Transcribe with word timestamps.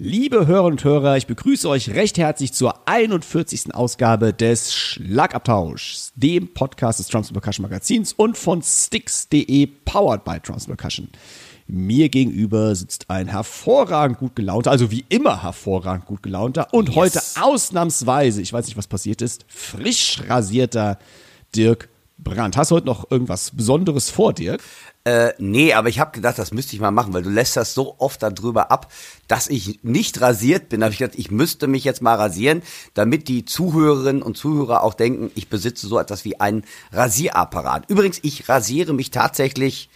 Liebe 0.00 0.46
Hörer 0.46 0.66
und 0.66 0.84
Hörer, 0.84 1.16
ich 1.16 1.26
begrüße 1.26 1.68
euch 1.68 1.90
recht 1.90 2.18
herzlich 2.18 2.52
zur 2.52 2.86
41. 2.86 3.74
Ausgabe 3.74 4.32
des 4.32 4.72
Schlagabtauschs, 4.72 6.12
dem 6.14 6.54
Podcast 6.54 7.00
des 7.00 7.08
Drums 7.08 7.32
Percussion 7.32 7.64
Magazins 7.64 8.12
und 8.12 8.38
von 8.38 8.62
Sticks.de, 8.62 9.66
powered 9.84 10.22
by 10.24 10.38
Drums 10.40 10.66
Percussion. 10.66 11.08
Mir 11.66 12.10
gegenüber 12.10 12.76
sitzt 12.76 13.10
ein 13.10 13.26
hervorragend 13.26 14.18
gut 14.18 14.36
gelaunter, 14.36 14.70
also 14.70 14.92
wie 14.92 15.04
immer 15.08 15.42
hervorragend 15.42 16.06
gut 16.06 16.22
gelaunter 16.22 16.72
und 16.72 16.90
yes. 16.90 16.96
heute 16.96 17.20
ausnahmsweise, 17.40 18.40
ich 18.40 18.52
weiß 18.52 18.66
nicht, 18.66 18.76
was 18.76 18.86
passiert 18.86 19.20
ist, 19.20 19.46
frisch 19.48 20.22
rasierter 20.28 21.00
Dirk 21.56 21.88
Brandt. 22.18 22.56
Hast 22.56 22.70
du 22.70 22.76
heute 22.76 22.86
noch 22.86 23.10
irgendwas 23.10 23.50
Besonderes 23.50 24.10
vor, 24.10 24.32
Dirk? 24.32 24.62
Äh, 25.08 25.32
nee, 25.38 25.72
aber 25.72 25.88
ich 25.88 26.00
habe 26.00 26.10
gedacht, 26.10 26.38
das 26.38 26.52
müsste 26.52 26.76
ich 26.76 26.80
mal 26.80 26.90
machen, 26.90 27.14
weil 27.14 27.22
du 27.22 27.30
lässt 27.30 27.56
das 27.56 27.72
so 27.72 27.94
oft 27.96 28.22
darüber 28.22 28.70
ab, 28.70 28.92
dass 29.26 29.48
ich 29.48 29.80
nicht 29.82 30.20
rasiert 30.20 30.68
bin. 30.68 30.80
Da 30.80 30.84
habe 30.84 30.92
ich 30.92 30.98
gedacht, 30.98 31.18
ich 31.18 31.30
müsste 31.30 31.66
mich 31.66 31.82
jetzt 31.84 32.02
mal 32.02 32.14
rasieren, 32.14 32.60
damit 32.92 33.26
die 33.28 33.46
Zuhörerinnen 33.46 34.20
und 34.20 34.36
Zuhörer 34.36 34.82
auch 34.82 34.92
denken, 34.92 35.30
ich 35.34 35.48
besitze 35.48 35.86
so 35.86 35.98
etwas 35.98 36.26
wie 36.26 36.38
einen 36.40 36.64
Rasierapparat. 36.92 37.88
Übrigens, 37.88 38.18
ich 38.22 38.50
rasiere 38.50 38.92
mich 38.92 39.10
tatsächlich 39.10 39.88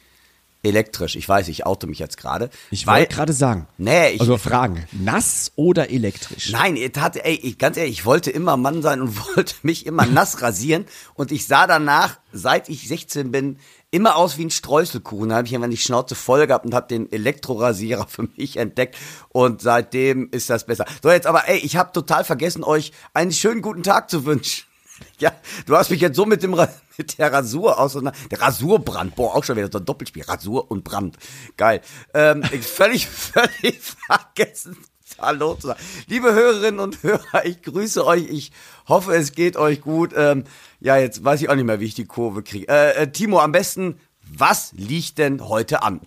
elektrisch. 0.63 1.17
Ich 1.17 1.29
weiß, 1.29 1.49
ich 1.49 1.67
oute 1.67 1.87
mich 1.87 1.99
jetzt 1.99 2.17
gerade. 2.17 2.49
Ich 2.71 2.87
wollte 2.87 3.15
gerade 3.15 3.35
sagen. 3.35 3.67
Nee, 3.77 4.11
ich, 4.13 4.21
also 4.21 4.39
fragen, 4.39 4.87
nass 4.93 5.53
oder 5.57 5.91
elektrisch? 5.91 6.53
Nein, 6.53 6.79
tat, 6.95 7.17
ey, 7.17 7.35
ich, 7.35 7.59
ganz 7.59 7.77
ehrlich, 7.77 7.99
ich 7.99 8.05
wollte 8.07 8.31
immer 8.31 8.57
Mann 8.57 8.81
sein 8.81 9.03
und 9.03 9.19
wollte 9.37 9.57
mich 9.63 9.85
immer 9.85 10.07
nass 10.07 10.41
rasieren 10.41 10.87
und 11.13 11.33
ich 11.33 11.47
sah 11.47 11.67
danach, 11.67 12.19
seit 12.33 12.71
ich 12.71 12.89
16 12.89 13.31
bin, 13.31 13.59
immer 13.93 14.17
aus 14.17 14.39
wie 14.39 14.45
ein 14.45 14.51
Streuselkuchen. 14.51 15.29
Da 15.29 15.37
habe 15.37 15.47
ich 15.47 15.53
immer 15.53 15.69
die 15.69 15.77
Schnauze 15.77 16.17
voll 16.17 16.48
gehabt 16.48 16.67
und 16.67 16.75
habe 16.75 16.89
den 16.89 17.12
Elektrorasierer 17.12 18.07
für 18.09 18.29
mich 18.37 18.57
entdeckt 18.57 18.97
und 19.29 19.62
seitdem 19.62 20.29
ist 20.33 20.51
das 20.51 20.67
besser. 20.67 20.87
So 21.01 21.11
jetzt 21.11 21.29
aber, 21.29 21.49
ey, 21.49 21.59
ich 21.59 21.77
habe 21.77 21.93
total 21.93 22.25
vergessen, 22.25 22.65
euch 22.65 22.91
einen 23.15 23.31
schönen 23.31 23.62
guten 23.62 23.84
Tag 23.84 24.11
zu 24.11 24.25
wünschen. 24.25 24.65
Ja, 25.19 25.33
du 25.67 25.77
hast 25.77 25.91
mich 25.91 26.01
jetzt 26.01 26.15
so 26.15 26.27
mit 26.27 26.45
dem 26.45 26.53
mit 26.97 27.19
der 27.19 27.33
Rasur 27.33 27.81
aus 27.81 27.95
der 27.95 28.41
Rasurbrand, 28.41 29.17
boah, 29.17 29.34
auch 29.34 29.43
schon 29.43 29.57
wieder 29.57 29.69
so 29.73 29.79
ein 29.79 29.84
Doppelspiel, 29.84 30.23
Rasur 30.23 30.71
und 30.71 30.84
Brand, 30.84 31.17
geil. 31.56 31.81
Ähm, 32.15 32.45
völlig, 32.45 33.09
völlig 33.09 33.81
vergessen, 33.81 34.77
Hallo 35.21 35.55
zu 35.55 35.69
sagen. 35.69 35.81
Liebe 36.07 36.33
Hörerinnen 36.33 36.81
und 36.81 37.03
Hörer, 37.03 37.45
ich 37.45 37.63
grüße 37.63 38.07
euch. 38.07 38.29
Ich 38.29 38.53
hoffe, 38.89 39.15
es 39.15 39.33
geht 39.33 39.57
euch 39.57 39.81
gut. 39.81 40.13
Ähm, 40.17 40.45
ja, 40.81 40.97
jetzt 40.97 41.25
weiß 41.25 41.43
ich 41.43 41.49
auch 41.49 41.55
nicht 41.55 41.65
mehr, 41.65 41.81
wie 41.81 41.87
ich 41.87 41.95
die 41.95 42.07
Kurve 42.07 42.43
kriege. 42.43 42.69
Äh, 42.69 43.03
äh, 43.03 43.13
Timo, 43.13 43.41
am 43.41 43.53
besten, 43.53 43.99
was 44.22 44.72
liegt 44.72 45.19
denn 45.19 45.49
heute 45.49 45.83
an? 45.83 46.01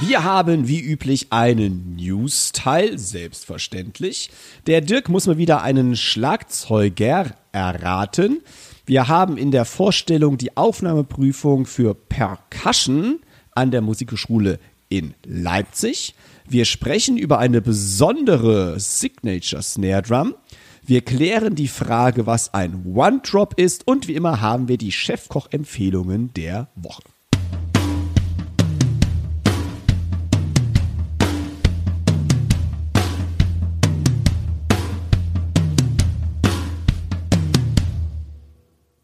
Wir 0.00 0.22
haben 0.22 0.68
wie 0.68 0.80
üblich 0.80 1.32
einen 1.32 1.96
News-Teil, 1.96 2.98
selbstverständlich. 2.98 4.30
Der 4.68 4.80
Dirk 4.80 5.08
muss 5.08 5.26
mal 5.26 5.38
wieder 5.38 5.62
einen 5.62 5.96
Schlagzeuger 5.96 7.34
erraten. 7.50 8.42
Wir 8.88 9.06
haben 9.06 9.36
in 9.36 9.50
der 9.50 9.66
Vorstellung 9.66 10.38
die 10.38 10.56
Aufnahmeprüfung 10.56 11.66
für 11.66 11.94
Percussion 11.94 13.20
an 13.54 13.70
der 13.70 13.82
Musikhochschule 13.82 14.58
in 14.88 15.12
Leipzig. 15.26 16.14
Wir 16.48 16.64
sprechen 16.64 17.18
über 17.18 17.38
eine 17.38 17.60
besondere 17.60 18.80
Signature 18.80 19.62
Snare 19.62 20.00
Drum. 20.00 20.34
Wir 20.86 21.02
klären 21.02 21.54
die 21.54 21.68
Frage, 21.68 22.24
was 22.24 22.54
ein 22.54 22.86
One-Drop 22.86 23.60
ist 23.60 23.86
und 23.86 24.08
wie 24.08 24.14
immer 24.14 24.40
haben 24.40 24.68
wir 24.68 24.78
die 24.78 24.92
Chefkoch-Empfehlungen 24.92 26.32
der 26.32 26.68
Woche. 26.74 27.02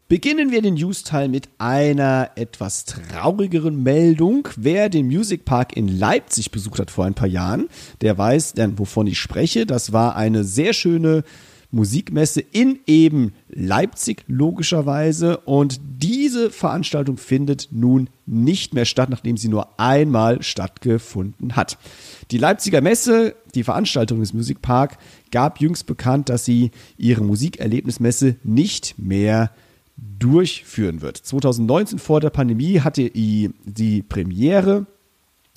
Beginnen 0.07 0.51
wir 0.51 0.61
den 0.61 0.75
News-Teil 0.75 1.29
mit 1.29 1.49
einer 1.57 2.29
etwas 2.35 2.85
traurigeren 2.85 3.81
Meldung. 3.81 4.47
Wer 4.55 4.87
den 4.87 5.07
Music 5.07 5.45
Park 5.45 5.75
in 5.75 5.87
Leipzig 5.87 6.51
besucht 6.51 6.77
hat 6.77 6.91
vor 6.91 7.05
ein 7.05 7.15
paar 7.15 7.27
Jahren, 7.27 7.69
der 8.01 8.15
weiß, 8.15 8.53
wovon 8.75 9.07
ich 9.07 9.17
spreche. 9.17 9.65
Das 9.65 9.93
war 9.93 10.15
eine 10.15 10.43
sehr 10.43 10.73
schöne 10.73 11.23
Musikmesse 11.71 12.41
in 12.41 12.77
eben 12.85 13.33
Leipzig 13.49 14.23
logischerweise 14.27 15.37
und 15.37 15.81
diese 15.81 16.51
Veranstaltung 16.51 17.17
findet 17.17 17.69
nun 17.71 18.07
nicht 18.27 18.75
mehr 18.75 18.85
statt, 18.85 19.09
nachdem 19.09 19.37
sie 19.37 19.47
nur 19.47 19.79
einmal 19.79 20.43
stattgefunden 20.43 21.55
hat. 21.55 21.79
Die 22.29 22.37
Leipziger 22.37 22.81
Messe, 22.81 23.35
die 23.55 23.63
Veranstaltung 23.63 24.19
des 24.19 24.33
Music 24.33 24.61
Park, 24.61 24.99
gab 25.31 25.59
jüngst 25.59 25.87
bekannt, 25.87 26.29
dass 26.29 26.45
sie 26.45 26.69
ihre 26.95 27.23
Musikerlebnismesse 27.23 28.35
nicht 28.43 28.99
mehr 28.99 29.49
durchführen 29.97 31.01
wird. 31.01 31.17
2019 31.17 31.99
vor 31.99 32.21
der 32.21 32.29
Pandemie 32.29 32.81
hatte 32.81 33.09
die 33.09 34.03
Premiere 34.07 34.85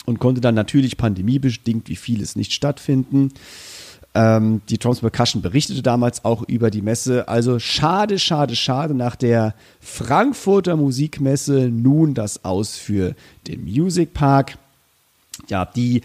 und 0.06 0.20
konnte 0.20 0.40
dann 0.40 0.54
natürlich 0.54 0.96
pandemiebedingt 0.96 1.88
wie 1.88 1.96
vieles 1.96 2.36
nicht 2.36 2.52
stattfinden. 2.52 3.32
Ähm, 4.14 4.62
die 4.68 4.78
Trans 4.78 5.00
Percussion 5.00 5.42
berichtete 5.42 5.82
damals 5.82 6.24
auch 6.24 6.42
über 6.48 6.70
die 6.70 6.82
Messe. 6.82 7.28
Also 7.28 7.58
schade, 7.58 8.18
schade, 8.18 8.56
schade 8.56 8.94
nach 8.94 9.16
der 9.16 9.54
Frankfurter 9.80 10.76
Musikmesse 10.76 11.68
nun 11.68 12.14
das 12.14 12.44
Aus 12.44 12.76
für 12.76 13.14
den 13.46 13.64
Music 13.64 14.14
Park. 14.14 14.56
Ja, 15.48 15.66
die 15.66 16.02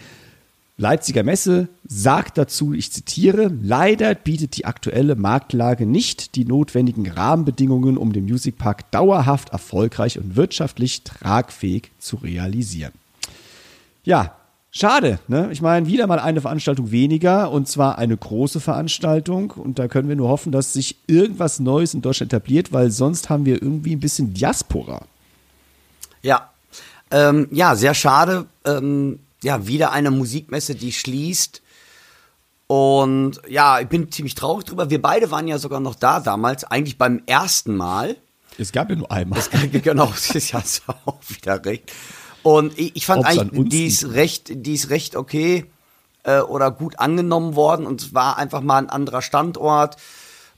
Leipziger 0.76 1.22
Messe 1.22 1.68
sagt 1.86 2.36
dazu, 2.36 2.72
ich 2.72 2.90
zitiere, 2.90 3.48
leider 3.62 4.12
bietet 4.16 4.56
die 4.56 4.64
aktuelle 4.64 5.14
Marktlage 5.14 5.86
nicht 5.86 6.34
die 6.34 6.44
notwendigen 6.44 7.08
Rahmenbedingungen, 7.08 7.96
um 7.96 8.12
den 8.12 8.24
Music 8.24 8.58
Park 8.58 8.90
dauerhaft 8.90 9.50
erfolgreich 9.50 10.18
und 10.18 10.34
wirtschaftlich 10.34 11.04
tragfähig 11.04 11.92
zu 12.00 12.16
realisieren. 12.16 12.92
Ja, 14.02 14.34
schade, 14.72 15.20
ne? 15.28 15.48
Ich 15.52 15.62
meine, 15.62 15.86
wieder 15.86 16.08
mal 16.08 16.18
eine 16.18 16.40
Veranstaltung 16.40 16.90
weniger 16.90 17.52
und 17.52 17.68
zwar 17.68 17.98
eine 17.98 18.16
große 18.16 18.58
Veranstaltung 18.58 19.52
und 19.52 19.78
da 19.78 19.86
können 19.86 20.08
wir 20.08 20.16
nur 20.16 20.28
hoffen, 20.28 20.50
dass 20.50 20.72
sich 20.72 20.96
irgendwas 21.06 21.60
Neues 21.60 21.94
in 21.94 22.02
Deutschland 22.02 22.32
etabliert, 22.32 22.72
weil 22.72 22.90
sonst 22.90 23.30
haben 23.30 23.46
wir 23.46 23.62
irgendwie 23.62 23.94
ein 23.94 24.00
bisschen 24.00 24.34
Diaspora. 24.34 25.02
Ja, 26.20 26.50
ähm, 27.12 27.46
ja, 27.52 27.76
sehr 27.76 27.94
schade. 27.94 28.46
Ähm 28.64 29.20
ja, 29.44 29.66
wieder 29.66 29.92
eine 29.92 30.10
Musikmesse, 30.10 30.74
die 30.74 30.92
schließt. 30.92 31.62
Und 32.66 33.40
ja, 33.48 33.80
ich 33.80 33.88
bin 33.88 34.10
ziemlich 34.10 34.34
traurig 34.34 34.64
drüber. 34.64 34.90
Wir 34.90 35.00
beide 35.00 35.30
waren 35.30 35.46
ja 35.46 35.58
sogar 35.58 35.80
noch 35.80 35.94
da 35.94 36.20
damals, 36.20 36.64
eigentlich 36.64 36.98
beim 36.98 37.22
ersten 37.26 37.76
Mal. 37.76 38.16
Es 38.56 38.72
gab 38.72 38.90
ja 38.90 38.96
nur 38.96 39.10
einmal. 39.10 39.38
Es, 39.38 39.50
genau, 39.82 40.06
das 40.06 40.34
ist 40.34 40.52
ja 40.52 40.62
auch 41.04 41.20
wieder 41.28 41.64
recht. 41.64 41.92
Und 42.42 42.78
ich, 42.78 42.96
ich 42.96 43.06
fand 43.06 43.20
Ob's 43.20 43.38
eigentlich, 43.38 43.68
die 43.68 43.86
ist 43.86 44.12
recht, 44.12 44.50
die 44.54 44.74
ist 44.74 44.90
recht 44.90 45.16
okay 45.16 45.66
äh, 46.24 46.40
oder 46.40 46.70
gut 46.70 46.98
angenommen 46.98 47.54
worden 47.54 47.86
und 47.86 48.02
es 48.02 48.14
war 48.14 48.38
einfach 48.38 48.60
mal 48.60 48.78
ein 48.78 48.90
anderer 48.90 49.22
Standort. 49.22 49.96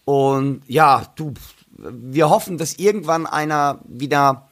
Und 0.05 0.63
ja, 0.67 1.07
du, 1.17 1.35
wir 1.77 2.31
hoffen, 2.31 2.59
dass 2.59 2.75
irgendwann 2.75 3.27
einer 3.27 3.81
wieder 3.85 4.46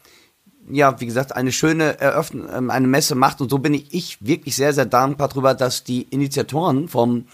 ja, 0.71 1.01
wie 1.01 1.07
gesagt, 1.07 1.35
eine 1.35 1.53
schöne 1.53 2.01
Eröffnung, 2.01 2.49
ähm, 2.53 2.71
eine 2.71 2.87
Messe 2.87 3.15
macht. 3.15 3.41
Und 3.41 3.51
so 3.51 3.59
bin 3.59 3.75
ich, 3.75 3.93
ich 3.93 4.19
wirklich 4.21 4.57
sehr, 4.57 4.73
sehr 4.73 4.87
dankbar 4.87 5.29
darüber, 5.29 5.55
dass 5.55 5.85
die 5.85 6.03
Initiatoren 6.03 6.89
vom 6.89 7.27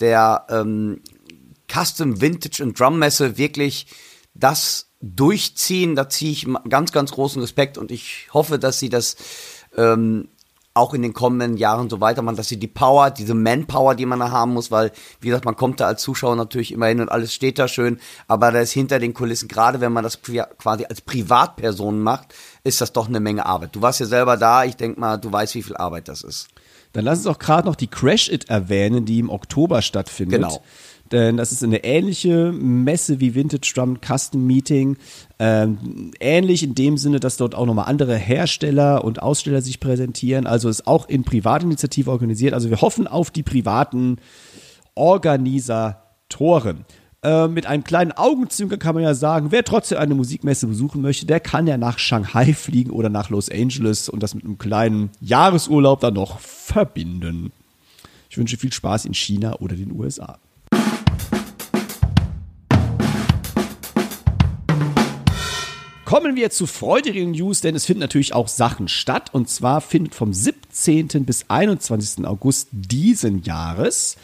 der 0.00 0.46
ähm, 0.50 1.00
Custom 1.72 2.20
Vintage 2.20 2.62
und 2.62 2.78
Drum 2.78 2.98
Messe 2.98 3.38
wirklich 3.38 3.86
das 4.34 4.88
durchziehen. 5.00 5.96
Da 5.96 6.08
ziehe 6.08 6.32
ich 6.32 6.46
ganz, 6.68 6.92
ganz 6.92 7.12
großen 7.12 7.40
Respekt 7.40 7.78
und 7.78 7.90
ich 7.90 8.28
hoffe, 8.32 8.58
dass 8.58 8.78
sie 8.78 8.88
das 8.88 9.16
ähm, 9.76 10.28
auch 10.76 10.92
in 10.92 11.02
den 11.02 11.14
kommenden 11.14 11.56
Jahren 11.56 11.88
so 11.88 12.00
weitermachen, 12.00 12.36
dass 12.36 12.48
sie 12.48 12.58
die 12.58 12.66
Power, 12.66 13.10
diese 13.10 13.34
Manpower, 13.34 13.94
die 13.94 14.04
man 14.04 14.20
da 14.20 14.30
haben 14.30 14.52
muss, 14.52 14.70
weil, 14.70 14.92
wie 15.20 15.28
gesagt, 15.28 15.46
man 15.46 15.56
kommt 15.56 15.80
da 15.80 15.86
als 15.86 16.02
Zuschauer 16.02 16.36
natürlich 16.36 16.70
immer 16.70 16.86
hin 16.86 17.00
und 17.00 17.08
alles 17.08 17.32
steht 17.32 17.58
da 17.58 17.66
schön, 17.66 17.98
aber 18.28 18.52
da 18.52 18.60
ist 18.60 18.72
hinter 18.72 18.98
den 18.98 19.14
Kulissen, 19.14 19.48
gerade 19.48 19.80
wenn 19.80 19.92
man 19.92 20.04
das 20.04 20.20
quasi 20.22 20.84
als 20.84 21.00
Privatperson 21.00 22.00
macht, 22.00 22.34
ist 22.66 22.80
das 22.80 22.92
doch 22.92 23.08
eine 23.08 23.20
Menge 23.20 23.46
Arbeit. 23.46 23.76
Du 23.76 23.80
warst 23.80 24.00
ja 24.00 24.06
selber 24.06 24.36
da, 24.36 24.64
ich 24.64 24.76
denke 24.76 24.98
mal, 24.98 25.16
du 25.16 25.32
weißt, 25.32 25.54
wie 25.54 25.62
viel 25.62 25.76
Arbeit 25.76 26.08
das 26.08 26.22
ist. 26.22 26.48
Dann 26.92 27.04
lass 27.04 27.18
uns 27.18 27.26
auch 27.28 27.38
gerade 27.38 27.68
noch 27.68 27.76
die 27.76 27.86
Crash 27.86 28.28
It 28.28 28.48
erwähnen, 28.48 29.04
die 29.04 29.18
im 29.18 29.30
Oktober 29.30 29.82
stattfindet. 29.82 30.40
Genau. 30.40 30.62
Denn 31.12 31.36
das 31.36 31.52
ist 31.52 31.62
eine 31.62 31.84
ähnliche 31.84 32.50
Messe 32.52 33.20
wie 33.20 33.36
Vintage 33.36 33.72
Drum 33.74 33.98
Custom 34.00 34.44
Meeting. 34.44 34.96
Ähm, 35.38 36.10
ähnlich 36.18 36.64
in 36.64 36.74
dem 36.74 36.98
Sinne, 36.98 37.20
dass 37.20 37.36
dort 37.36 37.54
auch 37.54 37.66
nochmal 37.66 37.84
andere 37.86 38.16
Hersteller 38.16 39.04
und 39.04 39.22
Aussteller 39.22 39.62
sich 39.62 39.78
präsentieren. 39.78 40.48
Also 40.48 40.68
ist 40.68 40.88
auch 40.88 41.08
in 41.08 41.22
Privatinitiative 41.22 42.10
organisiert. 42.10 42.54
Also 42.54 42.70
wir 42.70 42.80
hoffen 42.80 43.06
auf 43.06 43.30
die 43.30 43.44
privaten 43.44 44.16
Organisatoren. 44.94 46.84
Äh, 47.22 47.48
mit 47.48 47.66
einem 47.66 47.82
kleinen 47.82 48.12
Augenzwinkern 48.12 48.78
kann 48.78 48.94
man 48.94 49.02
ja 49.02 49.14
sagen, 49.14 49.50
wer 49.50 49.64
trotzdem 49.64 49.98
eine 49.98 50.14
Musikmesse 50.14 50.66
besuchen 50.66 51.00
möchte, 51.00 51.26
der 51.26 51.40
kann 51.40 51.66
ja 51.66 51.78
nach 51.78 51.98
Shanghai 51.98 52.52
fliegen 52.52 52.90
oder 52.90 53.08
nach 53.08 53.30
Los 53.30 53.50
Angeles 53.50 54.08
und 54.08 54.22
das 54.22 54.34
mit 54.34 54.44
einem 54.44 54.58
kleinen 54.58 55.10
Jahresurlaub 55.20 56.00
dann 56.00 56.14
noch 56.14 56.38
verbinden. 56.40 57.52
Ich 58.28 58.36
wünsche 58.36 58.58
viel 58.58 58.72
Spaß 58.72 59.06
in 59.06 59.14
China 59.14 59.56
oder 59.60 59.76
den 59.76 59.92
USA. 59.92 60.38
Kommen 66.04 66.36
wir 66.36 66.50
zu 66.50 66.66
freudigen 66.66 67.32
News, 67.32 67.62
denn 67.62 67.74
es 67.74 67.84
finden 67.84 68.00
natürlich 68.00 68.32
auch 68.32 68.46
Sachen 68.46 68.86
statt. 68.86 69.30
Und 69.32 69.48
zwar 69.48 69.80
findet 69.80 70.14
vom 70.14 70.32
17. 70.32 71.24
bis 71.24 71.46
21. 71.48 72.24
August 72.24 72.68
diesen 72.70 73.42
Jahres 73.42 74.16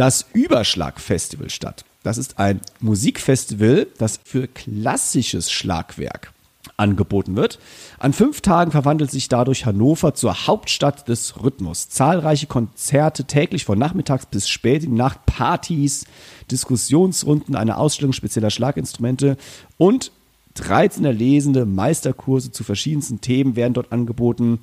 das 0.00 0.24
Überschlag-Festival 0.32 1.50
statt. 1.50 1.84
Das 2.02 2.16
ist 2.16 2.38
ein 2.38 2.62
Musikfestival, 2.80 3.86
das 3.98 4.18
für 4.24 4.48
klassisches 4.48 5.52
Schlagwerk 5.52 6.32
angeboten 6.78 7.36
wird. 7.36 7.58
An 7.98 8.14
fünf 8.14 8.40
Tagen 8.40 8.70
verwandelt 8.70 9.10
sich 9.10 9.28
dadurch 9.28 9.66
Hannover 9.66 10.14
zur 10.14 10.46
Hauptstadt 10.46 11.06
des 11.06 11.42
Rhythmus. 11.42 11.90
Zahlreiche 11.90 12.46
Konzerte 12.46 13.24
täglich 13.24 13.66
von 13.66 13.78
nachmittags 13.78 14.24
bis 14.24 14.48
spät 14.48 14.84
in 14.84 14.92
die 14.92 14.96
Nacht, 14.96 15.26
Partys, 15.26 16.06
Diskussionsrunden, 16.50 17.54
eine 17.54 17.76
Ausstellung 17.76 18.14
spezieller 18.14 18.48
Schlaginstrumente 18.48 19.36
und 19.76 20.12
13 20.54 21.04
lesende 21.04 21.66
Meisterkurse 21.66 22.52
zu 22.52 22.64
verschiedensten 22.64 23.20
Themen 23.20 23.54
werden 23.54 23.74
dort 23.74 23.92
angeboten. 23.92 24.60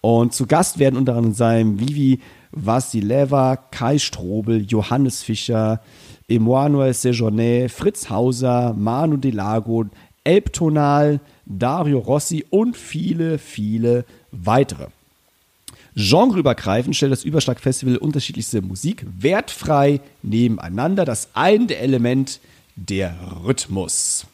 Und 0.00 0.34
zu 0.34 0.46
Gast 0.46 0.80
werden 0.80 0.96
unter 0.96 1.14
anderem 1.14 1.34
sein 1.34 1.78
Vivi 1.78 2.20
Vasileva, 2.52 3.56
Kai 3.70 3.98
Strobel, 3.98 4.64
Johannes 4.66 5.22
Fischer, 5.22 5.80
Emmanuel 6.28 6.92
Sejourné, 6.92 7.68
Fritz 7.68 8.10
Hauser, 8.10 8.74
Manu 8.74 9.16
Delago, 9.16 9.86
Elbtonal, 10.24 11.20
Dario 11.46 11.98
Rossi 11.98 12.44
und 12.50 12.76
viele, 12.76 13.38
viele 13.38 14.04
weitere. 14.30 14.86
Genreübergreifend 15.96 16.94
stellt 16.94 17.12
das 17.12 17.24
Überschlagfestival 17.24 17.96
unterschiedlichste 17.96 18.62
Musik 18.62 19.04
wertfrei 19.18 20.00
nebeneinander. 20.22 21.04
Das 21.04 21.30
eine 21.34 21.74
Element 21.76 22.40
der 22.76 23.16
Rhythmus. 23.44 24.26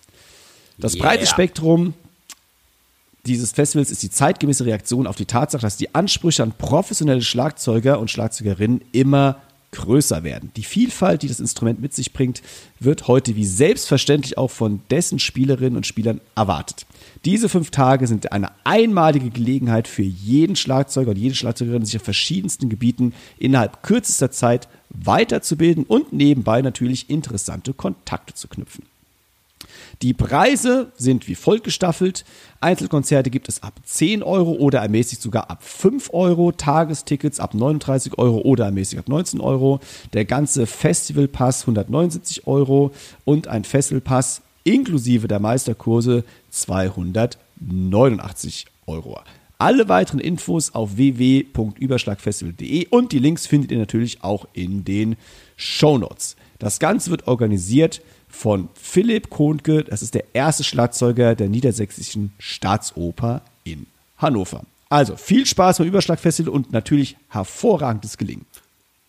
Das 0.78 0.94
Yeah. 0.94 1.04
breite 1.06 1.26
Spektrum 1.26 1.94
dieses 3.26 3.52
Festivals 3.52 3.90
ist 3.90 4.02
die 4.02 4.11
zeitgemäße 4.11 4.64
Reaktion 4.64 5.06
auf 5.06 5.17
die 5.17 5.26
Tatsache, 5.26 5.62
dass 5.62 5.76
die 5.76 5.94
Ansprüche 5.94 6.43
an 6.43 6.52
professionelle 6.56 7.23
Schlagzeuger 7.23 7.99
und 7.99 8.11
Schlagzeugerinnen 8.11 8.82
immer 8.93 9.40
größer 9.73 10.23
werden. 10.25 10.50
Die 10.56 10.62
Vielfalt, 10.62 11.23
die 11.23 11.28
das 11.28 11.40
Instrument 11.40 11.81
mit 11.81 11.93
sich 11.93 12.12
bringt, 12.12 12.43
wird 12.81 13.08
heute 13.08 13.37
wie 13.37 13.44
selbstverständlich 13.44 14.38
auch 14.38 14.50
von 14.50 14.81
dessen 14.90 15.19
Spielerinnen 15.19 15.76
und 15.76 15.87
Spielern 15.87 16.20
erwartet. 16.34 16.87
Diese 17.25 17.49
fünf 17.49 17.70
Tage 17.70 18.06
sind 18.06 18.32
eine 18.32 18.50
einmalige 18.64 19.31
Gelegenheit 19.31 19.88
für 19.88 20.02
jeden 20.02 20.56
Schlagzeuger 20.56 21.11
und 21.11 21.19
jede 21.19 21.34
Schlagzeugerin, 21.34 21.84
sich 21.84 21.96
auf 21.96 22.02
verschiedensten 22.02 22.69
Gebieten 22.69 23.12
innerhalb 23.38 23.82
kürzester 23.82 24.31
Zeit 24.31 24.69
weiterzubilden 24.90 25.84
und 25.84 26.12
nebenbei 26.12 26.62
natürlich 26.62 27.11
interessante 27.11 27.75
Kontakte 27.75 28.34
zu 28.34 28.49
knüpfen. 28.49 28.84
Die 30.02 30.12
Preise 30.12 30.93
sind 30.96 31.26
wie 31.26 31.34
folgt 31.34 31.64
gestaffelt. 31.64 32.26
Einzelkonzerte 32.60 33.31
gibt 33.31 33.48
es 33.48 33.62
ab 33.62 33.81
10 33.82 34.22
Euro 34.22 34.52
oder 34.52 34.81
ermäßigt 34.81 35.22
sogar 35.22 35.48
ab 35.50 35.62
5 35.62 36.10
Euro. 36.12 36.52
Tagestickets 36.52 37.40
ab 37.40 37.54
39 37.54 38.19
Euro 38.19 38.40
oder 38.40 38.66
ermäßigt 38.66 38.98
ab 38.98 39.08
19 39.08 39.40
Euro. 39.40 39.81
Der 40.12 40.26
ganze 40.26 40.66
Festivalpass 40.66 41.62
179 41.62 42.46
Euro 42.46 42.90
und 43.25 43.48
ein 43.48 43.64
Festivalpass 43.64 44.43
inklusive 44.64 45.28
der 45.28 45.40
Meisterkurse 45.40 46.25
289 46.50 48.66
Euro. 48.87 49.19
Alle 49.58 49.88
weiteren 49.88 50.20
Infos 50.20 50.75
auf 50.75 50.98
www.überschlagfestival.de 50.98 52.88
und 52.90 53.12
die 53.12 53.19
Links 53.19 53.46
findet 53.46 53.72
ihr 53.72 53.78
natürlich 53.78 54.22
auch 54.22 54.46
in 54.52 54.84
den 54.84 55.16
Shownotes. 55.56 56.37
Das 56.58 56.78
Ganze 56.78 57.10
wird 57.10 57.26
organisiert 57.26 58.02
von 58.36 58.68
Philipp 58.74 59.30
Kohnke, 59.30 59.82
das 59.82 60.02
ist 60.02 60.14
der 60.14 60.34
erste 60.34 60.62
Schlagzeuger 60.62 61.34
der 61.34 61.48
Niedersächsischen 61.48 62.32
Staatsoper 62.38 63.40
in 63.64 63.86
Hannover. 64.18 64.62
Also 64.90 65.16
viel 65.16 65.46
Spaß 65.46 65.78
beim 65.78 65.88
Überschlagfestival 65.88 66.52
und 66.52 66.70
natürlich 66.70 67.16
hervorragendes 67.30 68.18
Gelingen. 68.18 68.44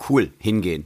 Cool, 0.09 0.31
hingehen. 0.39 0.85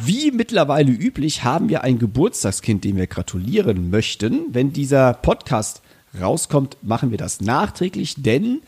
Wie 0.00 0.30
mittlerweile 0.30 0.90
üblich 0.90 1.44
haben 1.44 1.68
wir 1.68 1.84
ein 1.84 1.98
Geburtstagskind, 1.98 2.82
dem 2.82 2.96
wir 2.96 3.06
gratulieren 3.06 3.90
möchten. 3.90 4.54
Wenn 4.54 4.72
dieser 4.72 5.12
Podcast 5.12 5.82
rauskommt, 6.18 6.78
machen 6.82 7.10
wir 7.10 7.18
das 7.18 7.42
nachträglich, 7.42 8.14
denn 8.16 8.62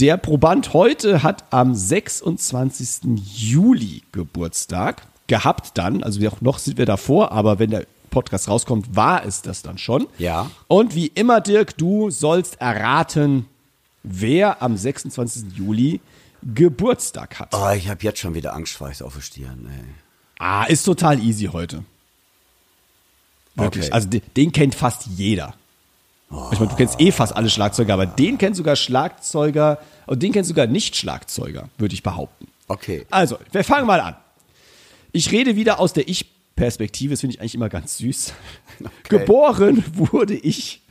der 0.00 0.18
Proband 0.18 0.74
heute 0.74 1.22
hat 1.22 1.44
am 1.50 1.74
26. 1.74 3.18
Juli 3.34 4.02
Geburtstag 4.12 5.06
gehabt 5.26 5.78
dann, 5.78 6.02
also 6.02 6.20
noch 6.40 6.58
sind 6.58 6.76
wir 6.76 6.84
davor, 6.84 7.32
aber 7.32 7.58
wenn 7.58 7.70
der 7.70 7.86
Podcast 8.10 8.48
rauskommt, 8.48 8.94
war 8.94 9.24
es 9.24 9.40
das 9.40 9.62
dann 9.62 9.78
schon. 9.78 10.06
Ja. 10.18 10.50
Und 10.68 10.94
wie 10.94 11.06
immer, 11.06 11.40
Dirk, 11.40 11.78
du 11.78 12.10
sollst 12.10 12.60
erraten, 12.60 13.46
wer 14.02 14.62
am 14.62 14.76
26. 14.76 15.56
Juli 15.56 16.00
Geburtstag 16.42 17.40
hat. 17.40 17.54
Oh, 17.54 17.70
ich 17.74 17.88
habe 17.88 18.02
jetzt 18.02 18.18
schon 18.18 18.34
wieder 18.34 18.52
Angstschweiß 18.52 19.00
auf 19.00 19.14
der 19.14 19.22
Stirn. 19.22 19.66
Ey. 19.66 19.84
Ah, 20.38 20.64
ist 20.64 20.84
total 20.84 21.20
easy 21.20 21.46
heute. 21.46 21.84
Wirklich. 23.54 23.86
Okay. 23.86 23.92
Also 23.92 24.08
den, 24.08 24.22
den 24.36 24.52
kennt 24.52 24.74
fast 24.74 25.06
jeder. 25.06 25.54
Ich 26.30 26.58
meine, 26.58 26.70
du 26.70 26.76
kennst 26.76 27.00
eh 27.00 27.12
fast 27.12 27.36
alle 27.36 27.48
Schlagzeuger, 27.48 27.94
aber 27.94 28.06
den 28.06 28.36
kennt 28.38 28.56
sogar 28.56 28.74
Schlagzeuger 28.76 29.78
und 30.06 30.22
den 30.22 30.32
kennt 30.32 30.46
sogar 30.46 30.66
Nicht-Schlagzeuger, 30.66 31.68
würde 31.78 31.94
ich 31.94 32.02
behaupten. 32.02 32.48
Okay. 32.68 33.06
Also, 33.10 33.38
wir 33.52 33.62
fangen 33.62 33.86
mal 33.86 34.00
an. 34.00 34.16
Ich 35.12 35.30
rede 35.30 35.54
wieder 35.56 35.78
aus 35.78 35.92
der 35.92 36.08
Ich-Perspektive, 36.08 37.12
das 37.12 37.20
finde 37.20 37.34
ich 37.34 37.40
eigentlich 37.40 37.54
immer 37.54 37.68
ganz 37.68 37.98
süß. 37.98 38.32
Geboren 39.08 39.84
wurde 39.92 40.34
ich 40.34 40.82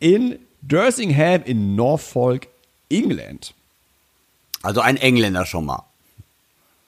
in 0.00 0.38
Dursingham 0.62 1.42
in 1.44 1.76
Norfolk, 1.76 2.48
England. 2.88 3.54
Also 4.62 4.80
ein 4.80 4.96
Engländer 4.96 5.46
schon 5.46 5.66
mal. 5.66 5.84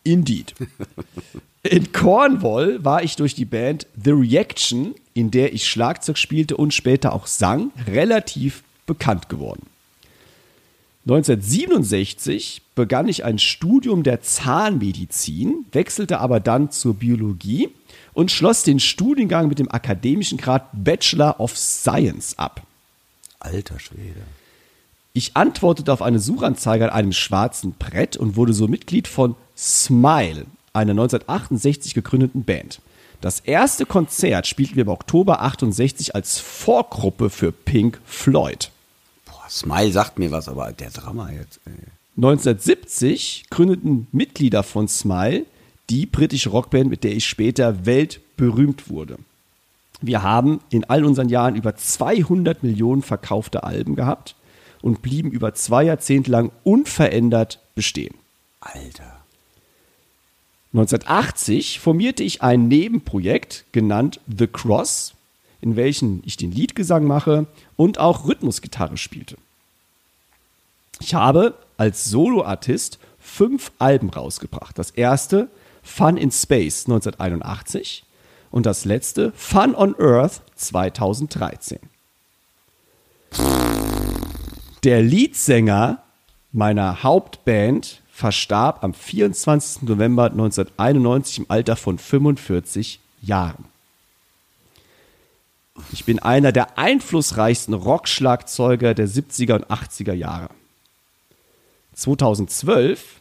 Indeed. 0.02 0.54
In 1.62 1.92
Cornwall 1.92 2.82
war 2.84 3.02
ich 3.02 3.16
durch 3.16 3.34
die 3.34 3.44
Band 3.44 3.86
The 4.02 4.12
Reaction, 4.12 4.94
in 5.18 5.32
der 5.32 5.52
ich 5.52 5.66
Schlagzeug 5.66 6.16
spielte 6.16 6.56
und 6.56 6.72
später 6.72 7.12
auch 7.12 7.26
sang, 7.26 7.72
relativ 7.88 8.62
bekannt 8.86 9.28
geworden. 9.28 9.66
1967 11.06 12.62
begann 12.76 13.08
ich 13.08 13.24
ein 13.24 13.40
Studium 13.40 14.04
der 14.04 14.20
Zahnmedizin, 14.20 15.66
wechselte 15.72 16.20
aber 16.20 16.38
dann 16.38 16.70
zur 16.70 16.94
Biologie 16.94 17.68
und 18.12 18.30
schloss 18.30 18.62
den 18.62 18.78
Studiengang 18.78 19.48
mit 19.48 19.58
dem 19.58 19.68
akademischen 19.68 20.38
Grad 20.38 20.68
Bachelor 20.72 21.40
of 21.40 21.56
Science 21.56 22.38
ab. 22.38 22.62
Alter 23.40 23.80
Schwede. 23.80 24.22
Ich 25.14 25.36
antwortete 25.36 25.92
auf 25.92 26.02
eine 26.02 26.20
Suchanzeige 26.20 26.84
an 26.84 26.90
einem 26.90 27.12
schwarzen 27.12 27.72
Brett 27.76 28.16
und 28.16 28.36
wurde 28.36 28.52
so 28.52 28.68
Mitglied 28.68 29.08
von 29.08 29.34
Smile, 29.56 30.46
einer 30.72 30.92
1968 30.92 31.94
gegründeten 31.94 32.44
Band. 32.44 32.80
Das 33.20 33.40
erste 33.40 33.84
Konzert 33.84 34.46
spielten 34.46 34.76
wir 34.76 34.82
im 34.82 34.88
Oktober 34.88 35.42
68 35.42 36.14
als 36.14 36.38
Vorgruppe 36.38 37.30
für 37.30 37.50
Pink 37.50 38.00
Floyd. 38.04 38.70
Boah, 39.26 39.48
Smile 39.48 39.92
sagt 39.92 40.18
mir 40.18 40.30
was, 40.30 40.48
aber 40.48 40.72
der 40.72 40.90
Drama 40.90 41.30
jetzt. 41.30 41.60
Ey. 41.66 41.72
1970 42.16 43.44
gründeten 43.50 44.08
Mitglieder 44.12 44.62
von 44.62 44.88
Smile 44.88 45.46
die 45.90 46.06
britische 46.06 46.50
Rockband, 46.50 46.90
mit 46.90 47.02
der 47.02 47.12
ich 47.12 47.26
später 47.26 47.72
berühmt 48.36 48.90
wurde. 48.90 49.18
Wir 50.00 50.22
haben 50.22 50.60
in 50.70 50.84
all 50.84 51.04
unseren 51.04 51.28
Jahren 51.28 51.56
über 51.56 51.74
200 51.74 52.62
Millionen 52.62 53.02
verkaufte 53.02 53.64
Alben 53.64 53.96
gehabt 53.96 54.36
und 54.82 55.02
blieben 55.02 55.30
über 55.30 55.54
zwei 55.54 55.84
Jahrzehnte 55.84 56.30
lang 56.30 56.52
unverändert 56.62 57.60
bestehen. 57.74 58.14
Alter. 58.60 59.17
1980 60.72 61.80
formierte 61.80 62.22
ich 62.22 62.42
ein 62.42 62.68
Nebenprojekt 62.68 63.64
genannt 63.72 64.20
The 64.26 64.46
Cross, 64.46 65.14
in 65.60 65.76
welchem 65.76 66.22
ich 66.26 66.36
den 66.36 66.52
Liedgesang 66.52 67.04
mache 67.04 67.46
und 67.76 67.98
auch 67.98 68.26
Rhythmusgitarre 68.26 68.98
spielte. 68.98 69.36
Ich 71.00 71.14
habe 71.14 71.54
als 71.78 72.04
Soloartist 72.04 72.98
fünf 73.18 73.72
Alben 73.78 74.10
rausgebracht. 74.10 74.78
Das 74.78 74.90
erste 74.90 75.48
Fun 75.82 76.16
in 76.16 76.30
Space 76.30 76.84
1981 76.86 78.04
und 78.50 78.66
das 78.66 78.84
letzte 78.84 79.32
Fun 79.32 79.74
on 79.74 79.94
Earth 79.98 80.42
2013. 80.56 81.78
Der 84.84 85.02
Leadsänger 85.02 86.02
meiner 86.52 87.02
Hauptband 87.02 88.00
verstarb 88.18 88.82
am 88.82 88.94
24. 88.94 89.82
November 89.82 90.24
1991 90.24 91.38
im 91.38 91.46
Alter 91.48 91.76
von 91.76 91.98
45 91.98 92.98
Jahren. 93.22 93.64
Ich 95.92 96.04
bin 96.04 96.18
einer 96.18 96.50
der 96.50 96.78
einflussreichsten 96.78 97.74
Rockschlagzeuger 97.74 98.94
der 98.94 99.06
70er 99.06 99.54
und 99.54 99.66
80er 99.68 100.14
Jahre. 100.14 100.50
2012 101.94 103.20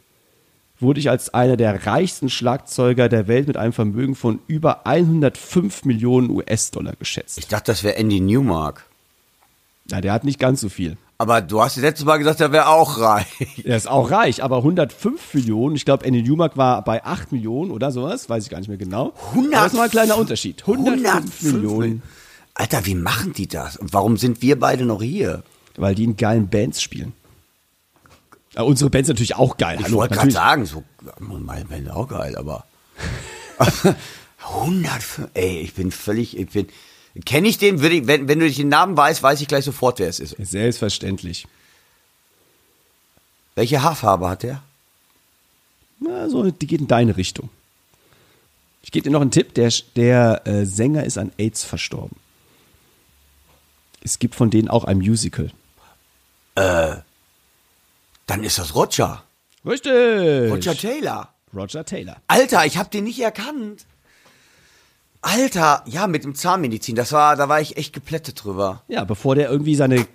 wurde 0.80 0.98
ich 0.98 1.10
als 1.10 1.32
einer 1.32 1.56
der 1.56 1.86
reichsten 1.86 2.28
Schlagzeuger 2.28 3.08
der 3.08 3.28
Welt 3.28 3.46
mit 3.46 3.56
einem 3.56 3.72
Vermögen 3.72 4.16
von 4.16 4.40
über 4.48 4.84
105 4.84 5.84
Millionen 5.84 6.28
US-Dollar 6.28 6.94
geschätzt. 6.98 7.38
Ich 7.38 7.46
dachte, 7.46 7.70
das 7.70 7.84
wäre 7.84 7.94
Andy 7.94 8.18
Newmark. 8.18 8.84
Ja, 9.86 10.00
der 10.00 10.12
hat 10.12 10.24
nicht 10.24 10.40
ganz 10.40 10.60
so 10.60 10.68
viel. 10.68 10.96
Aber 11.20 11.40
du 11.40 11.60
hast 11.60 11.76
das 11.76 11.82
letzte 11.82 12.04
Mal 12.04 12.18
gesagt, 12.18 12.40
er 12.40 12.52
wäre 12.52 12.68
auch 12.68 13.00
reich. 13.00 13.26
Er 13.64 13.76
ist 13.76 13.88
auch 13.88 14.10
reich, 14.10 14.42
aber 14.42 14.58
105 14.58 15.34
Millionen, 15.34 15.74
ich 15.74 15.84
glaube, 15.84 16.04
Andy 16.04 16.22
Newmark 16.22 16.56
war 16.56 16.82
bei 16.84 17.04
8 17.04 17.32
Millionen 17.32 17.72
oder 17.72 17.90
sowas, 17.90 18.28
weiß 18.28 18.44
ich 18.44 18.50
gar 18.50 18.58
nicht 18.58 18.68
mehr 18.68 18.78
genau. 18.78 19.12
100 19.30 19.54
Aber 19.54 19.64
das 19.64 19.72
ist 19.72 19.78
mal 19.78 19.84
ein 19.84 19.90
kleiner 19.90 20.16
Unterschied. 20.16 20.62
105, 20.62 21.06
105 21.06 21.52
Millionen, 21.52 22.02
Alter, 22.54 22.86
wie 22.86 22.94
machen 22.94 23.32
die 23.32 23.48
das? 23.48 23.76
Und 23.76 23.92
warum 23.92 24.16
sind 24.16 24.42
wir 24.42 24.58
beide 24.58 24.84
noch 24.84 25.02
hier? 25.02 25.42
weil 25.78 25.94
die 25.94 26.04
in 26.04 26.16
geilen 26.16 26.48
Bands 26.48 26.82
spielen. 26.82 27.12
Ja, 28.54 28.62
unsere 28.62 28.90
Bands 28.90 29.08
natürlich 29.08 29.36
auch 29.36 29.56
geil. 29.56 29.78
Ich 29.80 29.92
wollte 29.92 30.14
gerade 30.14 30.30
sagen, 30.30 30.66
so, 30.66 30.82
meine 31.18 31.64
Band 31.64 31.90
auch 31.90 32.08
geil, 32.08 32.36
aber 32.36 32.64
105, 34.38 35.28
ey, 35.34 35.60
ich 35.60 35.74
bin 35.74 35.90
völlig, 35.90 36.36
ich 36.36 36.50
bin, 36.50 36.68
kenne 37.24 37.48
ich 37.48 37.58
den, 37.58 37.82
ich, 37.82 38.06
wenn, 38.06 38.28
wenn 38.28 38.38
du 38.38 38.46
dich 38.46 38.56
den 38.56 38.68
Namen 38.68 38.96
weißt, 38.96 39.22
weiß 39.22 39.40
ich 39.40 39.48
gleich 39.48 39.64
sofort, 39.64 39.98
wer 39.98 40.08
es 40.08 40.20
ist. 40.20 40.36
Selbstverständlich. 40.38 41.46
Welche 43.54 43.82
Haarfarbe 43.82 44.28
hat 44.28 44.42
der? 44.42 44.62
Na, 46.00 46.28
so, 46.28 46.50
die 46.50 46.66
geht 46.66 46.80
in 46.80 46.86
deine 46.86 47.16
Richtung. 47.16 47.48
Ich 48.82 48.92
gebe 48.92 49.04
dir 49.04 49.10
noch 49.10 49.20
einen 49.20 49.32
Tipp, 49.32 49.54
der, 49.54 49.72
der 49.96 50.46
äh, 50.46 50.64
Sänger 50.64 51.04
ist 51.04 51.18
an 51.18 51.32
AIDS 51.38 51.64
verstorben. 51.64 52.16
Es 54.00 54.18
gibt 54.18 54.36
von 54.36 54.50
denen 54.50 54.68
auch 54.68 54.84
ein 54.84 54.98
Musical. 54.98 55.50
Dann 56.54 58.44
ist 58.44 58.58
das 58.58 58.74
Roger. 58.74 59.22
Richtig. 59.64 59.92
Roger 59.92 60.76
Taylor. 60.76 61.32
Roger 61.54 61.84
Taylor. 61.84 62.16
Alter, 62.26 62.66
ich 62.66 62.78
habe 62.78 62.90
den 62.90 63.04
nicht 63.04 63.20
erkannt. 63.20 63.86
Alter, 65.20 65.82
ja, 65.86 66.06
mit 66.06 66.24
dem 66.24 66.34
Zahnmedizin, 66.34 66.94
das 66.94 67.12
war, 67.12 67.36
da 67.36 67.48
war 67.48 67.60
ich 67.60 67.76
echt 67.76 67.92
geplättet 67.92 68.44
drüber. 68.44 68.82
Ja, 68.88 69.04
bevor 69.04 69.34
der 69.34 69.50
irgendwie 69.50 69.74
seine 69.74 70.06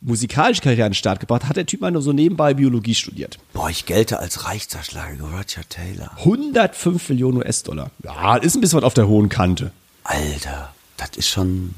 musikalische 0.00 0.62
Karriere 0.62 0.86
an 0.86 0.92
den 0.92 0.96
Start 0.96 1.20
gebracht 1.20 1.42
hat, 1.42 1.50
hat 1.50 1.56
der 1.56 1.66
Typ 1.66 1.82
mal 1.82 1.90
nur 1.90 2.00
so 2.00 2.12
nebenbei 2.12 2.54
Biologie 2.54 2.94
studiert. 2.94 3.38
Boah, 3.52 3.68
ich 3.68 3.84
gelte 3.84 4.18
als 4.18 4.46
Reichsschlager 4.46 5.24
Roger 5.24 5.68
Taylor. 5.68 6.10
105 6.18 7.10
Millionen 7.10 7.38
US-Dollar. 7.38 7.90
Ja, 8.02 8.36
ist 8.36 8.54
ein 8.54 8.62
bisschen 8.62 8.78
was 8.78 8.84
auf 8.84 8.94
der 8.94 9.08
hohen 9.08 9.28
Kante. 9.28 9.72
Alter, 10.04 10.72
das 10.96 11.10
ist 11.16 11.28
schon. 11.28 11.74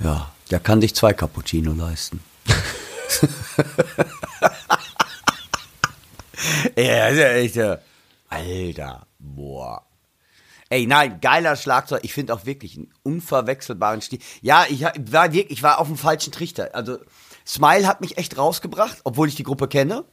Ja, 0.00 0.30
der 0.50 0.60
kann 0.60 0.82
sich 0.82 0.94
zwei 0.94 1.14
Cappuccino 1.14 1.72
leisten. 1.72 2.20
ja, 6.76 7.08
ist 7.08 7.56
ja 7.56 7.72
echt. 7.72 7.80
Alter, 8.28 9.06
boah. 9.18 9.87
Ey, 10.70 10.86
nein, 10.86 11.20
geiler 11.20 11.56
Schlagzeug. 11.56 12.00
Ich 12.02 12.12
finde 12.12 12.34
auch 12.34 12.44
wirklich 12.44 12.76
einen 12.76 12.92
unverwechselbaren 13.02 14.02
Stil. 14.02 14.18
Ja, 14.42 14.66
ich 14.68 14.82
war 14.82 15.32
wirklich, 15.32 15.50
ich 15.50 15.62
war 15.62 15.78
auf 15.78 15.86
dem 15.86 15.96
falschen 15.96 16.32
Trichter. 16.32 16.70
Also 16.74 16.98
Smile 17.46 17.86
hat 17.86 18.00
mich 18.02 18.18
echt 18.18 18.36
rausgebracht, 18.36 18.98
obwohl 19.04 19.28
ich 19.28 19.34
die 19.34 19.44
Gruppe 19.44 19.68
kenne. 19.68 20.04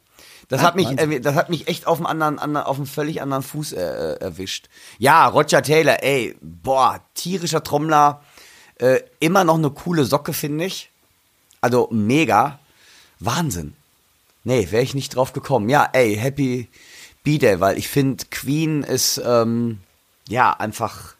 Das 0.47 0.61
Ah, 0.61 0.65
hat 0.65 0.75
mich, 0.75 0.87
äh, 0.97 1.19
das 1.19 1.35
hat 1.35 1.49
mich 1.49 1.67
echt 1.67 1.87
auf 1.87 1.97
einem 1.97 2.05
anderen, 2.05 2.39
anderen 2.39 2.67
auf 2.67 2.77
einem 2.77 2.85
völlig 2.85 3.21
anderen 3.21 3.43
Fuß 3.43 3.73
äh, 3.73 3.81
äh, 3.81 4.19
erwischt. 4.21 4.69
Ja, 4.99 5.27
Roger 5.27 5.61
Taylor, 5.61 6.03
ey, 6.03 6.35
boah, 6.41 7.01
tierischer 7.15 7.63
Trommler, 7.63 8.21
äh, 8.79 8.99
immer 9.19 9.43
noch 9.43 9.55
eine 9.55 9.71
coole 9.71 10.05
Socke 10.05 10.33
finde 10.33 10.65
ich. 10.65 10.89
Also 11.61 11.89
mega, 11.91 12.59
Wahnsinn. 13.19 13.73
Nee, 14.43 14.67
wäre 14.69 14.83
ich 14.83 14.93
nicht 14.93 15.15
drauf 15.15 15.33
gekommen. 15.33 15.67
Ja, 15.67 15.89
ey, 15.93 16.15
Happy 16.15 16.69
B-Day, 17.23 17.59
weil 17.59 17.77
ich 17.79 17.87
finde, 17.87 18.23
Queen 18.29 18.83
ist, 18.83 19.19
ähm, 19.25 19.79
ja, 20.27 20.51
einfach 20.51 21.15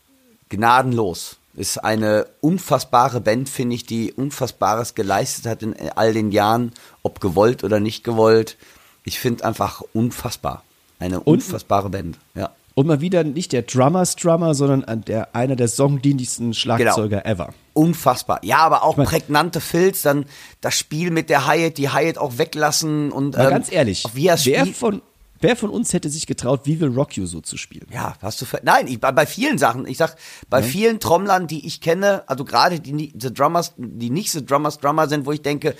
gnadenlos. 0.50 1.38
Ist 1.56 1.78
eine 1.84 2.28
unfassbare 2.42 3.22
Band, 3.22 3.48
finde 3.48 3.76
ich, 3.76 3.86
die 3.86 4.12
Unfassbares 4.12 4.94
geleistet 4.94 5.46
hat 5.46 5.64
in 5.64 5.74
all 5.96 6.14
den 6.14 6.32
Jahren, 6.32 6.74
ob 7.02 7.22
gewollt 7.22 7.64
oder 7.64 7.80
nicht 7.80 8.04
gewollt. 8.04 8.58
Ich 9.06 9.20
finde 9.20 9.46
einfach 9.46 9.82
unfassbar. 9.94 10.64
Eine 11.00 11.22
unfassbare 11.22 11.90
Band, 11.90 12.18
ja. 12.36 12.52
Und 12.74 12.88
mal 12.88 13.00
wieder 13.00 13.24
nicht 13.24 13.54
der 13.54 13.62
Drummers 13.62 14.18
Drummer, 14.18 14.54
sondern 14.54 15.06
der, 15.06 15.34
einer 15.34 15.56
der 15.56 15.70
songdienlichsten 15.70 16.54
Schlagzeuger 16.54 17.26
ever. 17.26 17.54
Unfassbar. 17.74 18.40
Ja, 18.44 18.58
aber 18.58 18.84
auch 18.84 18.98
mein- 18.98 19.06
prägnante 19.08 19.62
Filz, 19.62 20.02
dann 20.02 20.26
das 20.60 20.78
Spiel 20.78 21.10
mit 21.10 21.30
der 21.30 21.48
Hyatt, 21.48 21.78
die 21.78 21.94
Hyatt 21.94 22.18
auch 22.18 22.38
weglassen 22.38 23.14
und 23.14 23.38
ähm, 23.38 23.50
ganz 23.50 23.72
ehrlich, 23.72 24.04
wie 24.14 24.28
er 24.28 24.34
wer 24.44 24.60
spielt. 24.66 24.76
von, 24.76 25.02
wer 25.39 25.56
von 25.56 25.70
uns 25.70 25.94
hätte 25.94 26.10
sich 26.10 26.27
getraut, 26.27 26.62
We 26.65 26.80
Will 26.80 26.89
Rock 26.89 27.18
You 27.18 27.25
so 27.25 27.42
zu 27.42 27.58
spielen? 27.58 27.88
Ja, 27.92 28.15
hast 28.22 28.42
du 28.42 28.46
ver 28.46 28.62
Nein, 28.63 28.88
ich, 28.88 29.00
bei, 29.00 29.25
vielen 29.25 29.58
Sachen. 29.58 29.88
Ich 29.88 29.98
sag, 29.98 30.15
bei 30.50 30.63
vielen 30.63 31.00
Trommlern, 31.00 31.48
die 31.48 31.65
ich 31.65 31.82
kenne, 31.82 32.24
also 32.27 32.46
gerade 32.46 32.80
die, 32.80 33.13
the 33.20 33.34
Drummers, 33.34 33.74
die 33.77 34.10
nicht 34.10 34.32
so 34.32 34.42
Drummers 34.42 34.80
Drummer 34.80 35.08
sind, 35.08 35.25
wo 35.25 35.32
ich 35.32 35.42
denke, 35.42 35.75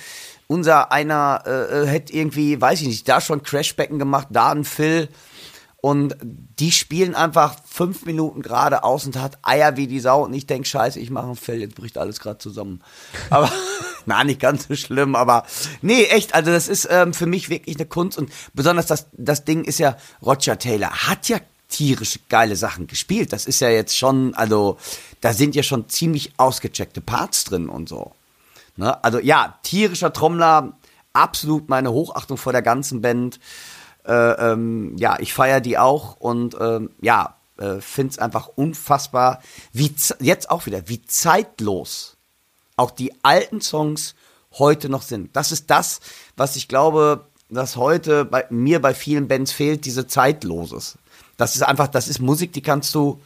unser 0.48 0.92
einer 0.92 1.44
äh, 1.46 1.84
äh, 1.84 1.88
hätte 1.88 2.14
irgendwie, 2.14 2.60
weiß 2.60 2.82
ich 2.82 2.88
nicht, 2.88 3.08
da 3.10 3.22
schon 3.22 3.44
Crashbecken 3.44 4.00
gemacht, 4.00 4.28
da 4.32 4.52
ein 4.52 4.64
Phil. 4.64 5.10
Und 5.86 6.16
die 6.24 6.72
spielen 6.72 7.14
einfach 7.14 7.58
fünf 7.64 8.08
Minuten 8.08 8.42
geradeaus 8.42 9.06
und 9.06 9.18
hat 9.18 9.38
Eier 9.44 9.78
wie 9.78 9.86
die 9.86 10.00
Sau. 10.00 10.24
Und 10.24 10.34
ich 10.34 10.48
denke, 10.48 10.68
scheiße, 10.68 11.00
ich 11.00 11.12
mache 11.12 11.28
einen 11.28 11.36
Phil, 11.36 11.62
jetzt 11.62 11.76
bricht 11.76 12.00
alles 12.00 12.20
gerade 12.20 12.40
zusammen. 12.40 12.82
Aber, 13.30 13.52
na, 14.08 14.24
nicht 14.24 14.40
ganz 14.40 14.68
so 14.68 14.76
schlimm, 14.76 15.14
aber 15.16 15.46
nee, 15.84 16.06
echt, 16.06 16.34
also 16.34 16.50
das 16.50 16.70
ist 16.70 16.88
ähm, 16.90 17.14
für 17.14 17.28
mich 17.28 17.50
wirklich 17.50 17.76
eine 17.76 17.86
Kunst. 17.86 18.18
Und 18.18 18.32
besonders 18.56 18.88
das, 18.88 19.06
das 19.12 19.46
Ding 19.46 19.64
ist 19.64 19.78
ja, 19.78 19.96
Roger 20.26 20.58
Taylor 20.58 20.90
hat 20.90 21.30
ja 21.30 21.38
tierisch 21.70 22.20
geile 22.30 22.56
Sachen 22.56 22.88
gespielt. 22.88 23.32
Das 23.32 23.46
ist 23.46 23.60
ja 23.60 23.70
jetzt 23.70 23.96
schon, 23.96 24.34
also 24.34 24.80
da 25.22 25.34
sind 25.34 25.54
ja 25.54 25.62
schon 25.62 25.88
ziemlich 25.88 26.34
ausgecheckte 26.38 27.02
Parts 27.02 27.44
drin 27.44 27.70
und 27.70 27.90
so. 27.90 28.14
Ne? 28.76 29.04
Also 29.04 29.20
ja, 29.20 29.60
tierischer 29.62 30.12
Trommler, 30.12 30.80
absolut 31.14 31.70
meine 31.70 31.92
Hochachtung 31.92 32.38
vor 32.38 32.54
der 32.54 32.64
ganzen 32.64 33.02
Band. 33.02 33.40
Äh, 34.06 34.52
ähm, 34.52 34.96
ja, 34.98 35.18
ich 35.20 35.34
feiere 35.34 35.62
die 35.62 35.78
auch 35.78 36.18
und 36.18 36.56
ähm, 36.60 36.92
ja, 37.02 37.36
äh, 37.58 37.80
finde 37.80 38.12
es 38.12 38.20
einfach 38.20 38.50
unfassbar, 38.56 39.42
wie 39.72 39.94
jetzt 40.20 40.50
auch 40.50 40.66
wieder, 40.66 40.88
wie 40.88 41.04
zeitlos 41.06 42.18
auch 42.76 42.92
die 42.92 43.14
alten 43.24 43.62
Songs 43.62 44.16
heute 44.54 44.90
noch 44.90 45.02
sind. 45.02 45.36
Das 45.36 45.52
ist 45.52 45.70
das, 45.70 46.02
was 46.36 46.56
ich 46.56 46.68
glaube, 46.68 47.26
dass 47.50 47.78
heute 47.78 48.26
bei 48.26 48.46
mir 48.50 48.82
bei 48.82 48.94
vielen 48.94 49.28
Bands 49.28 49.52
fehlt, 49.52 49.86
diese 49.86 50.08
Zeitloses. 50.08 50.98
Das 51.38 51.56
ist 51.56 51.64
einfach, 51.64 51.88
das 51.88 52.08
ist 52.08 52.20
Musik, 52.20 52.54
die 52.54 52.62
kannst 52.62 52.94
du, 52.96 53.22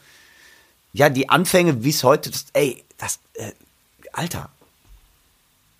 ja, 0.92 1.08
die 1.08 1.28
Anfänge, 1.28 1.84
wie 1.84 1.90
es 1.90 2.04
heute, 2.04 2.30
das, 2.30 2.46
ey, 2.52 2.84
das, 2.98 3.18
äh, 3.34 3.52
Alter, 4.12 4.50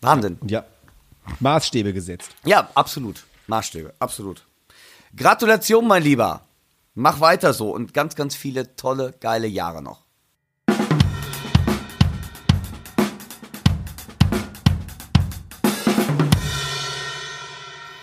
Wahnsinn. 0.01 0.39
Ja, 0.47 0.65
Maßstäbe 1.41 1.93
gesetzt. 1.93 2.31
Ja, 2.45 2.71
absolut. 2.75 3.25
Maßstäbe, 3.47 3.93
absolut. 3.99 4.45
Gratulation, 5.17 5.87
mein 5.87 6.03
Lieber. 6.03 6.47
Mach 6.95 7.21
weiter 7.21 7.53
so 7.53 7.71
und 7.75 7.95
ganz, 7.95 8.15
ganz 8.15 8.35
viele 8.35 8.77
tolle, 8.77 9.15
geile 9.21 9.47
Jahre 9.47 9.83
noch. 9.83 10.05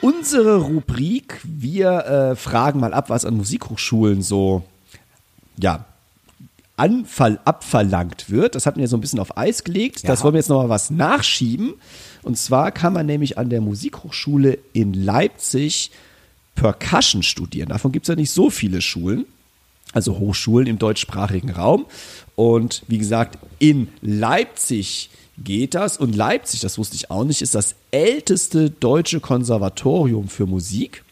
Unsere 0.02 0.58
Rubrik, 0.58 1.40
wir 1.44 1.90
äh, 2.06 2.36
fragen 2.36 2.80
mal 2.80 2.94
ab, 2.94 3.10
was 3.10 3.26
an 3.26 3.36
Musikhochschulen 3.36 4.22
so, 4.22 4.64
ja, 5.60 5.86
anfall, 6.78 7.40
abverlangt 7.46 8.30
wird. 8.30 8.54
Das 8.54 8.68
hatten 8.68 8.80
wir 8.80 8.88
so 8.88 8.96
ein 8.96 9.02
bisschen 9.02 9.20
auf 9.20 9.36
Eis 9.38 9.64
gelegt. 9.64 10.08
Das 10.08 10.20
Ja. 10.20 10.24
wollen 10.26 10.36
wir 10.36 10.40
jetzt 10.40 10.50
nochmal 10.50 10.70
was 10.70 10.92
nachschieben. 10.92 11.74
Und 12.22 12.38
zwar 12.38 12.72
kann 12.72 12.94
man 12.94 13.08
nämlich 13.08 13.40
an 13.40 13.50
der 13.50 13.62
Musikhochschule 13.62 14.60
in 14.74 14.94
Leipzig 14.94 15.90
Percussion 16.58 17.24
studieren. 17.24 17.70
Davon 17.70 17.94
gibt 17.94 18.04
es 18.04 18.10
ja 18.10 18.16
nicht 18.16 18.32
so 18.32 18.50
viele 18.50 18.82
Schulen 18.82 19.26
also 19.94 20.20
Hochschulen 20.20 20.68
im 20.68 20.80
deutschsprachigen 20.80 21.50
Raum. 21.52 21.86
Und 22.36 22.84
wie 22.88 22.98
gesagt, 22.98 23.38
in 23.60 23.88
Leipzig 24.02 25.10
geht 25.38 25.76
das. 25.76 25.98
Und 25.98 26.16
Leipzig, 26.16 26.62
das 26.62 26.78
wusste 26.78 26.96
ich 26.96 27.12
auch 27.12 27.24
nicht, 27.24 27.42
ist 27.42 27.56
das 27.56 27.76
älteste 27.92 28.70
deutsche 28.70 29.20
Konservatorium 29.20 30.28
für 30.28 30.46
Musik. 30.46 31.04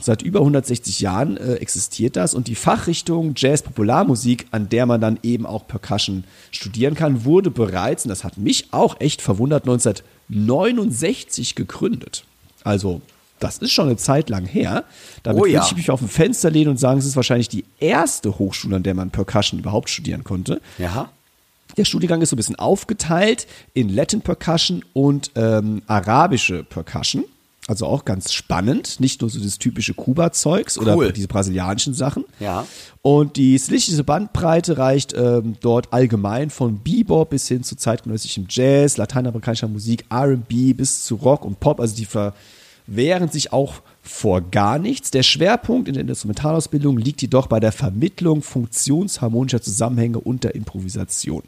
Seit 0.00 0.22
über 0.22 0.40
160 0.40 1.00
Jahren 1.00 1.36
äh, 1.36 1.54
existiert 1.54 2.16
das 2.16 2.34
und 2.34 2.48
die 2.48 2.56
Fachrichtung 2.56 3.32
Jazz-Popularmusik, 3.36 4.46
an 4.50 4.68
der 4.68 4.86
man 4.86 5.00
dann 5.00 5.18
eben 5.22 5.46
auch 5.46 5.66
Percussion 5.66 6.24
studieren 6.50 6.94
kann, 6.94 7.24
wurde 7.24 7.50
bereits, 7.50 8.04
und 8.04 8.10
das 8.10 8.24
hat 8.24 8.36
mich 8.36 8.72
auch 8.72 9.00
echt 9.00 9.22
verwundert, 9.22 9.62
1969 9.62 11.54
gegründet. 11.54 12.24
Also, 12.64 13.00
das 13.46 13.58
ist 13.58 13.72
schon 13.72 13.86
eine 13.86 13.96
Zeit 13.96 14.30
lang 14.30 14.44
her. 14.46 14.84
Damit 15.22 15.42
Oh 15.42 15.46
ja. 15.46 15.60
würde 15.60 15.66
ich 15.70 15.76
mich 15.76 15.90
auf 15.90 16.00
dem 16.00 16.08
Fenster 16.08 16.50
lehnen 16.50 16.70
und 16.70 16.78
sagen, 16.78 16.98
es 16.98 17.06
ist 17.06 17.16
wahrscheinlich 17.16 17.48
die 17.48 17.64
erste 17.78 18.38
Hochschule, 18.38 18.76
an 18.76 18.82
der 18.82 18.94
man 18.94 19.10
Percussion 19.10 19.60
überhaupt 19.60 19.90
studieren 19.90 20.24
konnte. 20.24 20.60
Ja. 20.78 21.10
Der 21.76 21.84
Studiengang 21.84 22.22
ist 22.22 22.30
so 22.30 22.36
ein 22.36 22.38
bisschen 22.38 22.56
aufgeteilt 22.58 23.46
in 23.72 23.88
Latin 23.88 24.20
Percussion 24.20 24.84
und 24.92 25.30
ähm, 25.34 25.82
arabische 25.86 26.62
Percussion. 26.62 27.24
Also 27.66 27.86
auch 27.86 28.04
ganz 28.04 28.32
spannend. 28.34 29.00
Nicht 29.00 29.22
nur 29.22 29.30
so 29.30 29.40
das 29.40 29.58
typische 29.58 29.94
Kuba-Zeugs 29.94 30.76
Cool. 30.78 30.88
oder 30.88 31.12
diese 31.12 31.28
brasilianischen 31.28 31.94
Sachen. 31.94 32.24
Ja. 32.38 32.66
Und 33.00 33.36
die 33.36 33.58
stilistische 33.58 34.04
Bandbreite 34.04 34.76
reicht 34.76 35.14
ähm, 35.14 35.56
dort 35.62 35.90
allgemein 35.92 36.50
von 36.50 36.78
Bebop 36.80 37.30
bis 37.30 37.48
hin 37.48 37.62
zu 37.64 37.74
zeitgenössischem 37.74 38.46
Jazz, 38.50 38.98
lateinamerikanischer 38.98 39.66
Musik, 39.66 40.04
R&B 40.10 40.74
bis 40.74 41.04
zu 41.06 41.14
Rock 41.16 41.46
und 41.46 41.58
Pop. 41.58 41.80
Also 41.80 41.96
die 41.96 42.04
verwehren 42.86 43.28
sich 43.28 43.52
auch 43.52 43.82
vor 44.02 44.40
gar 44.42 44.78
nichts. 44.78 45.10
Der 45.10 45.22
Schwerpunkt 45.22 45.88
in 45.88 45.94
der 45.94 46.06
Instrumentalausbildung 46.06 46.98
liegt 46.98 47.22
jedoch 47.22 47.46
bei 47.46 47.60
der 47.60 47.72
Vermittlung 47.72 48.42
funktionsharmonischer 48.42 49.62
Zusammenhänge 49.62 50.20
und 50.20 50.44
der 50.44 50.54
Improvisation. 50.54 51.42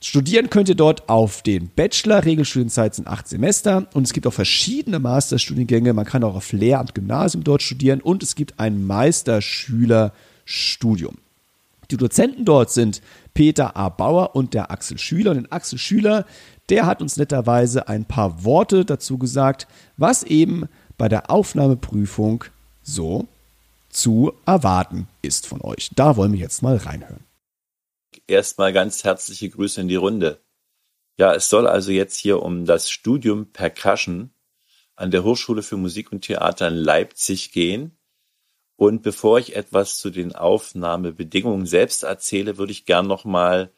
Studieren 0.00 0.48
könnt 0.50 0.68
ihr 0.68 0.74
dort 0.74 1.08
auf 1.08 1.42
den 1.42 1.68
Bachelor, 1.68 2.24
Regelstudienzeit 2.24 2.96
sind 2.96 3.06
acht 3.06 3.28
Semester 3.28 3.86
und 3.94 4.02
es 4.02 4.12
gibt 4.12 4.26
auch 4.26 4.32
verschiedene 4.32 4.98
Masterstudiengänge. 4.98 5.92
Man 5.92 6.06
kann 6.06 6.24
auch 6.24 6.34
auf 6.34 6.50
Lehramt, 6.52 6.96
Gymnasium 6.96 7.44
dort 7.44 7.62
studieren 7.62 8.00
und 8.00 8.24
es 8.24 8.34
gibt 8.34 8.58
ein 8.58 8.84
Meisterschülerstudium. 8.84 11.18
Die 11.92 11.98
Dozenten 11.98 12.44
dort 12.44 12.70
sind 12.70 13.02
Peter 13.34 13.76
A. 13.76 13.90
Bauer 13.90 14.34
und 14.34 14.54
der 14.54 14.70
Axel 14.70 14.98
Schüler. 14.98 15.32
Und 15.32 15.36
den 15.36 15.52
Axel 15.52 15.78
Schüler, 15.78 16.24
der 16.72 16.86
hat 16.86 17.02
uns 17.02 17.18
netterweise 17.18 17.86
ein 17.86 18.06
paar 18.06 18.44
Worte 18.44 18.86
dazu 18.86 19.18
gesagt, 19.18 19.68
was 19.98 20.22
eben 20.22 20.70
bei 20.96 21.06
der 21.06 21.30
Aufnahmeprüfung 21.30 22.44
so 22.82 23.28
zu 23.90 24.32
erwarten 24.46 25.06
ist 25.20 25.46
von 25.46 25.60
euch. 25.60 25.90
Da 25.94 26.16
wollen 26.16 26.32
wir 26.32 26.40
jetzt 26.40 26.62
mal 26.62 26.78
reinhören. 26.78 27.26
Erstmal 28.26 28.72
ganz 28.72 29.04
herzliche 29.04 29.50
Grüße 29.50 29.82
in 29.82 29.88
die 29.88 29.96
Runde. 29.96 30.40
Ja, 31.18 31.34
es 31.34 31.50
soll 31.50 31.66
also 31.66 31.92
jetzt 31.92 32.16
hier 32.16 32.42
um 32.42 32.64
das 32.64 32.90
Studium 32.90 33.52
Percussion 33.52 34.30
an 34.96 35.10
der 35.10 35.24
Hochschule 35.24 35.62
für 35.62 35.76
Musik 35.76 36.10
und 36.10 36.22
Theater 36.22 36.68
in 36.68 36.76
Leipzig 36.76 37.52
gehen. 37.52 37.98
Und 38.76 39.02
bevor 39.02 39.38
ich 39.38 39.56
etwas 39.56 39.98
zu 39.98 40.08
den 40.08 40.34
Aufnahmebedingungen 40.34 41.66
selbst 41.66 42.02
erzähle, 42.02 42.56
würde 42.56 42.72
ich 42.72 42.86
gern 42.86 43.06
nochmal 43.06 43.70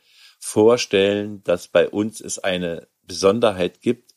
vorstellen, 0.44 1.42
dass 1.42 1.68
bei 1.68 1.88
uns 1.88 2.20
es 2.20 2.38
eine 2.38 2.86
Besonderheit 3.02 3.80
gibt, 3.80 4.14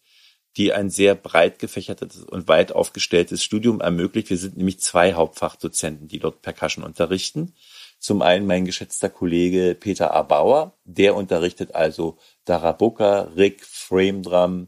die 0.58 0.74
ein 0.74 0.90
sehr 0.90 1.16
breit 1.16 1.58
gefächertes 1.58 2.24
und 2.26 2.50
weit 2.50 2.74
aufgestelltes 2.74 3.44
Studium 3.44 3.80
ermöglicht. 3.80 4.30
Wir 4.30 4.38
sind 4.38 4.58
nämlich 4.58 4.80
zwei 4.82 5.14
Hauptfachdozenten, 5.14 6.10
die 6.10 6.20
dort 6.20 6.42
Percussion 6.42 6.84
unterrichten. 6.84 7.54
Zum 7.98 8.22
einen 8.22 8.46
mein 8.46 8.66
geschätzter 8.66 9.10
Kollege 9.10 9.76
Peter 9.80 10.14
A. 10.14 10.22
Bauer, 10.24 10.78
der 10.84 11.16
unterrichtet 11.16 11.74
also 11.76 12.18
Darabuka, 12.44 13.30
Rick, 13.38 13.64
Frame 13.64 14.22
Drum, 14.22 14.68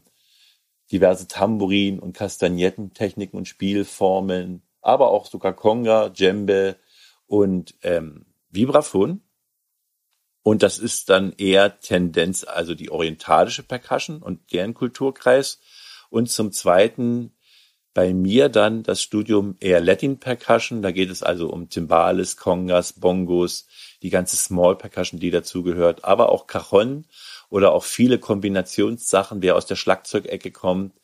diverse 0.90 1.28
Tambourin- 1.28 2.00
und 2.00 2.16
Kastagnettentechniken 2.16 3.38
und 3.38 3.46
Spielformeln, 3.46 4.62
aber 4.80 5.10
auch 5.10 5.26
sogar 5.26 5.52
Conga, 5.52 6.08
Djembe 6.08 6.76
und 7.26 7.74
ähm, 7.82 8.24
Vibraphon. 8.48 9.20
Und 10.42 10.62
das 10.62 10.78
ist 10.78 11.10
dann 11.10 11.32
eher 11.36 11.80
Tendenz, 11.80 12.44
also 12.44 12.74
die 12.74 12.90
orientalische 12.90 13.62
Percussion 13.62 14.22
und 14.22 14.52
deren 14.52 14.74
Kulturkreis. 14.74 15.60
Und 16.08 16.30
zum 16.30 16.50
Zweiten 16.52 17.32
bei 17.92 18.14
mir 18.14 18.48
dann 18.48 18.82
das 18.82 19.02
Studium 19.02 19.56
eher 19.60 19.80
Latin 19.80 20.18
Percussion. 20.18 20.82
Da 20.82 20.92
geht 20.92 21.10
es 21.10 21.22
also 21.22 21.50
um 21.50 21.68
Timbales, 21.68 22.36
Congas, 22.36 22.94
Bongos, 22.94 23.66
die 24.02 24.10
ganze 24.10 24.36
Small 24.36 24.76
Percussion, 24.76 25.18
die 25.20 25.30
dazugehört, 25.30 26.04
aber 26.04 26.30
auch 26.30 26.46
Cajon 26.46 27.04
oder 27.48 27.72
auch 27.72 27.84
viele 27.84 28.18
Kombinationssachen, 28.18 29.42
wer 29.42 29.56
aus 29.56 29.66
der 29.66 29.76
Schlagzeugecke 29.76 30.52
kommt. 30.52 30.94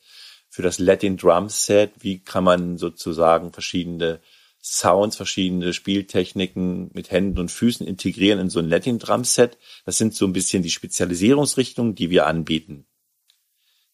Für 0.49 0.61
das 0.61 0.79
Latin 0.79 1.17
Drum 1.17 1.49
Set, 1.49 1.91
wie 1.99 2.19
kann 2.19 2.45
man 2.45 2.77
sozusagen 2.77 3.51
verschiedene 3.51 4.21
Sounds, 4.69 5.15
verschiedene 5.15 5.73
Spieltechniken 5.73 6.91
mit 6.93 7.09
Händen 7.09 7.39
und 7.39 7.51
Füßen 7.51 7.87
integrieren 7.87 8.39
in 8.39 8.49
so 8.49 8.59
ein 8.59 8.67
Latin 8.67 8.99
Drum 8.99 9.23
Set. 9.23 9.57
Das 9.85 9.97
sind 9.97 10.13
so 10.13 10.25
ein 10.25 10.33
bisschen 10.33 10.61
die 10.61 10.69
Spezialisierungsrichtungen, 10.69 11.95
die 11.95 12.09
wir 12.09 12.27
anbieten. 12.27 12.85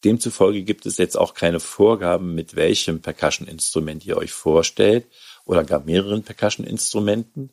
Demzufolge 0.04 0.64
gibt 0.64 0.84
es 0.84 0.98
jetzt 0.98 1.16
auch 1.16 1.34
keine 1.34 1.60
Vorgaben, 1.60 2.34
mit 2.34 2.56
welchem 2.56 3.00
Percussion-Instrument 3.00 4.04
ihr 4.04 4.16
euch 4.16 4.32
vorstellt 4.32 5.06
oder 5.44 5.64
gar 5.64 5.84
mehreren 5.84 6.24
Percussion-Instrumenten. 6.24 7.50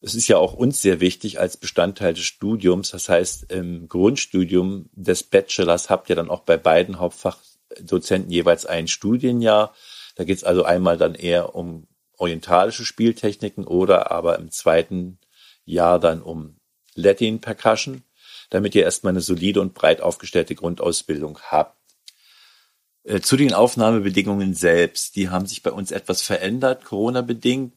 Es 0.00 0.14
ist 0.14 0.28
ja 0.28 0.36
auch 0.36 0.52
uns 0.52 0.82
sehr 0.82 1.00
wichtig 1.00 1.40
als 1.40 1.56
Bestandteil 1.56 2.14
des 2.14 2.24
Studiums. 2.24 2.90
Das 2.90 3.08
heißt, 3.08 3.50
im 3.50 3.88
Grundstudium 3.88 4.90
des 4.92 5.22
Bachelors 5.22 5.88
habt 5.88 6.10
ihr 6.10 6.16
dann 6.16 6.30
auch 6.30 6.40
bei 6.40 6.56
beiden 6.56 6.98
Hauptfachdozenten 6.98 8.30
jeweils 8.30 8.66
ein 8.66 8.88
Studienjahr. 8.88 9.74
Da 10.16 10.24
geht 10.24 10.38
es 10.38 10.44
also 10.44 10.64
einmal 10.64 10.98
dann 10.98 11.14
eher 11.14 11.54
um 11.54 11.86
orientalische 12.18 12.84
Spieltechniken 12.84 13.64
oder 13.64 14.10
aber 14.10 14.38
im 14.38 14.50
zweiten 14.50 15.18
Jahr 15.64 16.00
dann 16.00 16.20
um 16.20 16.56
Latin 16.94 17.40
Percussion 17.40 18.02
damit 18.50 18.74
ihr 18.74 18.84
erstmal 18.84 19.12
eine 19.12 19.20
solide 19.20 19.60
und 19.60 19.74
breit 19.74 20.00
aufgestellte 20.00 20.54
Grundausbildung 20.54 21.38
habt. 21.50 21.76
Äh, 23.04 23.20
Zu 23.20 23.36
den 23.36 23.52
Aufnahmebedingungen 23.52 24.54
selbst, 24.54 25.16
die 25.16 25.28
haben 25.28 25.46
sich 25.46 25.62
bei 25.62 25.72
uns 25.72 25.90
etwas 25.90 26.22
verändert, 26.22 26.84
Corona-bedingt. 26.84 27.72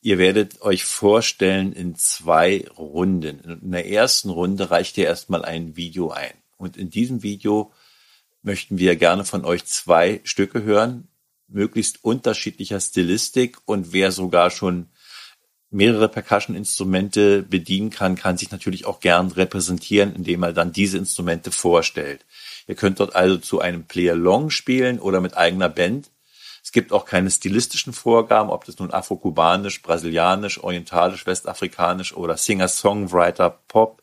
Ihr 0.00 0.18
werdet 0.18 0.62
euch 0.62 0.84
vorstellen 0.84 1.72
in 1.72 1.94
zwei 1.94 2.66
Runden. 2.76 3.60
In 3.62 3.70
der 3.70 3.88
ersten 3.88 4.30
Runde 4.30 4.70
reicht 4.70 4.98
ihr 4.98 5.06
erstmal 5.06 5.44
ein 5.44 5.76
Video 5.76 6.10
ein. 6.10 6.34
Und 6.56 6.76
in 6.76 6.90
diesem 6.90 7.22
Video 7.22 7.72
möchten 8.42 8.78
wir 8.78 8.96
gerne 8.96 9.24
von 9.24 9.44
euch 9.44 9.64
zwei 9.64 10.20
Stücke 10.24 10.64
hören, 10.64 11.06
möglichst 11.54 12.04
unterschiedlicher 12.04 12.80
Stilistik 12.80 13.58
und 13.64 13.92
wer 13.92 14.12
sogar 14.12 14.50
schon 14.50 14.88
mehrere 15.70 16.08
Percussion-Instrumente 16.08 17.42
bedienen 17.42 17.90
kann, 17.90 18.14
kann 18.14 18.36
sich 18.36 18.50
natürlich 18.50 18.84
auch 18.84 19.00
gern 19.00 19.32
repräsentieren, 19.32 20.14
indem 20.14 20.42
er 20.42 20.52
dann 20.52 20.72
diese 20.72 20.98
Instrumente 20.98 21.50
vorstellt. 21.50 22.24
Ihr 22.68 22.74
könnt 22.74 23.00
dort 23.00 23.16
also 23.16 23.38
zu 23.38 23.60
einem 23.60 23.84
Play-Along 23.84 24.50
spielen 24.50 25.00
oder 25.00 25.20
mit 25.20 25.36
eigener 25.36 25.68
Band. 25.68 26.10
Es 26.62 26.72
gibt 26.72 26.92
auch 26.92 27.06
keine 27.06 27.30
stilistischen 27.30 27.92
Vorgaben, 27.92 28.50
ob 28.50 28.66
das 28.66 28.78
nun 28.78 28.92
afro-kubanisch, 28.92 29.82
brasilianisch, 29.82 30.62
orientalisch, 30.62 31.26
westafrikanisch 31.26 32.14
oder 32.14 32.36
Singer-Songwriter, 32.36 33.50
Pop 33.66 34.02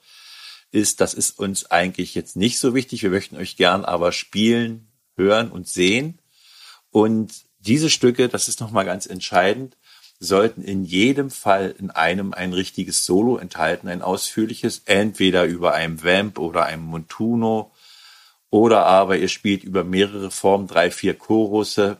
ist. 0.71 0.99
Das 1.01 1.13
ist 1.13 1.39
uns 1.39 1.71
eigentlich 1.71 2.15
jetzt 2.15 2.35
nicht 2.35 2.59
so 2.59 2.75
wichtig. 2.75 3.03
Wir 3.03 3.11
möchten 3.11 3.37
euch 3.37 3.55
gern 3.55 3.85
aber 3.85 4.11
spielen, 4.11 4.87
hören 5.15 5.51
und 5.51 5.67
sehen. 5.67 6.18
Und 6.91 7.45
diese 7.59 7.89
Stücke, 7.89 8.29
das 8.29 8.47
ist 8.47 8.59
nochmal 8.59 8.85
ganz 8.85 9.05
entscheidend, 9.05 9.77
sollten 10.19 10.61
in 10.63 10.83
jedem 10.83 11.29
Fall 11.29 11.73
in 11.77 11.91
einem 11.91 12.33
ein 12.33 12.53
richtiges 12.53 13.05
Solo 13.05 13.37
enthalten, 13.37 13.87
ein 13.87 14.01
ausführliches, 14.01 14.83
entweder 14.85 15.45
über 15.45 15.73
einem 15.73 16.03
Vamp 16.03 16.39
oder 16.39 16.65
einem 16.65 16.83
Montuno 16.83 17.71
oder 18.49 18.85
aber 18.85 19.17
ihr 19.17 19.29
spielt 19.29 19.63
über 19.63 19.83
mehrere 19.83 20.31
Formen, 20.31 20.67
drei, 20.67 20.91
vier 20.91 21.17
Chorusse, 21.17 21.97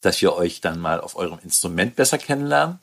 dass 0.00 0.20
wir 0.22 0.34
euch 0.34 0.60
dann 0.60 0.80
mal 0.80 1.00
auf 1.00 1.16
eurem 1.16 1.38
Instrument 1.40 1.96
besser 1.96 2.18
kennenlernen. 2.18 2.78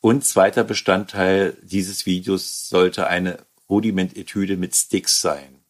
Und 0.00 0.24
zweiter 0.24 0.64
Bestandteil 0.64 1.56
dieses 1.62 2.06
Videos 2.06 2.68
sollte 2.68 3.06
eine 3.06 3.38
Rudiment-Etüde 3.68 4.56
mit 4.56 4.74
Sticks 4.74 5.20
sein. 5.20 5.60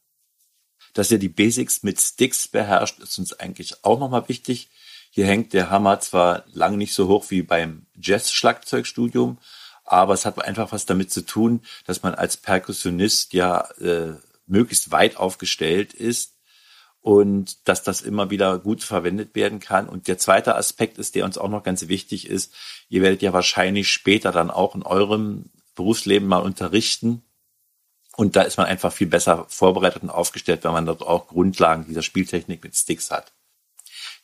Dass 0.93 1.11
ihr 1.11 1.19
die 1.19 1.29
Basics 1.29 1.83
mit 1.83 2.01
Sticks 2.01 2.49
beherrscht, 2.49 2.99
ist 3.01 3.19
uns 3.19 3.33
eigentlich 3.39 3.85
auch 3.85 3.99
nochmal 3.99 4.29
wichtig. 4.29 4.69
Hier 5.11 5.27
hängt 5.27 5.53
der 5.53 5.71
Hammer 5.71 6.01
zwar 6.01 6.45
lang 6.53 6.79
nicht 6.79 6.95
so 6.95 7.09
hoch 7.09 7.27
wie 7.29 7.43
beim 7.43 7.87
Jazz-Schlagzeugstudium, 8.01 9.39
aber 9.85 10.15
es 10.15 10.25
hat 10.25 10.43
einfach 10.45 10.71
was 10.71 10.87
damit 10.87 11.11
zu 11.11 11.27
tun, 11.27 11.63
dass 11.85 12.05
man 12.05 12.15
als 12.15 12.37
Perkussionist 12.37 13.33
ja 13.33 13.63
äh, 13.81 14.15
möglichst 14.47 14.93
weit 14.93 15.17
aufgestellt 15.17 15.93
ist 15.93 16.37
und 17.01 17.67
dass 17.69 17.83
das 17.83 18.03
immer 18.03 18.31
wieder 18.31 18.59
gut 18.59 18.85
verwendet 18.85 19.35
werden 19.35 19.59
kann. 19.59 19.89
Und 19.89 20.07
der 20.07 20.19
zweite 20.19 20.55
Aspekt 20.55 20.99
ist, 20.99 21.17
der 21.17 21.25
uns 21.25 21.39
auch 21.39 21.49
noch 21.49 21.65
ganz 21.65 21.89
wichtig 21.89 22.29
ist, 22.29 22.55
ihr 22.89 23.03
werdet 23.03 23.23
ja 23.23 23.33
wahrscheinlich 23.33 23.89
später 23.89 24.31
dann 24.31 24.51
auch 24.51 24.77
in 24.77 24.83
eurem 24.83 25.47
Berufsleben 25.75 26.29
mal 26.29 26.39
unterrichten. 26.39 27.23
Und 28.17 28.37
da 28.37 28.43
ist 28.43 28.59
man 28.59 28.67
einfach 28.67 28.93
viel 28.93 29.07
besser 29.07 29.47
vorbereitet 29.49 30.03
und 30.03 30.11
aufgestellt, 30.11 30.63
wenn 30.63 30.73
man 30.73 30.87
dort 30.87 31.03
auch 31.03 31.29
Grundlagen 31.29 31.87
dieser 31.87 32.03
Spieltechnik 32.03 32.63
mit 32.63 32.77
Sticks 32.77 33.11
hat. 33.11 33.33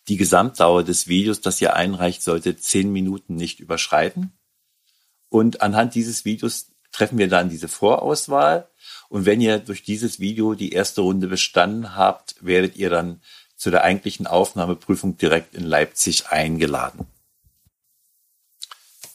Die 0.09 0.17
Gesamtdauer 0.17 0.85
des 0.85 1.09
Videos, 1.09 1.41
das 1.41 1.61
ihr 1.61 1.75
einreicht, 1.75 2.23
sollte 2.23 2.57
zehn 2.57 2.93
Minuten 2.93 3.35
nicht 3.35 3.61
überschreiten. 3.61 4.33
Und 5.29 5.63
anhand 5.63 5.95
dieses 5.95 6.25
Videos 6.25 6.67
treffen 6.93 7.19
wir 7.19 7.29
dann 7.29 7.51
diese 7.51 7.69
Vorauswahl. 7.69 8.69
Und 9.09 9.27
wenn 9.27 9.41
ihr 9.41 9.59
durch 9.59 9.83
dieses 9.83 10.21
Video 10.21 10.55
die 10.55 10.73
erste 10.73 11.01
Runde 11.01 11.27
bestanden 11.27 11.97
habt, 11.97 12.37
werdet 12.41 12.77
ihr 12.77 12.91
dann 12.91 13.21
zu 13.57 13.71
der 13.71 13.83
eigentlichen 13.83 14.27
Aufnahmeprüfung 14.27 15.17
direkt 15.17 15.55
in 15.55 15.65
Leipzig 15.65 16.29
eingeladen. 16.29 17.07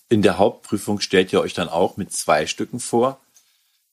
In 0.10 0.22
der 0.22 0.38
Hauptprüfung 0.38 1.00
stellt 1.00 1.32
ihr 1.32 1.40
euch 1.40 1.54
dann 1.54 1.70
auch 1.70 1.96
mit 1.96 2.12
zwei 2.12 2.46
Stücken 2.46 2.82
vor. 2.82 3.22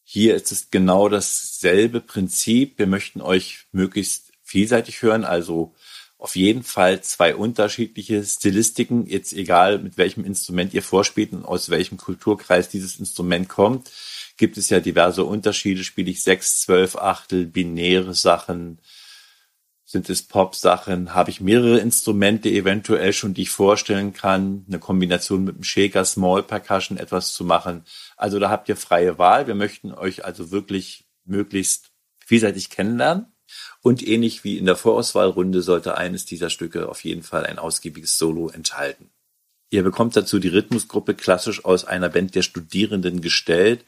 Hier 0.03 0.35
ist 0.35 0.51
es 0.51 0.71
genau 0.71 1.09
dasselbe 1.09 2.01
Prinzip. 2.01 2.79
Wir 2.79 2.87
möchten 2.87 3.21
euch 3.21 3.67
möglichst 3.73 4.33
vielseitig 4.43 5.03
hören, 5.03 5.25
also 5.25 5.75
auf 6.19 6.35
jeden 6.35 6.65
Fall 6.65 7.01
zwei 7.03 7.37
unterschiedliche 7.37 8.25
Stilistiken, 8.25 9.07
jetzt 9.07 9.33
egal 9.33 9.79
mit 9.79 9.97
welchem 9.97 10.25
Instrument 10.25 10.75
ihr 10.75 10.83
vorspielt 10.83 11.33
und 11.33 11.45
aus 11.45 11.71
welchem 11.71 11.97
Kulturkreis 11.97 12.69
dieses 12.69 12.99
Instrument 12.99 13.49
kommt, 13.49 13.91
gibt 14.37 14.59
es 14.59 14.69
ja 14.69 14.81
diverse 14.81 15.25
Unterschiede. 15.25 15.85
Spiele 15.85 16.11
ich 16.11 16.23
sechs, 16.23 16.61
zwölf 16.61 16.97
Achtel, 16.97 17.47
binäre 17.47 18.15
Sachen, 18.15 18.81
sind 19.85 20.11
es 20.11 20.23
Pop-Sachen? 20.23 21.15
Habe 21.15 21.31
ich 21.31 21.41
mehrere 21.41 21.79
Instrumente 21.79 22.51
eventuell 22.51 23.15
schon, 23.15 23.33
die 23.33 23.43
ich 23.43 23.51
vorstellen 23.51 24.13
kann? 24.13 24.67
Eine 24.69 24.81
Kombination 24.81 25.45
mit 25.45 25.57
dem 25.57 25.65
Shaker, 25.65 26.05
Small 26.05 26.43
Percussion, 26.43 26.99
etwas 26.99 27.33
zu 27.33 27.43
machen. 27.43 27.85
Also 28.15 28.39
da 28.39 28.51
habt 28.51 28.69
ihr 28.69 28.77
freie 28.77 29.19
Wahl. 29.19 29.47
Wir 29.47 29.55
möchten 29.55 29.93
euch 29.93 30.27
also 30.27 30.51
wirklich 30.51 31.07
möglichst 31.25 31.91
vielseitig 32.19 32.69
kennenlernen. 32.69 33.33
Und 33.83 34.07
ähnlich 34.07 34.45
wie 34.45 34.59
in 34.59 34.67
der 34.67 34.77
Vorauswahlrunde 34.77 35.63
sollte 35.63 35.97
eines 35.97 36.25
dieser 36.25 36.51
Stücke 36.51 36.89
auf 36.89 37.05
jeden 37.05 37.23
Fall 37.23 37.47
ein 37.47 37.59
ausgiebiges 37.59 38.19
Solo 38.19 38.49
enthalten. 38.49 39.11
Ihr 39.71 39.83
bekommt 39.83 40.17
dazu 40.17 40.39
die 40.39 40.49
Rhythmusgruppe 40.49 41.15
klassisch 41.15 41.65
aus 41.65 41.85
einer 41.85 42.09
Band 42.09 42.35
der 42.35 42.43
Studierenden 42.43 43.21
gestellt. 43.21 43.85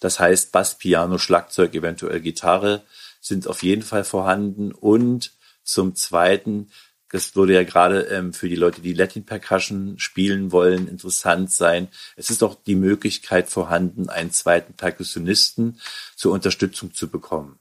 Das 0.00 0.20
heißt 0.20 0.52
Bass, 0.52 0.76
Piano, 0.76 1.18
Schlagzeug, 1.18 1.74
eventuell 1.74 2.20
Gitarre 2.20 2.82
sind 3.20 3.48
auf 3.48 3.62
jeden 3.62 3.82
Fall 3.82 4.04
vorhanden 4.04 4.72
und 4.72 5.32
zum 5.62 5.94
Zweiten, 5.94 6.70
das 7.10 7.34
würde 7.36 7.54
ja 7.54 7.62
gerade 7.62 8.02
ähm, 8.02 8.34
für 8.34 8.50
die 8.50 8.56
Leute, 8.56 8.82
die 8.82 8.92
Latin 8.92 9.24
Percussion 9.24 9.98
spielen 9.98 10.52
wollen, 10.52 10.88
interessant 10.88 11.50
sein. 11.50 11.88
Es 12.16 12.28
ist 12.28 12.42
auch 12.42 12.54
die 12.54 12.74
Möglichkeit 12.74 13.48
vorhanden, 13.48 14.10
einen 14.10 14.30
zweiten 14.30 14.74
Perkussionisten 14.74 15.80
zur 16.16 16.32
Unterstützung 16.32 16.92
zu 16.92 17.08
bekommen. 17.08 17.58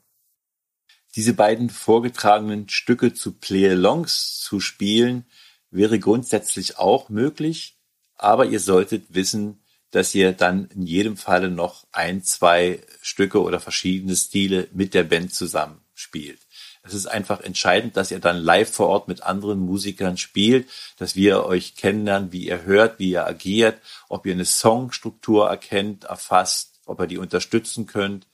Diese 1.16 1.34
beiden 1.34 1.70
vorgetragenen 1.70 2.70
Stücke 2.70 3.14
zu 3.14 3.34
Play-Alongs 3.34 4.40
zu 4.40 4.60
spielen, 4.60 5.26
wäre 5.70 6.00
grundsätzlich 6.00 6.78
auch 6.78 7.10
möglich, 7.10 7.78
aber 8.16 8.46
ihr 8.46 8.60
solltet 8.60 9.14
wissen, 9.14 9.60
dass 9.92 10.16
ihr 10.16 10.34
dann 10.34 10.66
in 10.74 10.88
jedem 10.88 11.18
Falle 11.18 11.50
noch 11.50 11.86
ein, 11.92 12.24
zwei 12.24 12.82
Stücke 13.02 13.42
oder 13.42 13.60
verschiedene 13.60 14.16
Stile 14.16 14.68
mit 14.74 14.96
der 14.96 15.04
Band 15.04 15.34
zusammen 15.34 15.82
spielt. 15.94 16.40
Es 16.82 16.96
ist 16.96 17.06
einfach 17.06 17.42
entscheidend, 17.42 17.96
dass 17.96 18.12
ihr 18.12 18.20
dann 18.20 18.38
live 18.38 18.72
vor 18.72 18.90
Ort 18.90 19.08
mit 19.08 19.24
anderen 19.24 19.60
Musikern 19.60 20.18
spielt, 20.18 20.68
dass 20.98 21.16
wir 21.16 21.46
euch 21.46 21.76
kennenlernen, 21.76 22.32
wie 22.32 22.48
ihr 22.48 22.64
hört, 22.64 23.00
wie 23.00 23.12
ihr 23.12 23.26
agiert, 23.26 23.80
ob 24.10 24.26
ihr 24.26 24.34
eine 24.34 24.46
Songstruktur 24.46 25.48
erkennt, 25.48 26.06
erfasst, 26.06 26.82
ob 26.86 27.00
ihr 27.00 27.08
die 27.08 27.20
unterstützen 27.20 27.86
könnt 27.86 28.28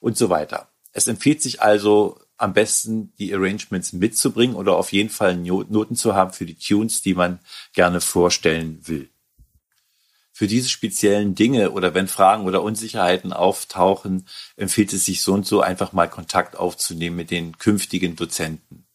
und 0.00 0.16
so 0.16 0.30
weiter. 0.30 0.71
Es 0.92 1.08
empfiehlt 1.08 1.42
sich 1.42 1.62
also 1.62 2.20
am 2.36 2.52
besten, 2.52 3.12
die 3.18 3.34
Arrangements 3.34 3.92
mitzubringen 3.92 4.56
oder 4.56 4.76
auf 4.76 4.92
jeden 4.92 5.10
Fall 5.10 5.36
Noten 5.36 5.96
zu 5.96 6.14
haben 6.14 6.32
für 6.32 6.46
die 6.46 6.56
Tunes, 6.56 7.02
die 7.02 7.14
man 7.14 7.38
gerne 7.72 8.00
vorstellen 8.00 8.80
will 8.86 9.12
für 10.32 10.46
diese 10.46 10.68
speziellen 10.68 11.34
Dinge 11.34 11.70
oder 11.70 11.94
wenn 11.94 12.08
Fragen 12.08 12.46
oder 12.46 12.62
Unsicherheiten 12.62 13.32
auftauchen, 13.32 14.26
empfiehlt 14.56 14.92
es 14.92 15.04
sich 15.04 15.22
so 15.22 15.34
und 15.34 15.46
so 15.46 15.60
einfach 15.60 15.92
mal 15.92 16.08
Kontakt 16.08 16.56
aufzunehmen 16.56 17.16
mit 17.16 17.30
den 17.30 17.58
künftigen 17.58 18.16
Dozenten. 18.16 18.86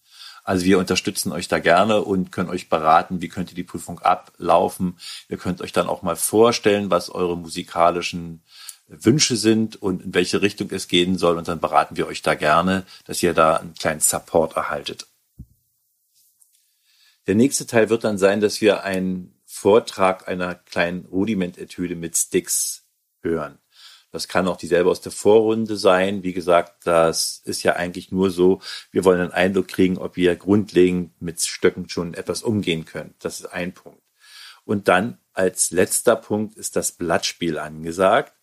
Also 0.43 0.65
wir 0.65 0.79
unterstützen 0.79 1.31
euch 1.31 1.47
da 1.47 1.60
gerne 1.60 2.01
und 2.01 2.31
können 2.31 2.49
euch 2.49 2.69
beraten, 2.69 3.21
wie 3.21 3.29
könnte 3.29 3.53
die 3.53 3.63
Prüfung 3.63 3.99
ablaufen. 3.99 4.97
Ihr 5.29 5.38
könnt 5.38 5.62
euch 5.62 5.73
dann 5.73 5.88
auch 5.88 6.01
mal 6.01 6.15
vorstellen, 6.15 6.89
was 6.89 7.10
eure 7.10 7.38
musikalischen 7.38 8.41
Wünsche 8.88 9.36
sind 9.36 9.82
und 9.82 10.04
in 10.04 10.13
welche 10.13 10.41
Richtung 10.41 10.69
es 10.71 10.88
gehen 10.88 11.17
soll. 11.17 11.38
Und 11.38 11.47
dann 11.47 11.60
beraten 11.60 11.97
wir 11.97 12.08
euch 12.08 12.21
da 12.21 12.36
gerne, 12.36 12.86
dass 13.06 13.21
ihr 13.21 13.34
da 13.34 13.58
einen 13.58 13.73
kleinen 13.73 14.00
Support 14.00 14.56
erhaltet. 14.56 15.08
Der 17.28 17.36
nächste 17.36 17.67
Teil 17.67 17.89
wird 17.89 18.06
dann 18.06 18.17
sein, 18.17 18.39
dass 18.39 18.62
wir 18.62 18.84
ein 18.84 19.34
Vortrag 19.45 20.28
einer 20.28 20.56
kleinen 20.56 21.06
Rudimentetüde 21.06 21.95
mit 21.95 22.15
Sticks 22.15 22.86
hören. 23.21 23.58
Das 24.12 24.30
kann 24.30 24.47
auch 24.47 24.58
dieselbe 24.58 24.89
aus 24.89 25.02
der 25.02 25.12
Vorrunde 25.12 25.76
sein. 25.76 26.23
Wie 26.23 26.32
gesagt, 26.32 26.88
das 26.88 27.41
ist 27.43 27.63
ja 27.63 27.76
eigentlich 27.76 28.12
nur 28.12 28.32
so, 28.32 28.62
wir 28.91 29.04
wollen 29.04 29.19
einen 29.19 29.32
Eindruck 29.32 29.67
kriegen, 29.67 29.97
ob 29.97 30.15
wir 30.15 30.36
grundlegend 30.38 31.21
mit 31.21 31.41
Stöcken 31.41 31.89
schon 31.89 32.13
etwas 32.13 32.41
umgehen 32.41 32.86
können. 32.86 33.13
Das 33.19 33.41
ist 33.41 33.47
ein 33.47 33.73
Punkt. 33.73 34.02
Und 34.63 34.88
dann 34.88 35.17
als 35.34 35.71
letzter 35.71 36.15
Punkt 36.15 36.58
ist 36.58 36.76
das 36.76 36.93
Blattspiel 36.93 37.58
angesagt. 37.58 38.34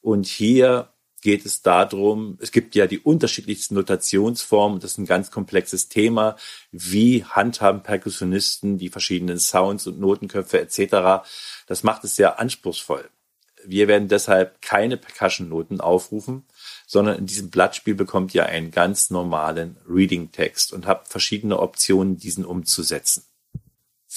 Und 0.00 0.26
hier 0.26 0.92
geht 1.20 1.44
es 1.44 1.62
darum, 1.62 2.38
es 2.40 2.52
gibt 2.52 2.74
ja 2.74 2.86
die 2.86 3.00
unterschiedlichsten 3.00 3.74
Notationsformen, 3.74 4.80
das 4.80 4.92
ist 4.92 4.98
ein 4.98 5.06
ganz 5.06 5.30
komplexes 5.30 5.88
Thema, 5.88 6.36
wie 6.70 7.24
handhaben 7.24 7.82
Perkussionisten 7.82 8.78
die 8.78 8.88
verschiedenen 8.88 9.38
Sounds 9.38 9.86
und 9.86 9.98
Notenköpfe 9.98 10.60
etc. 10.60 11.26
Das 11.66 11.82
macht 11.82 12.04
es 12.04 12.16
sehr 12.16 12.38
anspruchsvoll. 12.38 13.08
Wir 13.64 13.88
werden 13.88 14.08
deshalb 14.08 14.62
keine 14.62 14.96
Percussion-Noten 14.96 15.80
aufrufen, 15.80 16.46
sondern 16.86 17.18
in 17.18 17.26
diesem 17.26 17.50
Blattspiel 17.50 17.94
bekommt 17.94 18.34
ihr 18.34 18.46
einen 18.46 18.70
ganz 18.70 19.10
normalen 19.10 19.76
Reading-Text 19.88 20.72
und 20.72 20.86
habt 20.86 21.08
verschiedene 21.08 21.58
Optionen, 21.58 22.16
diesen 22.16 22.44
umzusetzen. 22.44 23.24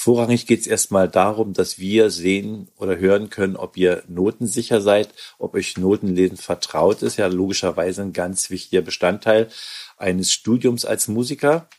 Vorrangig 0.04 0.48
geht 0.48 0.62
es 0.62 0.66
erstmal 0.66 1.08
darum, 1.08 1.54
dass 1.54 1.78
wir 1.78 2.10
sehen 2.10 2.70
oder 2.78 2.98
hören 2.98 3.30
können, 3.30 3.56
ob 3.56 3.78
ihr 3.78 4.04
notensicher 4.08 4.82
seid, 4.82 5.14
ob 5.38 5.54
euch 5.54 5.78
Notenlesen 5.78 6.38
vertraut 6.38 7.04
ist. 7.04 7.18
Ja, 7.18 7.28
logischerweise 7.28 8.02
ein 8.02 8.12
ganz 8.12 8.50
wichtiger 8.50 8.82
Bestandteil 8.82 9.50
eines 9.98 10.34
Studiums 10.34 10.86
als 10.86 11.08
Musiker. 11.08 11.70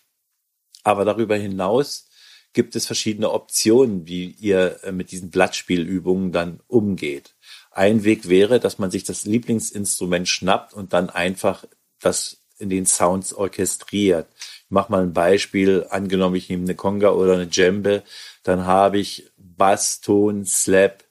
Aber 0.85 1.05
darüber 1.05 1.35
hinaus 1.35 2.07
gibt 2.53 2.77
es 2.77 2.87
verschiedene 2.87 3.29
Optionen, 3.33 4.07
wie 4.07 4.37
ihr 4.39 4.79
äh, 4.85 4.93
mit 4.93 5.11
diesen 5.11 5.31
Blattspielübungen 5.31 6.31
dann 6.31 6.61
umgeht. 6.69 7.35
Ein 7.73 8.05
Weg 8.05 8.29
wäre, 8.29 8.61
dass 8.61 8.79
man 8.79 8.93
sich 8.93 9.03
das 9.03 9.25
Lieblingsinstrument 9.25 10.29
schnappt 10.29 10.75
und 10.75 10.93
dann 10.93 11.11
einfach 11.11 11.65
das 11.99 12.37
in 12.57 12.71
den 12.71 12.87
Sounds 12.87 13.35
orchestriert 13.35 14.29
mach 14.73 14.89
mal 14.89 15.03
ein 15.03 15.13
Beispiel, 15.13 15.87
angenommen, 15.91 16.35
ich 16.35 16.49
nehme 16.49 16.65
eine 16.65 16.75
Conga 16.75 17.11
oder 17.11 17.35
eine 17.35 17.47
Djembe, 17.47 18.03
dann 18.43 18.65
habe 18.65 18.99
ich 18.99 19.31
Bass, 19.37 20.01
Ton, 20.01 20.47
Slap, 20.47 21.05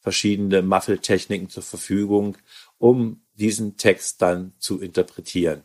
verschiedene 0.00 0.62
Muffeltechniken 0.62 1.48
zur 1.48 1.62
Verfügung, 1.62 2.36
um 2.76 3.22
diesen 3.34 3.78
Text 3.78 4.20
dann 4.20 4.52
zu 4.58 4.80
interpretieren. 4.80 5.62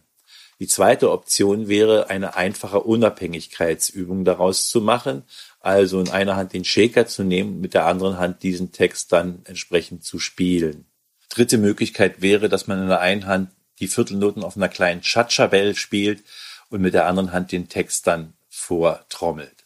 Die 0.60 0.68
zweite 0.68 1.12
Option 1.12 1.68
wäre, 1.68 2.10
eine 2.10 2.36
einfache 2.38 2.80
Unabhängigkeitsübung 2.80 4.24
daraus 4.24 4.70
zu 4.70 4.80
machen, 4.80 5.24
also 5.60 6.00
in 6.00 6.10
einer 6.10 6.38
Hand 6.38 6.54
den 6.54 6.64
Shaker 6.64 7.08
zu 7.08 7.24
nehmen, 7.24 7.60
mit 7.60 7.74
der 7.74 7.86
anderen 7.86 8.18
Hand 8.18 8.44
diesen 8.44 8.72
Text 8.72 9.12
dann 9.12 9.42
entsprechend 9.44 10.06
zu 10.06 10.18
spielen. 10.20 10.86
Dritte 11.30 11.58
Möglichkeit 11.58 12.22
wäre, 12.22 12.48
dass 12.48 12.68
man 12.68 12.82
in 12.82 12.88
der 12.88 13.02
einen 13.02 13.26
Hand 13.26 13.50
die 13.80 13.88
Viertelnoten 13.90 14.44
auf 14.44 14.56
einer 14.56 14.70
kleinen 14.70 15.02
Chacha-Bell 15.02 15.76
spielt 15.76 16.24
und 16.70 16.82
mit 16.82 16.94
der 16.94 17.06
anderen 17.06 17.32
Hand 17.32 17.52
den 17.52 17.70
Text 17.70 18.08
dann 18.08 18.34
vortrommelt. 18.50 19.66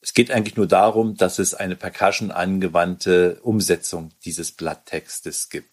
Es 0.00 0.12
geht 0.12 0.30
eigentlich 0.30 0.56
nur 0.56 0.66
darum, 0.66 1.16
dass 1.16 1.38
es 1.38 1.54
eine 1.54 1.76
Percussion 1.76 2.30
angewandte 2.30 3.40
Umsetzung 3.42 4.10
dieses 4.24 4.52
Blatttextes 4.52 5.48
gibt. 5.48 5.70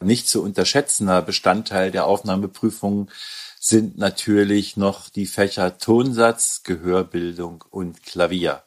Nicht 0.00 0.28
zu 0.28 0.42
unterschätzender 0.42 1.22
Bestandteil 1.22 1.90
der 1.90 2.06
Aufnahmeprüfung 2.06 3.10
sind 3.58 3.98
natürlich 3.98 4.76
noch 4.76 5.08
die 5.08 5.26
Fächer 5.26 5.78
Tonsatz, 5.78 6.62
Gehörbildung 6.64 7.64
und 7.70 8.02
Klavier. 8.04 8.62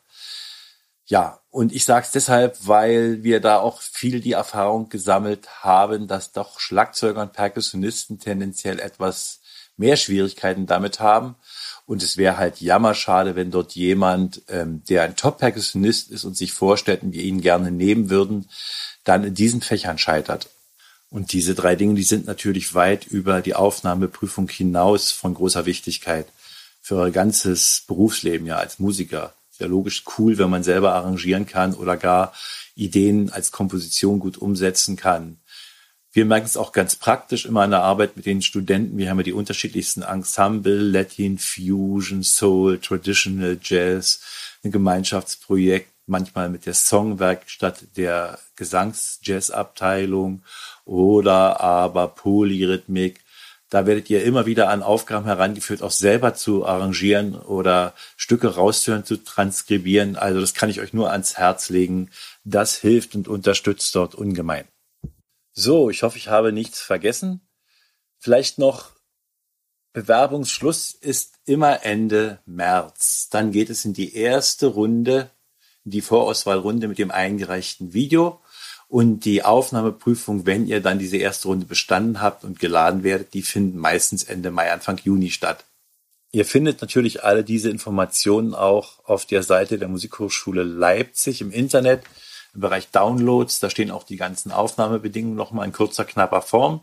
Ja, 1.06 1.40
und 1.50 1.72
ich 1.74 1.86
sage 1.86 2.06
es 2.06 2.12
deshalb, 2.12 2.58
weil 2.68 3.24
wir 3.24 3.40
da 3.40 3.60
auch 3.60 3.80
viel 3.82 4.22
die 4.22 4.32
Erfahrung 4.32 4.90
gesammelt 4.90 5.64
haben, 5.64 6.08
dass 6.08 6.32
doch 6.32 6.60
Schlagzeuger 6.60 7.22
und 7.22 7.34
Perkussionisten 7.34 8.20
tendenziell 8.20 8.80
etwas 8.80 9.40
mehr 9.78 9.98
Schwierigkeiten 9.98 10.66
damit 10.66 11.00
haben. 11.00 11.36
Und 11.86 12.02
es 12.02 12.18
wäre 12.18 12.38
halt 12.38 12.62
jammerschade, 12.62 13.36
wenn 13.36 13.52
dort 13.52 13.74
jemand, 13.74 14.42
ähm, 14.48 14.84
der 14.90 15.04
ein 15.04 15.16
Top-Perkussionist 15.16 16.10
ist 16.10 16.24
und 16.24 16.36
sich 16.36 16.52
vorstellt 16.52 17.04
und 17.04 17.14
wir 17.14 17.24
ihn 17.24 17.42
gerne 17.42 17.72
nehmen 17.72 18.10
würden, 18.10 18.50
dann 19.04 19.24
in 19.24 19.36
diesen 19.36 19.62
Fächern 19.62 19.98
scheitert. 19.98 20.50
Und 21.10 21.32
diese 21.32 21.54
drei 21.54 21.76
Dinge, 21.76 21.94
die 21.94 22.04
sind 22.04 22.26
natürlich 22.26 22.74
weit 22.74 23.06
über 23.06 23.42
die 23.42 23.54
Aufnahmeprüfung 23.54 24.50
hinaus 24.50 25.12
von 25.12 25.34
großer 25.34 25.66
Wichtigkeit 25.66 26.28
für 26.82 26.96
euer 26.98 27.12
ganzes 27.12 27.84
Berufsleben 27.88 28.46
ja 28.48 28.58
als 28.58 28.80
Musiker. 28.80 29.34
Ja 29.60 29.68
logisch 29.68 30.04
cool, 30.18 30.38
wenn 30.38 30.50
man 30.50 30.64
selber 30.64 30.94
arrangieren 30.94 31.46
kann 31.46 31.74
oder 31.74 31.96
gar 31.96 32.34
Ideen 32.76 33.30
als 33.30 33.52
Komposition 33.52 34.20
gut 34.20 34.38
umsetzen 34.38 34.98
kann. 34.98 35.38
Wir 36.16 36.24
merken 36.24 36.46
es 36.46 36.56
auch 36.56 36.72
ganz 36.72 36.96
praktisch 36.96 37.46
immer 37.46 37.66
in 37.66 37.72
der 37.72 37.82
Arbeit 37.82 38.16
mit 38.16 38.26
den 38.26 38.42
Studenten. 38.42 38.98
Wir 38.98 39.10
haben 39.10 39.18
ja 39.18 39.24
die 39.24 39.34
unterschiedlichsten 39.34 40.02
Ensemble, 40.02 40.78
Latin, 40.78 41.38
Fusion, 41.38 42.24
Soul, 42.24 42.80
Traditional 42.80 43.60
Jazz, 43.62 44.22
ein 44.64 44.72
Gemeinschaftsprojekt, 44.72 45.92
manchmal 46.08 46.50
mit 46.50 46.68
der 46.68 46.74
Songwerkstatt 46.74 47.98
der 47.98 48.40
Gesangs-Jazz-Abteilung 48.56 50.42
oder 50.86 51.60
aber 51.60 52.08
Polyrhythmik. 52.08 53.20
Da 53.70 53.86
werdet 53.86 54.10
ihr 54.10 54.24
immer 54.24 54.46
wieder 54.46 54.70
an 54.70 54.84
Aufgaben 54.84 55.26
herangeführt, 55.26 55.82
auch 55.82 55.92
selber 55.92 56.34
zu 56.34 56.66
arrangieren 56.66 57.36
oder 57.36 57.94
Stücke 58.16 58.56
rauszuhören, 58.56 59.04
zu 59.04 59.18
transkribieren. 59.18 60.16
Also 60.16 60.40
das 60.40 60.54
kann 60.54 60.70
ich 60.70 60.80
euch 60.80 60.94
nur 60.94 61.12
ans 61.12 61.38
Herz 61.38 61.68
legen. 61.68 62.10
Das 62.46 62.78
hilft 62.78 63.16
und 63.16 63.28
unterstützt 63.28 63.94
dort 63.94 64.16
ungemein. 64.16 64.64
So, 65.58 65.90
ich 65.90 66.04
hoffe, 66.04 66.18
ich 66.18 66.28
habe 66.28 66.52
nichts 66.52 66.82
vergessen. 66.82 67.40
Vielleicht 68.20 68.60
noch 68.60 68.92
Bewerbungsschluss 69.94 70.92
ist 70.92 71.36
immer 71.46 71.86
Ende 71.86 72.40
März. 72.46 73.30
Dann 73.32 73.54
geht 73.54 73.70
es 73.70 73.86
in 73.86 73.94
die 73.94 74.16
erste 74.16 74.68
Runde, 74.68 75.32
in 75.86 75.92
die 75.92 76.02
Vorauswahlrunde 76.02 76.90
mit 76.90 76.98
dem 76.98 77.10
eingereichten 77.10 77.94
Video. 77.94 78.42
Und 78.90 79.24
die 79.24 79.44
Aufnahmeprüfung, 79.44 80.46
wenn 80.46 80.68
ihr 80.68 80.82
dann 80.82 81.00
diese 81.00 81.18
erste 81.18 81.48
Runde 81.48 81.66
bestanden 81.66 82.22
habt 82.22 82.44
und 82.44 82.60
geladen 82.60 83.04
werdet, 83.04 83.34
die 83.34 83.42
finden 83.42 83.78
meistens 83.78 84.26
Ende 84.26 84.52
Mai, 84.52 84.74
Anfang 84.74 85.00
Juni 85.04 85.32
statt. 85.32 85.64
Ihr 86.34 86.46
findet 86.46 86.82
natürlich 86.82 87.24
alle 87.24 87.46
diese 87.46 87.70
Informationen 87.70 88.54
auch 88.54 89.00
auf 89.06 89.26
der 89.26 89.42
Seite 89.42 89.80
der 89.80 89.88
Musikhochschule 89.88 90.64
Leipzig 90.64 91.40
im 91.40 91.52
Internet, 91.52 92.04
im 92.56 92.62
Bereich 92.62 92.90
Downloads. 92.90 93.60
Da 93.60 93.70
stehen 93.70 93.92
auch 93.92 94.04
die 94.04 94.18
ganzen 94.18 94.52
Aufnahmebedingungen 94.52 95.36
nochmal 95.36 95.68
in 95.68 95.74
kurzer, 95.74 96.06
knapper 96.06 96.42
Form. 96.42 96.82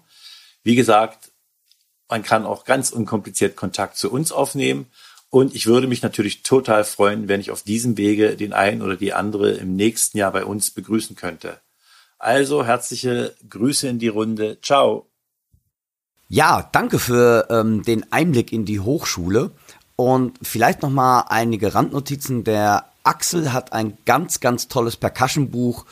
Wie 0.63 0.77
gesagt, 0.77 1.33
man 2.09 2.23
kann 2.23 2.47
auch 2.47 2.65
ganz 2.65 2.91
unkompliziert 2.91 3.57
Kontakt 3.57 3.97
zu 3.97 4.11
uns 4.13 4.33
aufnehmen. 4.33 4.87
Und 5.31 5.55
ich 5.55 5.67
würde 5.67 5.87
mich 5.87 6.03
natürlich 6.03 6.43
total 6.43 6.85
freuen, 6.85 7.27
wenn 7.27 7.41
ich 7.41 7.51
auf 7.51 7.63
diesem 7.63 7.97
Wege 7.97 8.37
den 8.37 8.53
einen 8.53 8.83
oder 8.83 8.97
die 8.97 9.15
andere 9.15 9.53
im 9.53 9.75
nächsten 9.77 10.19
Jahr 10.19 10.31
bei 10.31 10.45
uns 10.45 10.71
begrüßen 10.71 11.17
könnte. 11.17 11.59
Also 12.19 12.67
herzliche 12.67 13.35
Grüße 13.49 13.89
in 13.89 13.99
die 13.99 14.09
Runde. 14.09 14.59
Ciao. 14.61 15.07
Ja, 16.29 16.69
danke 16.73 16.99
für 16.99 17.47
ähm, 17.51 17.83
den 17.83 18.13
Einblick 18.13 18.53
in 18.53 18.67
die 18.67 18.81
Hochschule 18.81 19.53
und 19.97 20.39
vielleicht 20.43 20.83
noch 20.83 20.91
mal 20.91 21.23
einige 21.29 21.75
Randnotizen. 21.75 22.45
Der 22.45 22.91
Axel 23.05 23.53
hat 23.53 23.73
ein 23.73 23.97
ganz, 24.05 24.41
ganz 24.41 24.69
tolles 24.69 24.97
Percussion-Buch 24.97 25.85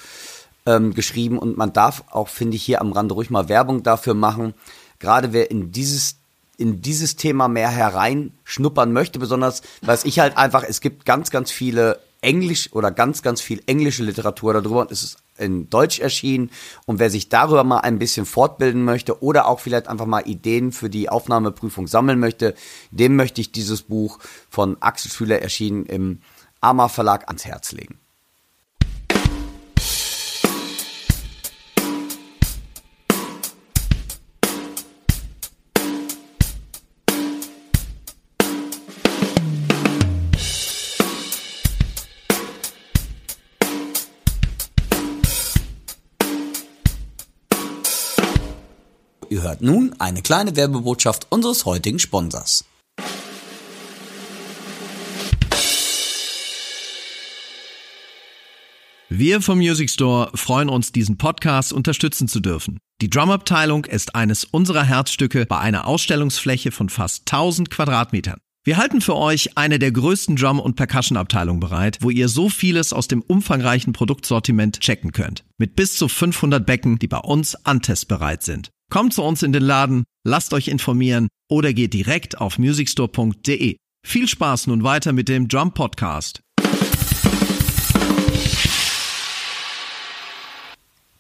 ähm, 0.67 0.95
geschrieben 0.95 1.39
und 1.39 1.57
man 1.57 1.73
darf 1.73 2.05
auch, 2.11 2.29
finde 2.29 2.57
ich, 2.57 2.63
hier 2.63 2.81
am 2.81 2.93
Rande 2.93 3.15
ruhig 3.15 3.31
mal 3.31 3.49
Werbung 3.49 3.83
dafür 3.83 4.15
machen. 4.15 4.55
Gerade 4.99 5.33
wer 5.33 5.51
in 5.51 5.73
dieses 5.73 6.17
in 6.57 6.83
dieses 6.83 7.17
Thema 7.17 7.49
mehr 7.49 7.71
hereinschnuppern 7.71 8.93
möchte, 8.93 9.19
besonders, 9.19 9.63
was 9.81 10.05
ich 10.05 10.19
halt 10.19 10.37
einfach, 10.37 10.63
es 10.63 10.83
gibt 10.83 11.07
ganz, 11.07 11.31
ganz 11.31 11.51
viele 11.51 12.01
Englisch 12.21 12.71
oder 12.73 12.91
ganz, 12.91 13.23
ganz 13.23 13.41
viel 13.41 13.63
englische 13.65 14.03
Literatur 14.03 14.53
darüber 14.53 14.83
und 14.83 14.93
es 14.93 15.03
ist 15.03 15.17
in 15.39 15.71
Deutsch 15.71 16.01
erschienen. 16.01 16.51
Und 16.85 16.99
wer 16.99 17.09
sich 17.09 17.31
darüber 17.31 17.65
mal 17.65 17.79
ein 17.79 17.99
bisschen 17.99 18.27
fortbilden 18.27 18.85
möchte 18.85 19.23
oder 19.23 19.49
auch 19.49 19.61
vielleicht 19.61 19.89
einfach 19.89 20.05
mal 20.05 20.29
Ideen 20.29 20.71
für 20.71 20.91
die 20.91 21.09
Aufnahmeprüfung 21.09 21.87
sammeln 21.87 22.21
möchte, 22.21 22.55
dem 22.91 23.17
möchte 23.17 23.41
ich 23.41 23.53
dieses 23.53 23.81
Buch 23.81 24.19
von 24.51 24.77
Axel 24.81 25.11
Schüler 25.11 25.41
erschienen 25.41 25.87
im 25.87 26.19
Ama 26.61 26.89
Verlag 26.89 27.27
ans 27.29 27.45
Herz 27.47 27.73
legen. 27.73 27.99
Ihr 49.31 49.43
hört 49.43 49.63
nun 49.63 49.95
eine 50.01 50.23
kleine 50.23 50.57
Werbebotschaft 50.57 51.29
unseres 51.31 51.65
heutigen 51.65 52.01
Sponsors. 52.01 52.65
Wir 59.21 59.43
vom 59.43 59.59
Music 59.59 59.91
Store 59.91 60.31
freuen 60.35 60.71
uns, 60.71 60.93
diesen 60.93 61.19
Podcast 61.19 61.75
unterstützen 61.75 62.27
zu 62.27 62.41
dürfen. 62.41 62.79
Die 63.03 63.11
Drumabteilung 63.11 63.85
ist 63.85 64.15
eines 64.15 64.45
unserer 64.45 64.83
Herzstücke 64.83 65.45
bei 65.45 65.59
einer 65.59 65.87
Ausstellungsfläche 65.87 66.71
von 66.71 66.89
fast 66.89 67.31
1000 67.31 67.69
Quadratmetern. 67.69 68.39
Wir 68.65 68.79
halten 68.79 69.03
für 69.03 69.17
euch 69.17 69.59
eine 69.59 69.79
der 69.79 69.93
größten 69.93 70.37
Drum- 70.37 70.59
und 70.59 70.77
Percussion-Abteilungen 70.77 71.61
bereit, 71.61 71.99
wo 72.01 72.09
ihr 72.09 72.31
so 72.31 72.49
vieles 72.49 72.95
aus 72.95 73.09
dem 73.09 73.21
umfangreichen 73.21 73.93
Produktsortiment 73.93 74.81
checken 74.81 75.13
könnt. 75.13 75.45
Mit 75.59 75.77
bis 75.77 75.97
zu 75.97 76.09
500 76.09 76.65
Becken, 76.65 76.99
die 76.99 77.09
bei 77.09 77.19
uns 77.19 77.57
antestbereit 77.67 78.43
sind. 78.43 78.71
Kommt 78.91 79.13
zu 79.13 79.23
uns 79.23 79.43
in 79.43 79.53
den 79.53 79.65
Laden, 79.65 80.05
lasst 80.25 80.55
euch 80.55 80.69
informieren 80.69 81.29
oder 81.47 81.75
geht 81.75 81.93
direkt 81.93 82.41
auf 82.41 82.59
musicstore.de. 82.59 83.77
Viel 84.03 84.29
Spaß 84.29 84.69
nun 84.69 84.83
weiter 84.83 85.13
mit 85.13 85.29
dem 85.29 85.47
Drum 85.47 85.75
Podcast. 85.75 86.41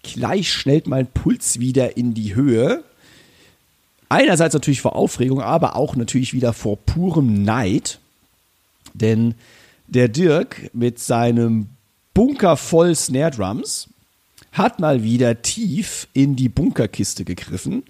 Gleich 0.02 0.52
schnellt 0.52 0.86
mein 0.86 1.06
Puls 1.06 1.60
wieder 1.60 1.96
in 1.96 2.14
die 2.14 2.34
Höhe. 2.34 2.84
Einerseits 4.08 4.54
natürlich 4.54 4.80
vor 4.80 4.96
Aufregung, 4.96 5.40
aber 5.40 5.76
auch 5.76 5.94
natürlich 5.94 6.32
wieder 6.32 6.52
vor 6.52 6.76
purem 6.78 7.42
Neid. 7.42 8.00
Denn 8.92 9.34
der 9.86 10.08
Dirk 10.08 10.70
mit 10.72 10.98
seinem 10.98 11.68
Bunker 12.14 12.56
voll 12.56 12.94
Snare 12.94 13.30
Drums 13.30 13.88
hat 14.52 14.80
mal 14.80 15.02
wieder 15.02 15.42
tief 15.42 16.08
in 16.12 16.34
die 16.34 16.48
Bunkerkiste 16.48 17.24
gegriffen 17.24 17.84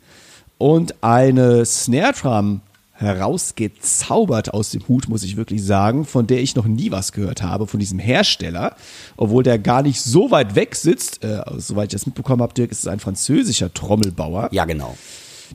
und 0.59 1.03
eine 1.03 1.65
Snare 1.65 2.13
Drum 2.13 2.61
herausgezaubert 3.01 4.53
aus 4.53 4.71
dem 4.71 4.87
Hut, 4.87 5.09
muss 5.09 5.23
ich 5.23 5.37
wirklich 5.37 5.65
sagen, 5.65 6.05
von 6.05 6.27
der 6.27 6.43
ich 6.43 6.55
noch 6.55 6.67
nie 6.67 6.91
was 6.91 7.13
gehört 7.13 7.43
habe, 7.43 7.67
von 7.67 7.81
diesem 7.81 7.99
Hersteller, 7.99 8.77
obwohl 9.17 9.43
der 9.43 9.59
gar 9.59 9.83
nicht 9.83 10.03
so 10.03 10.31
weit 10.31 10.55
weg 10.55 10.77
sitzt. 10.77 11.25
Äh, 11.25 11.43
soweit 11.57 11.93
ich 11.93 11.99
das 11.99 12.07
mitbekommen 12.07 12.43
habe, 12.43 12.53
Dirk, 12.53 12.71
ist 12.71 12.81
es 12.81 12.87
ein 12.87 13.01
französischer 13.01 13.73
Trommelbauer. 13.73 14.51
Ja, 14.53 14.67
genau. 14.67 14.97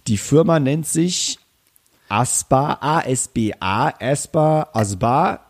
Die 0.07 0.17
Firma 0.17 0.59
nennt 0.59 0.87
sich 0.87 1.37
Aspa, 2.09 2.79
A-S-B-A, 2.81 3.93
Aspa, 3.99 4.69
Asba, 4.73 5.41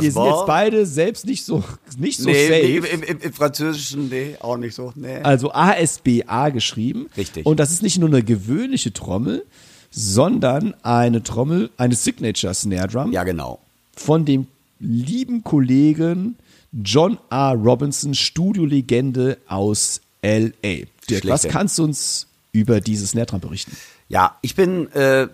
wir 0.00 0.12
sind 0.12 0.24
jetzt 0.24 0.46
beide 0.46 0.86
selbst 0.86 1.26
nicht 1.26 1.44
so, 1.44 1.64
nicht 1.98 2.18
so 2.18 2.28
nee, 2.28 2.48
safe. 2.48 2.60
Nee, 2.60 2.76
im, 2.76 3.02
im, 3.02 3.18
im, 3.20 3.32
Französischen, 3.32 4.08
nee, 4.08 4.36
auch 4.40 4.58
nicht 4.58 4.74
so. 4.74 4.92
Nee. 4.94 5.20
Also 5.22 5.52
ASBA 5.52 6.50
geschrieben. 6.50 7.08
Richtig. 7.16 7.46
Und 7.46 7.58
das 7.58 7.70
ist 7.70 7.82
nicht 7.82 7.98
nur 7.98 8.08
eine 8.08 8.22
gewöhnliche 8.22 8.92
Trommel, 8.92 9.46
sondern 9.90 10.74
eine 10.82 11.22
Trommel, 11.22 11.70
eine 11.76 11.94
Signature 11.94 12.54
Snare 12.54 12.88
Drum. 12.88 13.12
Ja, 13.12 13.24
genau. 13.24 13.60
Von 13.96 14.24
dem 14.24 14.46
lieben 14.78 15.42
Kollegen 15.42 16.36
John 16.72 17.18
R. 17.30 17.54
Robinson, 17.54 18.14
Studiolegende 18.14 19.38
aus 19.48 20.00
L.A. 20.22 20.84
Dirk, 21.08 21.26
was 21.26 21.48
kannst 21.48 21.78
du 21.78 21.84
uns 21.84 22.26
über 22.52 22.80
diese 22.80 23.06
Snare 23.06 23.26
Drum 23.26 23.40
berichten? 23.40 23.76
Ja, 24.08 24.38
ich 24.42 24.54
bin 24.54 24.90
äh, 24.92 25.28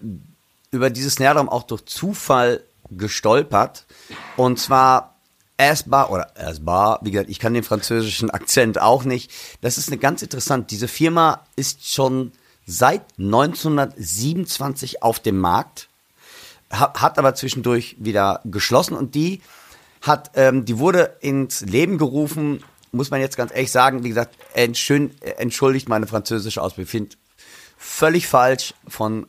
über 0.71 0.91
diese 0.91 1.11
Snare 1.11 1.37
Drum 1.37 1.49
auch 1.49 1.65
durch 1.65 1.85
Zufall 1.87 2.63
gestolpert. 2.91 3.87
Und 4.37 4.59
zwar 4.59 5.15
Asbar 5.57 6.11
oder 6.11 6.33
Asbar, 6.37 6.99
wie 7.03 7.13
gesagt, 7.13 7.31
ich 7.31 7.39
kann 7.39 7.55
den 7.55 7.63
französischen 7.63 8.31
Akzent 8.31 8.81
auch 8.81 9.05
nicht. 9.05 9.31
Das 9.61 9.79
ist 9.79 9.89
eine 9.89 9.99
ganz 9.99 10.23
interessant. 10.23 10.71
Diese 10.71 10.89
Firma 10.89 11.41
ist 11.57 11.93
schon 11.93 12.33
seit 12.67 13.03
1927 13.19 15.03
auf 15.03 15.21
dem 15.21 15.39
Markt, 15.39 15.89
hat 16.71 17.19
aber 17.19 17.35
zwischendurch 17.35 17.97
wieder 17.99 18.41
geschlossen 18.45 18.97
und 18.97 19.15
die 19.15 19.43
hat, 20.03 20.33
ähm, 20.35 20.65
die 20.65 20.79
wurde 20.79 21.17
ins 21.21 21.63
Leben 21.63 21.99
gerufen, 21.99 22.63
muss 22.93 23.11
man 23.11 23.21
jetzt 23.21 23.37
ganz 23.37 23.53
ehrlich 23.53 23.71
sagen, 23.71 24.05
wie 24.05 24.09
gesagt, 24.09 24.37
entschön, 24.55 25.13
entschuldigt 25.21 25.89
meine 25.89 26.07
französische 26.07 26.63
Ausbildung, 26.63 26.91
finde 26.91 27.17
völlig 27.77 28.27
falsch 28.27 28.75
von 28.87 29.27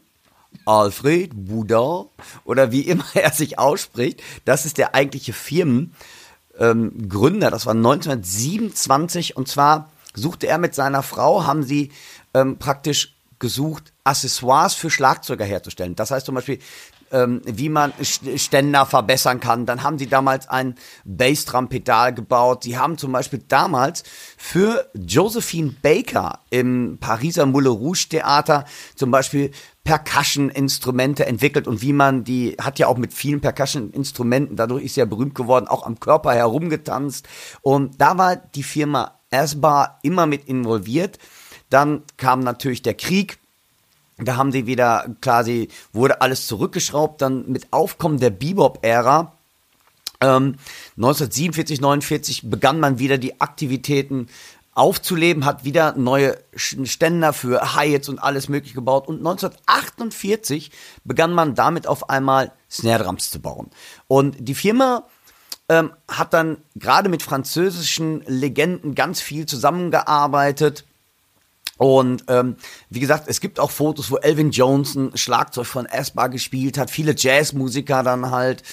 Alfred 0.66 1.32
Boudin 1.34 2.06
oder 2.46 2.72
wie 2.72 2.82
immer 2.82 3.06
er 3.14 3.32
sich 3.32 3.60
ausspricht. 3.60 4.22
Das 4.46 4.66
ist 4.66 4.78
der 4.78 4.96
eigentliche 4.96 5.34
Firmengründer. 5.34 7.48
Ähm, 7.48 7.52
das 7.52 7.66
war 7.66 7.74
1927 7.74 9.36
und 9.36 9.48
zwar 9.48 9.92
suchte 10.14 10.48
er 10.48 10.58
mit 10.58 10.74
seiner 10.74 11.04
Frau, 11.04 11.46
haben 11.46 11.64
sie 11.64 11.92
ähm, 12.34 12.58
praktisch 12.58 13.15
gesucht, 13.46 13.94
Accessoires 14.04 14.74
für 14.74 14.90
Schlagzeuger 14.90 15.46
herzustellen. 15.46 15.96
Das 15.96 16.10
heißt 16.10 16.26
zum 16.26 16.34
Beispiel 16.34 16.58
ähm, 17.12 17.42
wie 17.46 17.70
man 17.70 17.94
Ständer 18.02 18.88
verbessern 18.88 19.40
kann. 19.40 19.68
Dann 19.68 19.84
haben 19.84 20.00
sie 20.00 20.08
damals 20.08 20.50
ein 20.50 20.74
Bassdrum-Pedal 21.06 22.16
gebaut. 22.16 22.64
Sie 22.64 22.80
haben 22.80 22.98
zum 22.98 23.12
Beispiel 23.12 23.44
damals 23.48 24.04
für 24.36 24.90
Josephine 24.96 25.76
Baker 25.84 26.40
im 26.50 26.98
Pariser 27.00 27.46
Moulin 27.46 27.74
Rouge 27.74 28.08
Theater 28.10 28.66
zum 28.96 29.12
Beispiel 29.12 29.52
Percussion-Instrumente 29.84 31.28
entwickelt 31.28 31.68
und 31.68 31.84
wie 31.84 31.94
man 31.94 32.24
die, 32.24 32.58
hat 32.60 32.80
ja 32.80 32.88
auch 32.88 32.98
mit 32.98 33.14
vielen 33.14 33.40
Percussion-Instrumenten, 33.40 34.56
dadurch 34.56 34.84
ist 34.84 34.98
ja 34.98 35.06
berühmt 35.06 35.36
geworden, 35.36 35.68
auch 35.68 35.86
am 35.86 36.00
Körper 36.00 36.34
herumgetanzt. 36.34 37.28
Und 37.62 38.02
da 38.02 38.18
war 38.18 38.36
die 38.36 38.64
Firma 38.64 39.20
Asbar 39.32 40.00
immer 40.02 40.26
mit 40.26 40.46
involviert. 40.46 41.20
Dann 41.70 42.04
kam 42.18 42.42
natürlich 42.42 42.82
der 42.82 42.94
Krieg, 42.94 43.40
da 44.18 44.38
haben 44.38 44.52
sie 44.52 44.66
wieder 44.66 45.08
quasi, 45.22 45.70
wurde 45.92 46.22
alles 46.22 46.48
zurückgeschraubt, 46.48 47.22
dann 47.22 47.52
mit 47.52 47.74
Aufkommen 47.74 48.20
der 48.20 48.30
Bebop-Ära. 48.30 49.34
Ähm, 50.22 50.56
1947, 50.96 51.82
49 51.82 52.50
begann 52.50 52.80
man 52.80 53.00
wieder 53.00 53.18
die 53.18 53.42
Aktivitäten 53.42 54.28
aufzuleben, 54.74 55.46
hat 55.46 55.64
wieder 55.64 55.96
neue 55.96 56.38
Ständer 56.56 57.34
für 57.34 57.76
Hi-Hats 57.76 58.10
und 58.10 58.20
alles 58.20 58.48
mögliche 58.50 58.76
gebaut. 58.76 59.08
Und 59.08 59.18
1948 59.18 60.72
begann 61.04 61.34
man 61.34 61.56
damit 61.56 61.88
auf 61.88 62.10
einmal 62.10 62.52
Snare 62.70 63.04
Drums 63.04 63.32
zu 63.32 63.40
bauen. 63.40 63.70
Und 64.08 64.36
die 64.40 64.56
Firma 64.56 65.04
ähm, 65.68 65.92
hat 66.10 66.34
dann 66.34 66.58
gerade 66.76 67.10
mit 67.10 67.24
französischen 67.24 68.22
Legenden 68.28 68.96
ganz 68.96 69.20
viel 69.20 69.46
zusammengearbeitet 69.46 70.86
und 71.78 72.24
ähm, 72.28 72.56
wie 72.90 73.00
gesagt, 73.00 73.26
es 73.28 73.42
gibt 73.42 73.60
auch 73.60 73.72
Fotos, 73.72 74.10
wo 74.10 74.18
Elvin 74.18 74.52
Jones 74.52 74.96
ein 74.96 75.18
Schlagzeug 75.18 75.66
von 75.66 75.86
Esbar 75.86 76.30
gespielt 76.30 76.78
hat, 76.78 76.90
viele 76.90 77.16
Jazzmusiker 77.18 78.04
dann 78.04 78.32
halt 78.32 78.64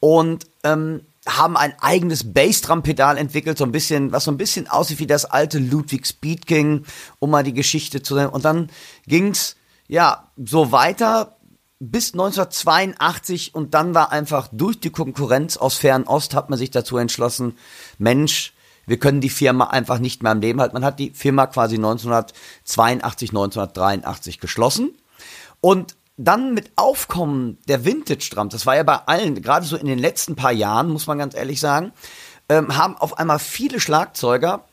und 0.00 0.46
ähm, 0.62 1.02
haben 1.26 1.56
ein 1.56 1.74
eigenes 1.80 2.32
Bassdrum-Pedal 2.32 3.16
entwickelt, 3.16 3.58
so 3.58 3.64
ein 3.64 3.72
bisschen, 3.72 4.12
was 4.12 4.24
so 4.24 4.30
ein 4.30 4.36
bisschen 4.36 4.68
aussieht 4.68 4.98
wie 4.98 5.06
das 5.06 5.24
alte 5.24 5.58
Ludwig 5.58 6.06
Speed 6.06 6.46
King, 6.46 6.84
um 7.18 7.30
mal 7.30 7.42
die 7.42 7.54
Geschichte 7.54 8.02
zu 8.02 8.14
nennen. 8.14 8.28
Und 8.28 8.44
dann 8.44 8.70
ging's 9.06 9.56
ja 9.88 10.30
so 10.36 10.70
weiter 10.70 11.36
bis 11.80 12.12
1982 12.12 13.54
und 13.54 13.74
dann 13.74 13.94
war 13.94 14.12
einfach 14.12 14.48
durch 14.52 14.78
die 14.80 14.90
Konkurrenz 14.90 15.56
aus 15.56 15.76
Fernost 15.76 16.34
hat 16.34 16.50
man 16.50 16.58
sich 16.58 16.70
dazu 16.70 16.96
entschlossen, 16.98 17.58
Mensch, 17.98 18.53
wir 18.86 18.98
können 18.98 19.20
die 19.20 19.30
Firma 19.30 19.66
einfach 19.66 19.98
nicht 19.98 20.22
mehr 20.22 20.32
am 20.32 20.40
Leben 20.40 20.60
halten. 20.60 20.74
Man 20.74 20.84
hat 20.84 20.98
die 20.98 21.10
Firma 21.10 21.46
quasi 21.46 21.76
1982, 21.76 23.30
1983 23.30 24.40
geschlossen. 24.40 24.90
Und 25.60 25.96
dann 26.16 26.54
mit 26.54 26.70
Aufkommen 26.76 27.58
der 27.66 27.84
Vintage-Drums, 27.84 28.52
das 28.52 28.66
war 28.66 28.76
ja 28.76 28.82
bei 28.82 28.96
allen, 29.06 29.40
gerade 29.42 29.66
so 29.66 29.76
in 29.76 29.86
den 29.86 29.98
letzten 29.98 30.36
paar 30.36 30.52
Jahren, 30.52 30.90
muss 30.90 31.06
man 31.06 31.18
ganz 31.18 31.34
ehrlich 31.34 31.58
sagen, 31.58 31.92
ähm, 32.48 32.76
haben 32.76 32.96
auf 32.96 33.18
einmal 33.18 33.38
viele 33.38 33.80
Schlagzeuger, 33.80 34.64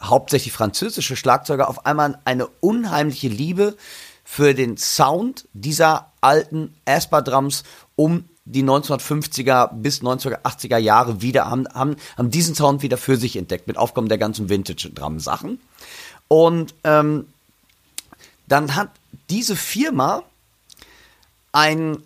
hauptsächlich 0.00 0.52
französische 0.52 1.16
Schlagzeuger, 1.16 1.68
auf 1.68 1.86
einmal 1.86 2.18
eine 2.24 2.46
unheimliche 2.46 3.28
Liebe 3.28 3.76
für 4.24 4.54
den 4.54 4.76
Sound 4.76 5.48
dieser 5.52 6.12
alten 6.20 6.74
Asper-Drums, 6.84 7.64
um 7.96 8.28
die 8.50 8.64
1950er 8.64 9.70
bis 9.74 10.02
1980er 10.02 10.78
Jahre 10.78 11.22
wieder, 11.22 11.50
haben, 11.50 11.66
haben, 11.72 11.96
haben 12.16 12.30
diesen 12.30 12.54
Sound 12.54 12.82
wieder 12.82 12.96
für 12.96 13.16
sich 13.16 13.36
entdeckt, 13.36 13.66
mit 13.66 13.76
Aufkommen 13.76 14.08
der 14.08 14.18
ganzen 14.18 14.48
Vintage-Drum-Sachen. 14.48 15.60
Und 16.28 16.74
ähm, 16.84 17.26
dann 18.46 18.74
hat 18.74 18.90
diese 19.30 19.56
Firma 19.56 20.22
ein, 21.52 21.98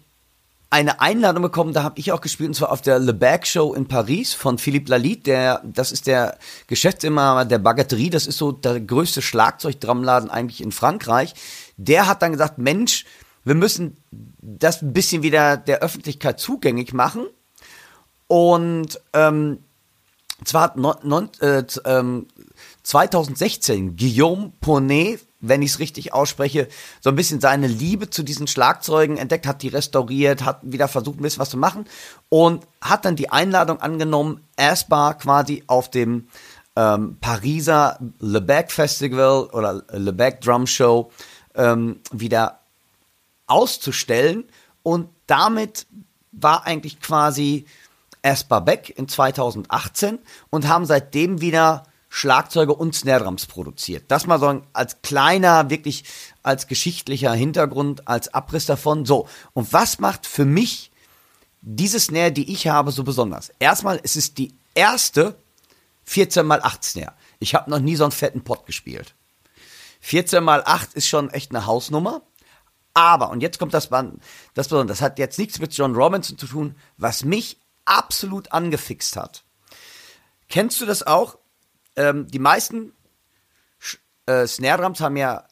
eine 0.70 1.00
Einladung 1.00 1.42
bekommen, 1.42 1.72
da 1.72 1.82
habe 1.82 1.98
ich 1.98 2.12
auch 2.12 2.20
gespielt, 2.20 2.48
und 2.48 2.54
zwar 2.54 2.72
auf 2.72 2.82
der 2.82 2.98
Le 2.98 3.14
Bac 3.14 3.46
Show 3.46 3.74
in 3.74 3.86
Paris 3.86 4.34
von 4.34 4.58
Philippe 4.58 4.90
Lalit, 4.90 5.26
der, 5.26 5.62
das 5.64 5.92
ist 5.92 6.06
der 6.06 6.38
Geschäftsinhaber 6.66 7.44
der 7.44 7.58
Bagatterie, 7.58 8.10
das 8.10 8.26
ist 8.26 8.38
so 8.38 8.52
der 8.52 8.80
größte 8.80 9.22
Schlagzeugdrumladen 9.22 10.30
eigentlich 10.30 10.62
in 10.62 10.72
Frankreich. 10.72 11.34
Der 11.76 12.06
hat 12.06 12.22
dann 12.22 12.32
gesagt, 12.32 12.58
Mensch, 12.58 13.04
wir 13.44 13.54
müssen 13.54 13.96
das 14.10 14.82
ein 14.82 14.92
bisschen 14.92 15.22
wieder 15.22 15.56
der 15.56 15.80
Öffentlichkeit 15.80 16.40
zugänglich 16.40 16.92
machen. 16.92 17.26
Und 18.26 19.00
ähm, 19.12 19.58
zwar 20.44 20.62
hat 20.62 20.76
non, 20.76 20.96
non, 21.02 21.28
äh, 21.40 21.64
ähm, 21.84 22.26
2016 22.82 23.96
Guillaume 23.96 24.52
Poney, 24.60 25.18
wenn 25.40 25.62
ich 25.62 25.72
es 25.72 25.78
richtig 25.78 26.12
ausspreche, 26.12 26.68
so 27.00 27.10
ein 27.10 27.16
bisschen 27.16 27.40
seine 27.40 27.66
Liebe 27.66 28.10
zu 28.10 28.22
diesen 28.22 28.46
Schlagzeugen 28.46 29.18
entdeckt, 29.18 29.46
hat 29.46 29.62
die 29.62 29.68
restauriert, 29.68 30.44
hat 30.44 30.60
wieder 30.62 30.88
versucht, 30.88 31.18
ein 31.18 31.22
bisschen 31.22 31.40
was 31.40 31.50
zu 31.50 31.56
machen 31.56 31.86
und 32.28 32.66
hat 32.80 33.04
dann 33.04 33.16
die 33.16 33.30
Einladung 33.30 33.80
angenommen, 33.80 34.40
erstmal 34.56 35.16
quasi 35.16 35.64
auf 35.66 35.90
dem 35.90 36.28
ähm, 36.76 37.18
Pariser 37.20 37.98
Le 38.20 38.40
Bec 38.40 38.72
Festival 38.72 39.44
oder 39.52 39.82
Le 39.90 40.12
Bec 40.12 40.40
Drum 40.40 40.66
Show 40.66 41.10
ähm, 41.54 42.00
wieder 42.10 42.60
auszustellen 43.46 44.44
und 44.82 45.08
damit 45.26 45.86
war 46.32 46.66
eigentlich 46.66 47.00
quasi 47.00 47.66
Esper 48.22 48.60
Beck 48.60 48.92
in 48.96 49.08
2018 49.08 50.18
und 50.50 50.68
haben 50.68 50.86
seitdem 50.86 51.40
wieder 51.40 51.84
Schlagzeuge 52.08 52.74
und 52.74 52.94
Snare 52.94 53.24
Drums 53.24 53.46
produziert. 53.46 54.04
Das 54.08 54.26
mal 54.26 54.38
so 54.38 54.62
als 54.72 55.02
kleiner, 55.02 55.68
wirklich 55.68 56.04
als 56.44 56.68
geschichtlicher 56.68 57.32
Hintergrund, 57.32 58.06
als 58.06 58.32
Abriss 58.32 58.66
davon. 58.66 59.04
So, 59.04 59.28
und 59.52 59.72
was 59.72 59.98
macht 59.98 60.26
für 60.26 60.44
mich 60.44 60.92
diese 61.60 61.98
Snare, 61.98 62.30
die 62.30 62.52
ich 62.52 62.68
habe, 62.68 62.92
so 62.92 63.02
besonders? 63.02 63.50
Erstmal, 63.58 64.00
es 64.02 64.14
ist 64.16 64.38
die 64.38 64.54
erste 64.74 65.36
14 66.04 66.46
x 66.46 66.64
8 66.64 66.84
Snare. 66.84 67.12
Ich 67.40 67.54
habe 67.54 67.70
noch 67.70 67.80
nie 67.80 67.96
so 67.96 68.04
einen 68.04 68.12
fetten 68.12 68.44
Pot 68.44 68.64
gespielt. 68.64 69.14
14 70.00 70.44
x 70.44 70.66
8 70.66 70.94
ist 70.94 71.08
schon 71.08 71.30
echt 71.30 71.50
eine 71.50 71.66
Hausnummer. 71.66 72.22
Aber, 72.94 73.30
und 73.30 73.40
jetzt 73.40 73.58
kommt 73.58 73.74
das, 73.74 73.88
das, 74.54 74.68
das 74.68 75.02
hat 75.02 75.18
jetzt 75.18 75.38
nichts 75.38 75.58
mit 75.58 75.76
John 75.76 75.94
Robinson 75.94 76.38
zu 76.38 76.46
tun, 76.46 76.76
was 76.96 77.24
mich 77.24 77.58
absolut 77.84 78.52
angefixt 78.52 79.16
hat. 79.16 79.42
Kennst 80.48 80.80
du 80.80 80.86
das 80.86 81.04
auch? 81.04 81.38
Ähm, 81.96 82.28
die 82.28 82.38
meisten 82.38 82.92
äh, 84.26 84.46
Snare 84.46 84.82
Drums 84.82 85.00
haben 85.00 85.16
ja 85.16 85.44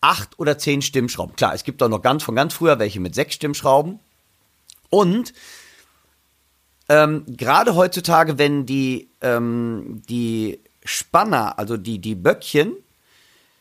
acht 0.00 0.38
oder 0.38 0.58
zehn 0.58 0.82
Stimmschrauben. 0.82 1.36
Klar, 1.36 1.54
es 1.54 1.64
gibt 1.64 1.82
auch 1.82 1.88
noch 1.88 2.02
ganz 2.02 2.22
von 2.22 2.34
ganz 2.34 2.54
früher 2.54 2.78
welche 2.78 3.00
mit 3.00 3.14
sechs 3.14 3.34
Stimmschrauben. 3.34 4.00
Und 4.88 5.34
ähm, 6.88 7.24
gerade 7.28 7.74
heutzutage, 7.74 8.38
wenn 8.38 8.66
die, 8.66 9.10
ähm, 9.20 10.02
die 10.08 10.60
Spanner, 10.84 11.58
also 11.58 11.76
die, 11.76 12.00
die 12.00 12.14
Böckchen, 12.14 12.74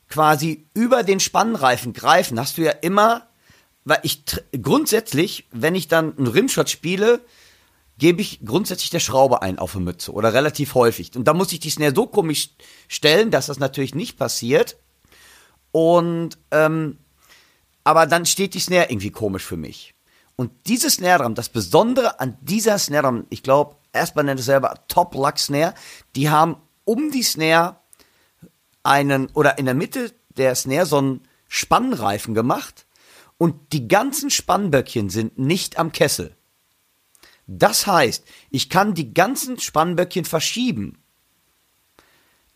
quasi 0.10 0.68
über 0.74 1.04
den 1.04 1.20
Spannreifen 1.20 1.94
greifen, 1.94 2.40
hast 2.40 2.58
du 2.58 2.64
ja 2.64 2.72
immer, 2.72 3.28
weil 3.86 4.00
ich 4.04 4.24
grundsätzlich, 4.62 5.48
wenn 5.52 5.76
ich 5.76 5.88
dann 5.88 6.18
einen 6.18 6.28
Rimshot 6.28 6.70
spiele, 6.70 7.22
gebe 7.98 8.22
ich 8.22 8.40
grundsätzlich 8.44 8.90
der 8.90 9.00
Schraube 9.00 9.42
ein 9.42 9.60
auf 9.60 9.74
die 9.74 9.80
Mütze 9.80 10.12
oder 10.12 10.34
relativ 10.34 10.74
häufig. 10.74 11.16
Und 11.16 11.26
da 11.26 11.34
muss 11.34 11.52
ich 11.52 11.60
die 11.60 11.70
Snare 11.70 11.94
so 11.94 12.08
komisch 12.08 12.52
stellen, 12.88 13.30
dass 13.30 13.48
das 13.48 13.60
natürlich 13.60 13.94
nicht 13.94 14.18
passiert. 14.18 14.78
Und 15.72 16.38
ähm, 16.52 16.98
aber 17.84 18.06
dann 18.06 18.26
steht 18.26 18.54
die 18.54 18.60
Snare 18.60 18.90
irgendwie 18.90 19.12
komisch 19.12 19.44
für 19.44 19.58
mich. 19.58 19.94
Und 20.36 20.52
dieses 20.68 20.96
Snare 20.96 21.24
Drum, 21.24 21.36
das 21.36 21.50
Besondere 21.50 22.20
an 22.20 22.38
dieser 22.42 22.78
Snare 22.80 23.04
Drum, 23.04 23.26
ich 23.30 23.44
glaube, 23.44 23.76
erstmal 23.92 24.24
nennt 24.24 24.40
es 24.40 24.46
selber 24.46 24.74
Top 24.88 25.14
Luck 25.14 25.38
Snare, 25.38 25.74
die 26.16 26.30
haben 26.30 26.56
um 26.86 27.12
die 27.12 27.24
Snare 27.24 27.76
einen, 28.90 29.28
oder 29.34 29.58
in 29.58 29.66
der 29.66 29.76
Mitte 29.76 30.12
der 30.30 30.56
Snare 30.56 30.86
so 30.86 30.98
einen 30.98 31.22
Spannreifen 31.48 32.34
gemacht 32.34 32.86
und 33.38 33.74
die 33.74 33.88
ganzen 33.88 34.30
Spannböckchen 34.30 35.10
sind 35.10 35.40
nicht 35.40 35.80
am 35.80 35.92
Kessel. 35.92 36.36
Das 37.48 37.88
heißt, 37.88 38.26
ich 38.52 38.70
kann 38.70 38.94
die 38.94 39.14
ganzen 39.14 39.60
Spannböckchen 39.60 40.26
verschieben. 40.26 41.02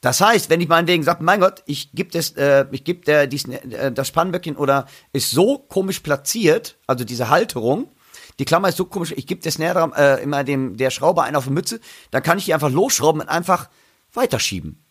Das 0.02 0.20
heißt, 0.20 0.50
wenn 0.50 0.60
ich 0.60 0.68
meinetwegen 0.68 1.04
sage, 1.04 1.24
mein 1.24 1.40
Gott, 1.40 1.64
ich 1.66 1.94
gebe 1.94 2.12
das, 2.12 2.32
äh, 2.32 2.66
ich 2.72 2.84
gebe 2.84 3.10
äh, 3.10 3.92
das 3.92 4.08
Spannböckchen 4.08 4.58
oder 4.58 4.86
ist 5.14 5.32
so 5.32 5.58
komisch 5.58 6.02
platziert, 6.02 6.78
also 6.88 7.06
diese 7.06 7.30
Halterung, 7.30 7.90
die 8.38 8.46
Klammer 8.46 8.68
ist 8.68 8.78
so 8.78 8.86
komisch, 8.86 9.14
ich 9.16 9.28
gebe 9.28 9.42
der 9.42 9.52
Snare 9.52 9.92
äh, 9.96 10.22
immer 10.22 10.44
dem 10.44 10.76
der 10.76 10.90
Schrauber 10.90 11.24
einen 11.24 11.38
auf 11.38 11.46
die 11.46 11.52
Mütze, 11.52 11.80
dann 12.12 12.22
kann 12.22 12.38
ich 12.38 12.46
die 12.46 12.54
einfach 12.54 12.70
losschrauben 12.70 13.22
und 13.22 13.30
einfach 13.30 13.70
weiterschieben. 14.14 14.83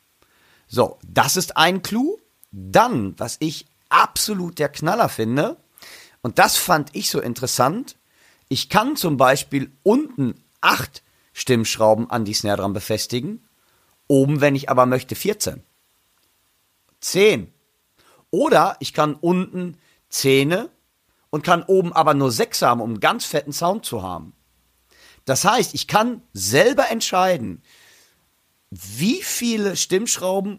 So, 0.74 0.98
das 1.06 1.36
ist 1.36 1.58
ein 1.58 1.82
Clou. 1.82 2.16
Dann, 2.50 3.14
was 3.18 3.36
ich 3.40 3.66
absolut 3.90 4.58
der 4.58 4.70
Knaller 4.70 5.10
finde, 5.10 5.58
und 6.22 6.38
das 6.38 6.56
fand 6.56 6.88
ich 6.94 7.10
so 7.10 7.20
interessant, 7.20 7.96
ich 8.48 8.70
kann 8.70 8.96
zum 8.96 9.18
Beispiel 9.18 9.70
unten 9.82 10.42
acht 10.62 11.02
Stimmschrauben 11.34 12.10
an 12.10 12.24
die 12.24 12.32
Snare 12.32 12.56
Drum 12.56 12.72
befestigen, 12.72 13.46
oben, 14.08 14.40
wenn 14.40 14.54
ich 14.54 14.70
aber 14.70 14.86
möchte, 14.86 15.14
14. 15.14 15.62
10. 17.00 17.52
Oder 18.30 18.76
ich 18.80 18.94
kann 18.94 19.14
unten 19.14 19.76
Zähne 20.08 20.70
und 21.28 21.44
kann 21.44 21.64
oben 21.64 21.92
aber 21.92 22.14
nur 22.14 22.32
sechs 22.32 22.62
haben, 22.62 22.80
um 22.80 22.92
einen 22.92 23.00
ganz 23.00 23.26
fetten 23.26 23.52
Sound 23.52 23.84
zu 23.84 24.02
haben. 24.02 24.32
Das 25.26 25.44
heißt, 25.44 25.74
ich 25.74 25.86
kann 25.86 26.22
selber 26.32 26.90
entscheiden, 26.90 27.62
wie 28.72 29.22
viele 29.22 29.76
Stimmschrauben 29.76 30.58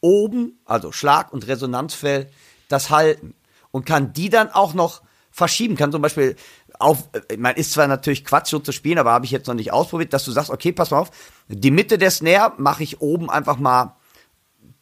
oben, 0.00 0.58
also 0.64 0.90
Schlag- 0.90 1.32
und 1.32 1.46
Resonanzfell, 1.46 2.28
das 2.68 2.90
halten. 2.90 3.34
Und 3.70 3.86
kann 3.86 4.12
die 4.12 4.30
dann 4.30 4.50
auch 4.50 4.74
noch 4.74 5.02
verschieben. 5.30 5.76
Kann 5.76 5.92
zum 5.92 6.02
Beispiel 6.02 6.34
auf, 6.80 7.08
man 7.38 7.54
ist 7.54 7.72
zwar 7.72 7.86
natürlich 7.86 8.24
Quatsch 8.24 8.48
so 8.48 8.58
zu 8.58 8.72
spielen, 8.72 8.98
aber 8.98 9.12
habe 9.12 9.26
ich 9.26 9.30
jetzt 9.30 9.46
noch 9.46 9.54
nicht 9.54 9.72
ausprobiert, 9.72 10.12
dass 10.12 10.24
du 10.24 10.32
sagst, 10.32 10.50
okay, 10.50 10.72
pass 10.72 10.90
mal 10.90 10.98
auf, 10.98 11.10
die 11.46 11.70
Mitte 11.70 11.98
der 11.98 12.10
Snare 12.10 12.54
mache 12.56 12.82
ich 12.82 13.00
oben 13.00 13.30
einfach 13.30 13.58
mal 13.58 13.96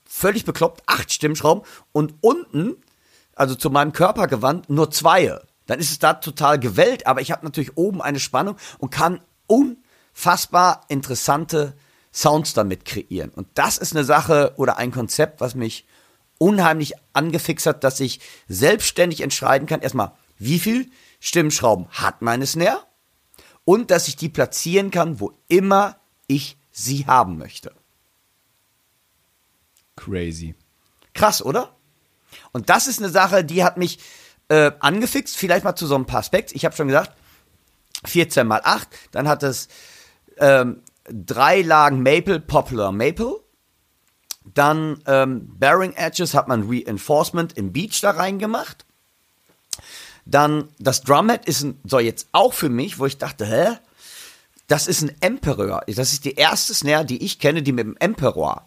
völlig 0.06 0.46
bekloppt, 0.46 0.82
acht 0.86 1.12
Stimmschrauben 1.12 1.64
und 1.92 2.14
unten, 2.22 2.76
also 3.34 3.54
zu 3.56 3.68
meinem 3.68 3.92
Körper 3.92 4.26
gewandt, 4.26 4.70
nur 4.70 4.90
zwei. 4.90 5.38
Dann 5.66 5.80
ist 5.80 5.90
es 5.90 5.98
da 5.98 6.14
total 6.14 6.58
gewellt, 6.58 7.06
aber 7.06 7.20
ich 7.20 7.30
habe 7.30 7.44
natürlich 7.44 7.76
oben 7.76 8.00
eine 8.00 8.20
Spannung 8.20 8.56
und 8.78 8.88
kann 8.88 9.20
unfassbar 9.46 10.86
interessante 10.88 11.74
Sounds 12.12 12.54
damit 12.54 12.84
kreieren. 12.84 13.30
Und 13.30 13.46
das 13.54 13.78
ist 13.78 13.94
eine 13.94 14.04
Sache 14.04 14.54
oder 14.56 14.78
ein 14.78 14.90
Konzept, 14.92 15.40
was 15.40 15.54
mich 15.54 15.86
unheimlich 16.38 16.94
angefixt 17.12 17.66
hat, 17.66 17.84
dass 17.84 18.00
ich 18.00 18.20
selbstständig 18.48 19.20
entscheiden 19.20 19.66
kann, 19.66 19.80
erstmal, 19.80 20.12
wie 20.38 20.58
viel 20.58 20.90
Stimmschrauben 21.20 21.88
hat 21.90 22.22
meine 22.22 22.46
Snare 22.46 22.84
und 23.64 23.90
dass 23.90 24.08
ich 24.08 24.16
die 24.16 24.28
platzieren 24.28 24.90
kann, 24.90 25.20
wo 25.20 25.32
immer 25.48 25.98
ich 26.26 26.56
sie 26.70 27.06
haben 27.06 27.38
möchte. 27.38 27.74
Crazy. 29.96 30.54
Krass, 31.12 31.42
oder? 31.42 31.76
Und 32.52 32.70
das 32.70 32.86
ist 32.86 33.00
eine 33.00 33.10
Sache, 33.10 33.44
die 33.44 33.64
hat 33.64 33.76
mich 33.76 33.98
äh, 34.48 34.70
angefixt. 34.78 35.36
Vielleicht 35.36 35.64
mal 35.64 35.74
zu 35.74 35.86
so 35.86 35.96
einem 35.96 36.06
paar 36.06 36.22
Specs. 36.22 36.52
Ich 36.52 36.64
habe 36.64 36.76
schon 36.76 36.86
gesagt, 36.86 37.12
14 38.04 38.46
mal 38.46 38.60
8. 38.62 38.88
Dann 39.10 39.28
hat 39.28 39.42
es 39.42 39.68
ähm, 40.38 40.82
drei 41.10 41.62
Lagen 41.62 42.02
Maple, 42.02 42.40
Popular 42.40 42.92
Maple. 42.92 43.40
Dann 44.54 45.02
ähm, 45.06 45.50
Bearing 45.58 45.92
Edges 45.92 46.34
hat 46.34 46.48
man 46.48 46.68
Reinforcement 46.68 47.56
im 47.56 47.72
Beach 47.72 48.00
da 48.00 48.10
reingemacht. 48.10 48.84
Dann 50.24 50.68
das 50.78 51.02
Drumhead 51.02 51.46
ist 51.46 51.62
ein, 51.62 51.80
so 51.84 51.98
jetzt 51.98 52.28
auch 52.32 52.52
für 52.52 52.68
mich, 52.68 52.98
wo 52.98 53.06
ich 53.06 53.18
dachte, 53.18 53.46
hä? 53.46 53.78
Das 54.66 54.86
ist 54.86 55.02
ein 55.02 55.16
Emperor. 55.20 55.82
Das 55.86 56.12
ist 56.12 56.26
die 56.26 56.34
erste 56.34 56.74
Snare, 56.74 57.06
die 57.06 57.24
ich 57.24 57.38
kenne, 57.38 57.62
die 57.62 57.72
mit 57.72 57.86
dem 57.86 57.96
Emperor 57.98 58.64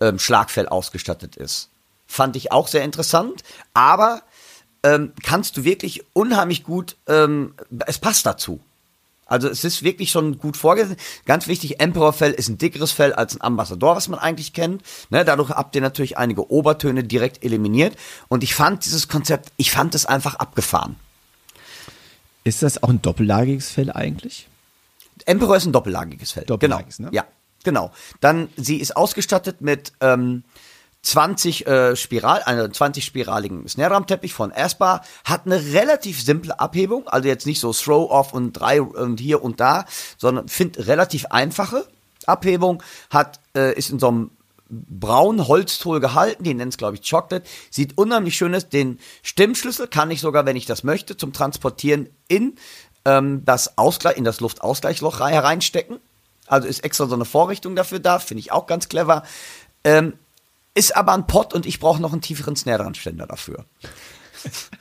ähm, 0.00 0.18
Schlagfell 0.18 0.68
ausgestattet 0.68 1.36
ist. 1.36 1.70
Fand 2.06 2.36
ich 2.36 2.52
auch 2.52 2.68
sehr 2.68 2.82
interessant, 2.82 3.42
aber 3.72 4.22
ähm, 4.82 5.12
kannst 5.22 5.56
du 5.56 5.64
wirklich 5.64 6.04
unheimlich 6.12 6.64
gut, 6.64 6.96
ähm, 7.06 7.54
es 7.86 7.98
passt 7.98 8.26
dazu. 8.26 8.60
Also 9.30 9.48
es 9.48 9.62
ist 9.62 9.84
wirklich 9.84 10.10
schon 10.10 10.38
gut 10.38 10.56
vorgesehen. 10.56 10.96
Ganz 11.24 11.46
wichtig, 11.46 11.80
Emperor-Fell 11.80 12.32
ist 12.32 12.48
ein 12.48 12.58
dickeres 12.58 12.90
Fell 12.90 13.12
als 13.12 13.36
ein 13.36 13.40
Ambassador, 13.40 13.94
was 13.94 14.08
man 14.08 14.18
eigentlich 14.18 14.52
kennt. 14.52 14.82
Ne, 15.08 15.24
dadurch 15.24 15.50
habt 15.50 15.76
ihr 15.76 15.80
natürlich 15.80 16.18
einige 16.18 16.50
Obertöne 16.50 17.04
direkt 17.04 17.44
eliminiert. 17.44 17.96
Und 18.28 18.42
ich 18.42 18.56
fand 18.56 18.84
dieses 18.84 19.06
Konzept, 19.06 19.52
ich 19.56 19.70
fand 19.70 19.94
es 19.94 20.04
einfach 20.04 20.34
abgefahren. 20.34 20.96
Ist 22.42 22.64
das 22.64 22.82
auch 22.82 22.88
ein 22.88 23.02
doppellagiges 23.02 23.70
Fell 23.70 23.92
eigentlich? 23.92 24.48
Emperor 25.26 25.56
ist 25.56 25.66
ein 25.66 25.72
doppellagiges 25.72 26.32
Fell. 26.32 26.44
Doppellagiges, 26.44 26.96
genau. 26.96 27.10
ne? 27.10 27.16
Ja, 27.16 27.24
genau. 27.62 27.92
Dann, 28.20 28.48
sie 28.56 28.78
ist 28.78 28.96
ausgestattet 28.96 29.60
mit 29.60 29.92
ähm, 30.00 30.42
20 31.02 31.66
äh, 31.66 31.96
Spiral, 31.96 32.42
einen 32.42 32.72
20 32.72 33.04
spiraligen 33.04 33.66
Snare-Drum-Teppich 33.66 34.34
von 34.34 34.52
Aspa, 34.52 35.02
hat 35.24 35.46
eine 35.46 35.62
relativ 35.72 36.22
simple 36.22 36.58
Abhebung, 36.60 37.08
also 37.08 37.28
jetzt 37.28 37.46
nicht 37.46 37.60
so 37.60 37.72
Throw-Off 37.72 38.32
und 38.32 38.52
drei 38.52 38.82
und 38.82 39.18
hier 39.18 39.42
und 39.42 39.60
da, 39.60 39.86
sondern 40.18 40.48
finde 40.48 40.86
relativ 40.86 41.26
einfache 41.26 41.86
Abhebung, 42.26 42.82
hat, 43.08 43.40
äh, 43.56 43.74
ist 43.74 43.90
in 43.90 43.98
so 43.98 44.08
einem 44.08 44.30
braunen 44.68 45.48
Holztool 45.48 46.00
gehalten, 46.00 46.44
die 46.44 46.54
nennen 46.54 46.68
es 46.68 46.76
glaube 46.76 46.96
ich 46.96 47.08
Chocolate, 47.08 47.42
sieht 47.70 47.98
unheimlich 47.98 48.36
schön 48.36 48.54
aus, 48.54 48.68
den 48.68 49.00
Stimmschlüssel 49.22 49.88
kann 49.88 50.10
ich 50.10 50.20
sogar, 50.20 50.46
wenn 50.46 50.56
ich 50.56 50.66
das 50.66 50.84
möchte, 50.84 51.16
zum 51.16 51.32
Transportieren 51.32 52.08
in 52.28 52.56
ähm, 53.04 53.42
das 53.44 53.78
Ausgleich, 53.78 54.16
in 54.16 54.24
das 54.24 54.40
Luftausgleichloch 54.40 55.20
hereinstecken. 55.20 55.98
Also 56.46 56.68
ist 56.68 56.84
extra 56.84 57.06
so 57.06 57.14
eine 57.14 57.24
Vorrichtung 57.24 57.74
dafür 57.74 58.00
da, 58.00 58.18
finde 58.18 58.40
ich 58.40 58.52
auch 58.52 58.66
ganz 58.66 58.88
clever. 58.88 59.24
Ähm, 59.82 60.14
ist 60.74 60.96
aber 60.96 61.12
ein 61.12 61.26
Pot 61.26 61.54
und 61.54 61.66
ich 61.66 61.80
brauche 61.80 62.00
noch 62.00 62.12
einen 62.12 62.22
tieferen 62.22 62.56
Snare-Ständer 62.56 63.26
dafür. 63.26 63.64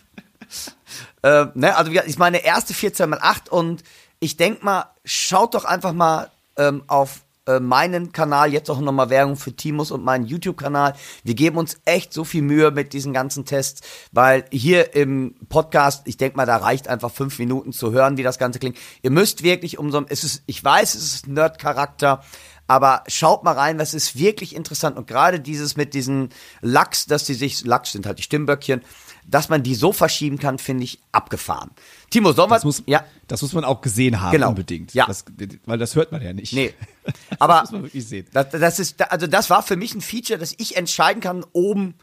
äh, 1.23 1.45
ne, 1.53 1.75
also 1.75 1.91
wie 1.91 1.95
gesagt, 1.95 2.09
ist 2.09 2.19
meine 2.19 2.43
erste 2.43 2.73
14x8 2.73 3.49
und 3.49 3.83
ich 4.19 4.37
denk 4.37 4.63
mal, 4.63 4.85
schaut 5.05 5.53
doch 5.53 5.65
einfach 5.65 5.93
mal 5.93 6.29
ähm, 6.57 6.83
auf 6.87 7.21
äh, 7.49 7.59
meinen 7.59 8.11
Kanal, 8.11 8.53
jetzt 8.53 8.69
auch 8.69 8.79
nochmal 8.79 9.09
Werbung 9.09 9.35
für 9.35 9.53
Timus 9.53 9.91
und 9.91 10.03
meinen 10.03 10.25
YouTube-Kanal. 10.25 10.93
Wir 11.23 11.33
geben 11.33 11.57
uns 11.57 11.79
echt 11.85 12.13
so 12.13 12.23
viel 12.23 12.43
Mühe 12.43 12.69
mit 12.69 12.93
diesen 12.93 13.11
ganzen 13.11 13.45
Tests, 13.45 13.81
weil 14.11 14.45
hier 14.51 14.93
im 14.93 15.35
Podcast, 15.49 16.03
ich 16.05 16.17
denk 16.17 16.35
mal, 16.35 16.45
da 16.45 16.57
reicht 16.57 16.87
einfach 16.87 17.09
fünf 17.09 17.39
Minuten 17.39 17.73
zu 17.73 17.91
hören, 17.91 18.17
wie 18.17 18.23
das 18.23 18.37
Ganze 18.37 18.59
klingt. 18.59 18.77
Ihr 19.01 19.09
müsst 19.09 19.41
wirklich 19.41 19.79
um 19.79 19.89
so, 19.91 20.05
es 20.09 20.23
ist, 20.23 20.43
ich 20.45 20.63
weiß, 20.63 20.93
es 20.93 21.15
ist 21.15 21.27
Nerd-Charakter, 21.27 22.23
aber 22.69 23.03
schaut 23.07 23.43
mal 23.43 23.55
rein, 23.55 23.79
das 23.79 23.95
ist 23.95 24.17
wirklich 24.17 24.55
interessant. 24.55 24.95
Und 24.95 25.07
gerade 25.07 25.39
dieses 25.39 25.75
mit 25.75 25.95
diesen 25.95 26.29
Lachs, 26.61 27.07
dass 27.07 27.25
die 27.25 27.33
sich, 27.33 27.65
Lachs 27.65 27.93
sind 27.93 28.05
halt 28.05 28.19
die 28.19 28.23
Stimmböckchen, 28.23 28.81
dass 29.25 29.49
man 29.49 29.63
die 29.63 29.73
so 29.73 29.91
verschieben 29.91 30.37
kann, 30.37 30.59
finde 30.59 30.83
ich 30.83 30.99
abgefahren. 31.11 31.71
Timo, 32.11 32.37
wir, 32.37 32.47
Das 32.47 32.63
muss, 32.63 32.83
ja, 32.85 33.03
das 33.27 33.41
muss 33.41 33.53
man 33.53 33.63
auch 33.63 33.81
gesehen 33.81 34.21
haben, 34.21 34.31
Genau. 34.33 34.49
unbedingt. 34.49 34.93
Ja. 34.93 35.07
Das, 35.07 35.25
weil 35.65 35.79
das 35.79 35.95
hört 35.95 36.11
man 36.11 36.21
ja 36.21 36.31
nicht. 36.31 36.53
nee. 36.53 36.73
Aber 37.39 37.61
muss 37.61 37.71
man 37.71 37.83
wirklich 37.83 38.07
sehen. 38.07 38.27
Das, 38.33 38.49
das 38.51 38.79
ist, 38.79 39.01
also 39.11 39.25
das 39.25 39.49
war 39.49 39.63
für 39.63 39.75
mich 39.75 39.95
ein 39.95 40.01
Feature, 40.01 40.37
dass 40.37 40.53
ich 40.57 40.77
entscheiden 40.77 41.21
kann, 41.21 41.43
oben 41.53 41.95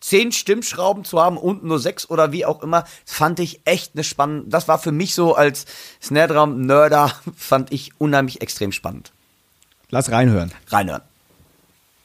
zehn 0.00 0.32
Stimmschrauben 0.32 1.04
zu 1.04 1.20
haben, 1.20 1.36
unten 1.36 1.68
nur 1.68 1.78
sechs 1.78 2.08
oder 2.08 2.32
wie 2.32 2.46
auch 2.46 2.62
immer, 2.62 2.82
das 3.04 3.14
fand 3.14 3.38
ich 3.38 3.60
echt 3.66 3.94
eine 3.94 4.04
spannende, 4.04 4.48
das 4.48 4.66
war 4.66 4.78
für 4.78 4.92
mich 4.92 5.14
so 5.14 5.34
als 5.34 5.66
Snare 6.02 6.32
Drum 6.32 6.62
Nerder, 6.62 7.12
fand 7.36 7.70
ich 7.70 7.92
unheimlich 8.00 8.40
extrem 8.40 8.72
spannend. 8.72 9.12
Lass 9.96 10.12
reinhören. 10.12 10.52
Reinhören. 10.68 11.00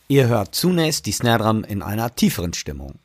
Ihr 0.07 0.29
hört 0.29 0.55
zunächst 0.55 1.07
die 1.07 1.11
Snare 1.11 1.43
Drum 1.43 1.65
in 1.65 1.81
einer 1.81 2.15
tieferen 2.15 2.53
Stimmung. 2.53 2.97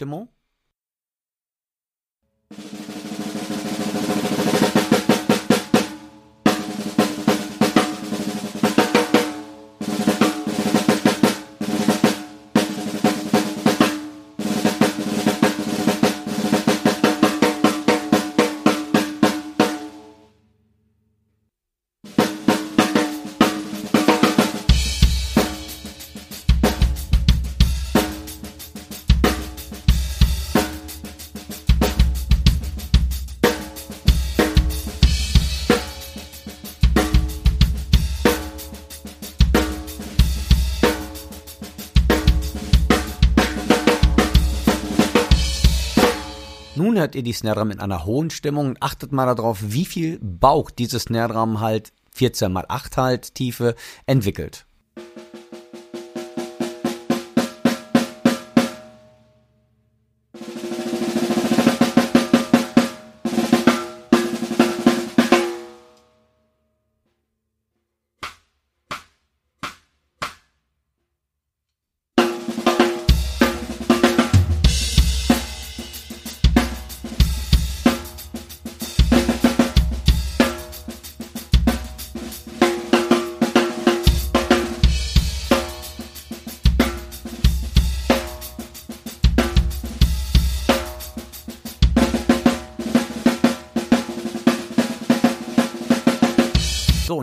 justement 0.00 0.32
hört 47.00 47.14
ihr 47.14 47.22
die 47.22 47.32
Snare 47.32 47.60
Drum 47.60 47.70
in 47.70 47.80
einer 47.80 48.04
hohen 48.04 48.30
Stimmung 48.30 48.68
und 48.68 48.82
achtet 48.82 49.10
mal 49.10 49.26
darauf, 49.34 49.58
wie 49.60 49.86
viel 49.86 50.18
Bauch 50.22 50.70
dieses 50.70 51.04
Snare 51.04 51.32
Drum 51.32 51.60
halt 51.60 51.92
14 52.12 52.52
mal 52.52 52.66
8 52.68 52.96
halt 52.96 53.34
Tiefe 53.34 53.74
entwickelt. 54.06 54.66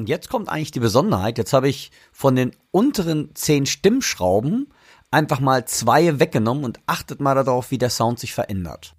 Und 0.07 0.11
jetzt 0.11 0.29
kommt 0.29 0.47
eigentlich 0.47 0.71
die 0.71 0.79
Besonderheit. 0.79 1.37
Jetzt 1.37 1.51
habe 1.51 1.67
ich 1.67 1.91
von 2.13 2.33
den 2.33 2.55
unteren 2.71 3.31
zehn 3.35 3.65
Stimmschrauben 3.65 4.71
einfach 5.11 5.41
mal 5.41 5.65
zwei 5.65 6.17
weggenommen 6.21 6.63
und 6.63 6.79
achtet 6.85 7.19
mal 7.19 7.35
darauf, 7.35 7.71
wie 7.71 7.77
der 7.77 7.89
Sound 7.89 8.17
sich 8.17 8.33
verändert. 8.33 8.95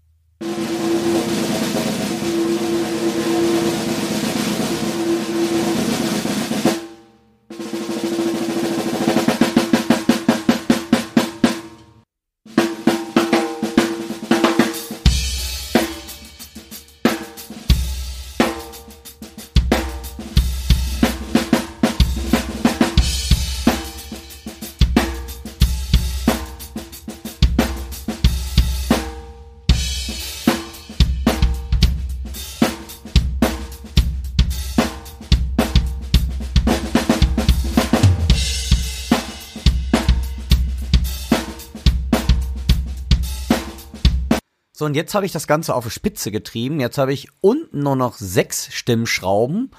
So, 44.78 44.84
und 44.84 44.94
jetzt 44.94 45.12
habe 45.16 45.26
ich 45.26 45.32
das 45.32 45.48
Ganze 45.48 45.74
auf 45.74 45.82
die 45.82 45.90
Spitze 45.90 46.30
getrieben. 46.30 46.78
Jetzt 46.78 46.98
habe 46.98 47.12
ich 47.12 47.26
unten 47.40 47.80
nur 47.80 47.96
noch 47.96 48.14
sechs 48.14 48.72
Stimmschrauben. 48.72 49.72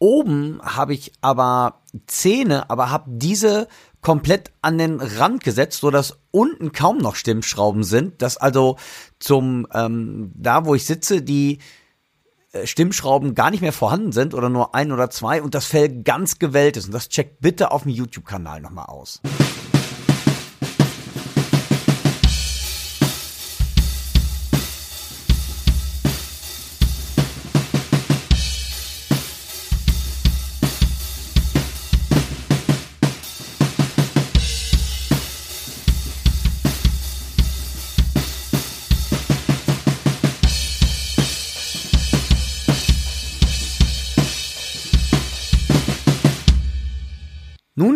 Oben 0.00 0.60
habe 0.64 0.94
ich 0.94 1.12
aber 1.20 1.82
Zähne, 2.08 2.70
aber 2.70 2.90
habe 2.90 3.04
diese 3.06 3.68
komplett 4.00 4.50
an 4.62 4.78
den 4.78 5.00
Rand 5.00 5.44
gesetzt, 5.44 5.78
so 5.78 5.92
dass 5.92 6.18
unten 6.32 6.72
kaum 6.72 6.98
noch 6.98 7.14
Stimmschrauben 7.14 7.84
sind. 7.84 8.20
Dass 8.20 8.36
also 8.36 8.78
zum 9.20 9.68
ähm, 9.72 10.32
da, 10.34 10.64
wo 10.64 10.74
ich 10.74 10.86
sitze, 10.86 11.22
die 11.22 11.58
äh, 12.50 12.66
Stimmschrauben 12.66 13.36
gar 13.36 13.52
nicht 13.52 13.60
mehr 13.60 13.72
vorhanden 13.72 14.10
sind 14.10 14.34
oder 14.34 14.48
nur 14.48 14.74
ein 14.74 14.90
oder 14.90 15.10
zwei 15.10 15.40
und 15.40 15.54
das 15.54 15.66
Fell 15.66 16.02
ganz 16.02 16.40
gewellt 16.40 16.76
ist. 16.76 16.86
Und 16.86 16.94
das 16.94 17.10
checkt 17.10 17.40
bitte 17.40 17.70
auf 17.70 17.84
dem 17.84 17.92
YouTube-Kanal 17.92 18.60
nochmal 18.60 18.86
aus. 18.86 19.20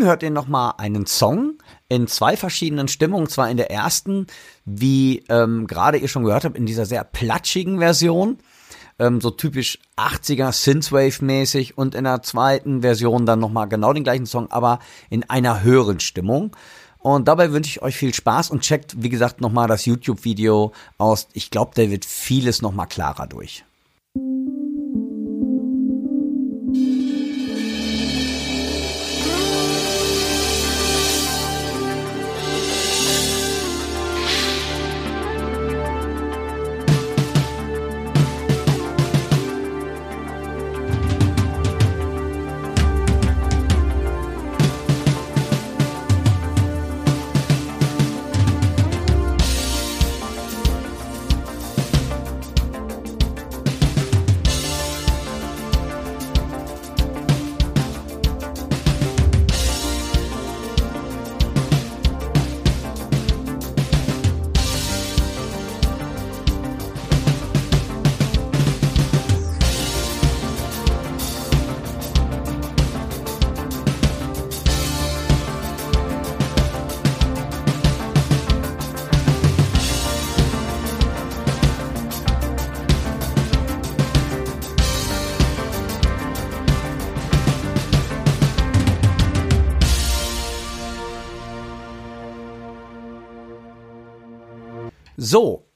Hört 0.04 0.22
ihr 0.22 0.30
nochmal 0.30 0.74
einen 0.76 1.06
Song 1.06 1.54
in 1.88 2.06
zwei 2.06 2.36
verschiedenen 2.36 2.88
Stimmungen. 2.88 3.28
Zwar 3.28 3.50
in 3.50 3.56
der 3.56 3.70
ersten, 3.70 4.26
wie 4.66 5.24
ähm, 5.30 5.66
gerade 5.66 5.96
ihr 5.96 6.08
schon 6.08 6.24
gehört 6.24 6.44
habt, 6.44 6.58
in 6.58 6.66
dieser 6.66 6.84
sehr 6.84 7.04
platschigen 7.04 7.78
Version, 7.78 8.38
ähm, 8.98 9.22
so 9.22 9.30
typisch 9.30 9.78
80er 9.96 10.52
Synthwave-mäßig 10.52 11.76
und 11.76 11.94
in 11.94 12.04
der 12.04 12.22
zweiten 12.22 12.82
Version 12.82 13.24
dann 13.24 13.40
nochmal 13.40 13.66
genau 13.66 13.94
den 13.94 14.04
gleichen 14.04 14.26
Song, 14.26 14.50
aber 14.50 14.78
in 15.08 15.28
einer 15.30 15.62
höheren 15.62 16.00
Stimmung. 16.00 16.54
Und 16.98 17.26
dabei 17.26 17.52
wünsche 17.52 17.70
ich 17.70 17.82
euch 17.82 17.96
viel 17.96 18.12
Spaß 18.12 18.50
und 18.50 18.60
checkt, 18.60 19.02
wie 19.02 19.08
gesagt, 19.08 19.40
nochmal 19.40 19.68
das 19.68 19.86
YouTube-Video 19.86 20.72
aus. 20.98 21.28
Ich 21.32 21.50
glaube, 21.50 21.72
da 21.74 21.90
wird 21.90 22.04
vieles 22.04 22.60
nochmal 22.60 22.88
klarer 22.88 23.26
durch. 23.26 23.64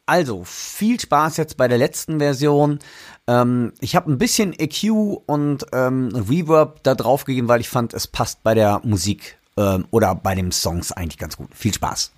Also 0.08 0.42
viel 0.44 0.98
Spaß 0.98 1.36
jetzt 1.36 1.56
bei 1.56 1.68
der 1.68 1.78
letzten 1.78 2.18
Version. 2.18 2.78
Ähm, 3.26 3.72
ich 3.80 3.94
habe 3.94 4.10
ein 4.10 4.18
bisschen 4.18 4.58
EQ 4.58 5.20
und 5.26 5.66
ähm, 5.72 6.08
Reverb 6.14 6.82
da 6.82 6.94
drauf 6.94 7.24
gegeben, 7.24 7.48
weil 7.48 7.60
ich 7.60 7.68
fand, 7.68 7.92
es 7.94 8.06
passt 8.06 8.42
bei 8.42 8.54
der 8.54 8.80
Musik 8.84 9.38
ähm, 9.56 9.86
oder 9.90 10.14
bei 10.14 10.34
den 10.34 10.50
Songs 10.50 10.92
eigentlich 10.92 11.18
ganz 11.18 11.36
gut. 11.36 11.48
Viel 11.54 11.74
Spaß. 11.74 12.12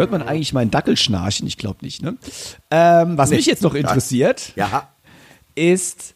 Hört 0.00 0.10
man 0.10 0.22
eigentlich 0.22 0.52
meinen 0.52 0.70
Dackel 0.70 0.96
schnarchen? 0.96 1.46
Ich 1.46 1.56
glaube 1.58 1.78
nicht, 1.82 2.02
ne? 2.02 2.16
Ähm, 2.70 3.16
was 3.18 3.30
mich 3.30 3.46
jetzt 3.46 3.62
noch 3.62 3.74
interessiert, 3.74 4.52
Ja. 4.56 4.88
ist, 5.54 6.14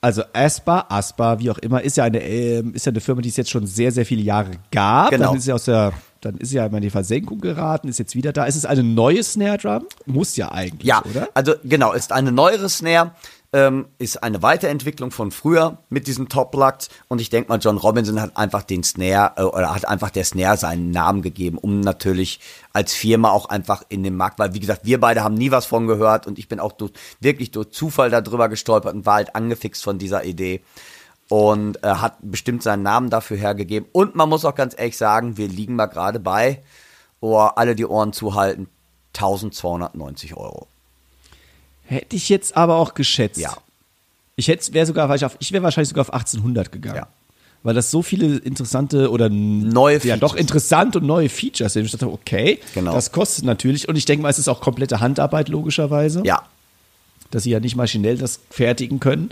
also 0.00 0.22
Aspa, 0.32 0.86
Aspa, 0.88 1.38
wie 1.38 1.50
auch 1.50 1.58
immer, 1.58 1.82
ist 1.82 1.96
ja 1.96 2.04
eine, 2.04 2.20
ähm, 2.22 2.74
ist 2.74 2.86
ja 2.86 2.90
eine 2.90 3.00
Firma, 3.00 3.20
die 3.22 3.28
es 3.28 3.36
jetzt 3.36 3.50
schon 3.50 3.66
sehr, 3.66 3.92
sehr 3.92 4.06
viele 4.06 4.22
Jahre 4.22 4.50
gab. 4.70 5.10
Genau. 5.10 5.26
Dann 5.28 5.36
ist 5.36 5.44
sie 5.44 5.52
aus 5.52 5.64
der, 5.64 5.92
dann 6.20 6.36
ist 6.38 6.48
sie 6.50 6.56
ja 6.56 6.66
immer 6.66 6.78
in 6.78 6.82
die 6.82 6.90
Versenkung 6.90 7.40
geraten, 7.40 7.88
ist 7.88 7.98
jetzt 7.98 8.14
wieder 8.16 8.32
da. 8.32 8.44
Ist 8.44 8.56
es 8.56 8.64
eine 8.66 8.82
neue 8.82 9.22
Snare 9.22 9.58
Drum? 9.58 9.86
Muss 10.06 10.36
ja 10.36 10.50
eigentlich, 10.50 10.88
Ja, 10.88 11.02
oder? 11.08 11.28
also 11.34 11.54
genau, 11.64 11.92
ist 11.92 12.10
eine 12.12 12.32
neuere 12.32 12.68
Snare, 12.68 13.12
ähm, 13.52 13.86
ist 13.98 14.22
eine 14.22 14.42
Weiterentwicklung 14.42 15.10
von 15.10 15.30
früher 15.30 15.78
mit 15.90 16.06
diesem 16.06 16.30
Top-Lux 16.30 16.88
und 17.08 17.20
ich 17.20 17.28
denke 17.28 17.50
mal, 17.50 17.58
John 17.58 17.76
Robinson 17.76 18.20
hat 18.20 18.36
einfach 18.36 18.62
den 18.62 18.82
Snare 18.82 19.32
äh, 19.36 19.42
oder 19.42 19.74
hat 19.74 19.86
einfach 19.86 20.10
der 20.10 20.24
Snare 20.24 20.56
seinen 20.56 20.90
Namen 20.90 21.20
gegeben, 21.20 21.58
um 21.58 21.80
natürlich 21.80 22.40
als 22.72 22.94
Firma 22.94 23.30
auch 23.30 23.46
einfach 23.46 23.82
in 23.90 24.02
den 24.02 24.16
Markt, 24.16 24.38
weil 24.38 24.54
wie 24.54 24.60
gesagt, 24.60 24.86
wir 24.86 24.98
beide 25.00 25.22
haben 25.22 25.34
nie 25.34 25.50
was 25.50 25.66
von 25.66 25.86
gehört 25.86 26.26
und 26.26 26.38
ich 26.38 26.48
bin 26.48 26.60
auch 26.60 26.72
durch, 26.72 26.92
wirklich 27.20 27.50
durch 27.50 27.70
Zufall 27.70 28.10
darüber 28.10 28.48
gestolpert 28.48 28.94
und 28.94 29.04
war 29.04 29.16
halt 29.16 29.36
angefixt 29.36 29.84
von 29.84 29.98
dieser 29.98 30.24
Idee 30.24 30.62
und 31.28 31.82
äh, 31.84 31.88
hat 31.88 32.16
bestimmt 32.22 32.62
seinen 32.62 32.82
Namen 32.82 33.10
dafür 33.10 33.36
hergegeben 33.36 33.86
und 33.92 34.14
man 34.14 34.30
muss 34.30 34.46
auch 34.46 34.54
ganz 34.54 34.74
ehrlich 34.78 34.96
sagen, 34.96 35.36
wir 35.36 35.48
liegen 35.48 35.76
mal 35.76 35.86
gerade 35.86 36.20
bei, 36.20 36.62
oh, 37.20 37.36
alle 37.36 37.74
die 37.74 37.86
Ohren 37.86 38.14
zuhalten, 38.14 38.68
1290 39.14 40.38
Euro. 40.38 40.68
Hätte 41.92 42.16
ich 42.16 42.28
jetzt 42.28 42.56
aber 42.56 42.76
auch 42.76 42.94
geschätzt. 42.94 43.38
Ja. 43.40 43.56
Ich 44.36 44.48
hätte, 44.48 44.72
wäre 44.72 44.86
sogar, 44.86 45.14
ich, 45.14 45.24
auf, 45.24 45.36
ich 45.40 45.52
wäre 45.52 45.62
wahrscheinlich 45.62 45.90
sogar 45.90 46.02
auf 46.02 46.12
1800 46.12 46.72
gegangen. 46.72 46.96
Ja. 46.96 47.08
Weil 47.64 47.74
das 47.74 47.90
so 47.92 48.02
viele 48.02 48.38
interessante 48.38 49.10
oder 49.10 49.28
Neue 49.28 49.94
ja 49.96 50.00
Features. 50.00 50.20
doch 50.20 50.34
interessant 50.34 50.96
und 50.96 51.04
neue 51.06 51.28
Features 51.28 51.74
sind. 51.74 51.84
Ich 51.84 51.92
dachte, 51.92 52.10
okay, 52.10 52.58
Genau. 52.74 52.92
das 52.92 53.12
kostet 53.12 53.44
natürlich 53.44 53.88
und 53.88 53.96
ich 53.96 54.04
denke 54.04 54.22
mal, 54.22 54.30
es 54.30 54.38
ist 54.40 54.48
auch 54.48 54.60
komplette 54.60 54.98
Handarbeit 55.00 55.48
logischerweise, 55.48 56.22
Ja, 56.24 56.42
dass 57.30 57.44
sie 57.44 57.50
ja 57.50 57.60
nicht 57.60 57.76
maschinell 57.76 58.18
das 58.18 58.40
fertigen 58.50 58.98
können. 58.98 59.30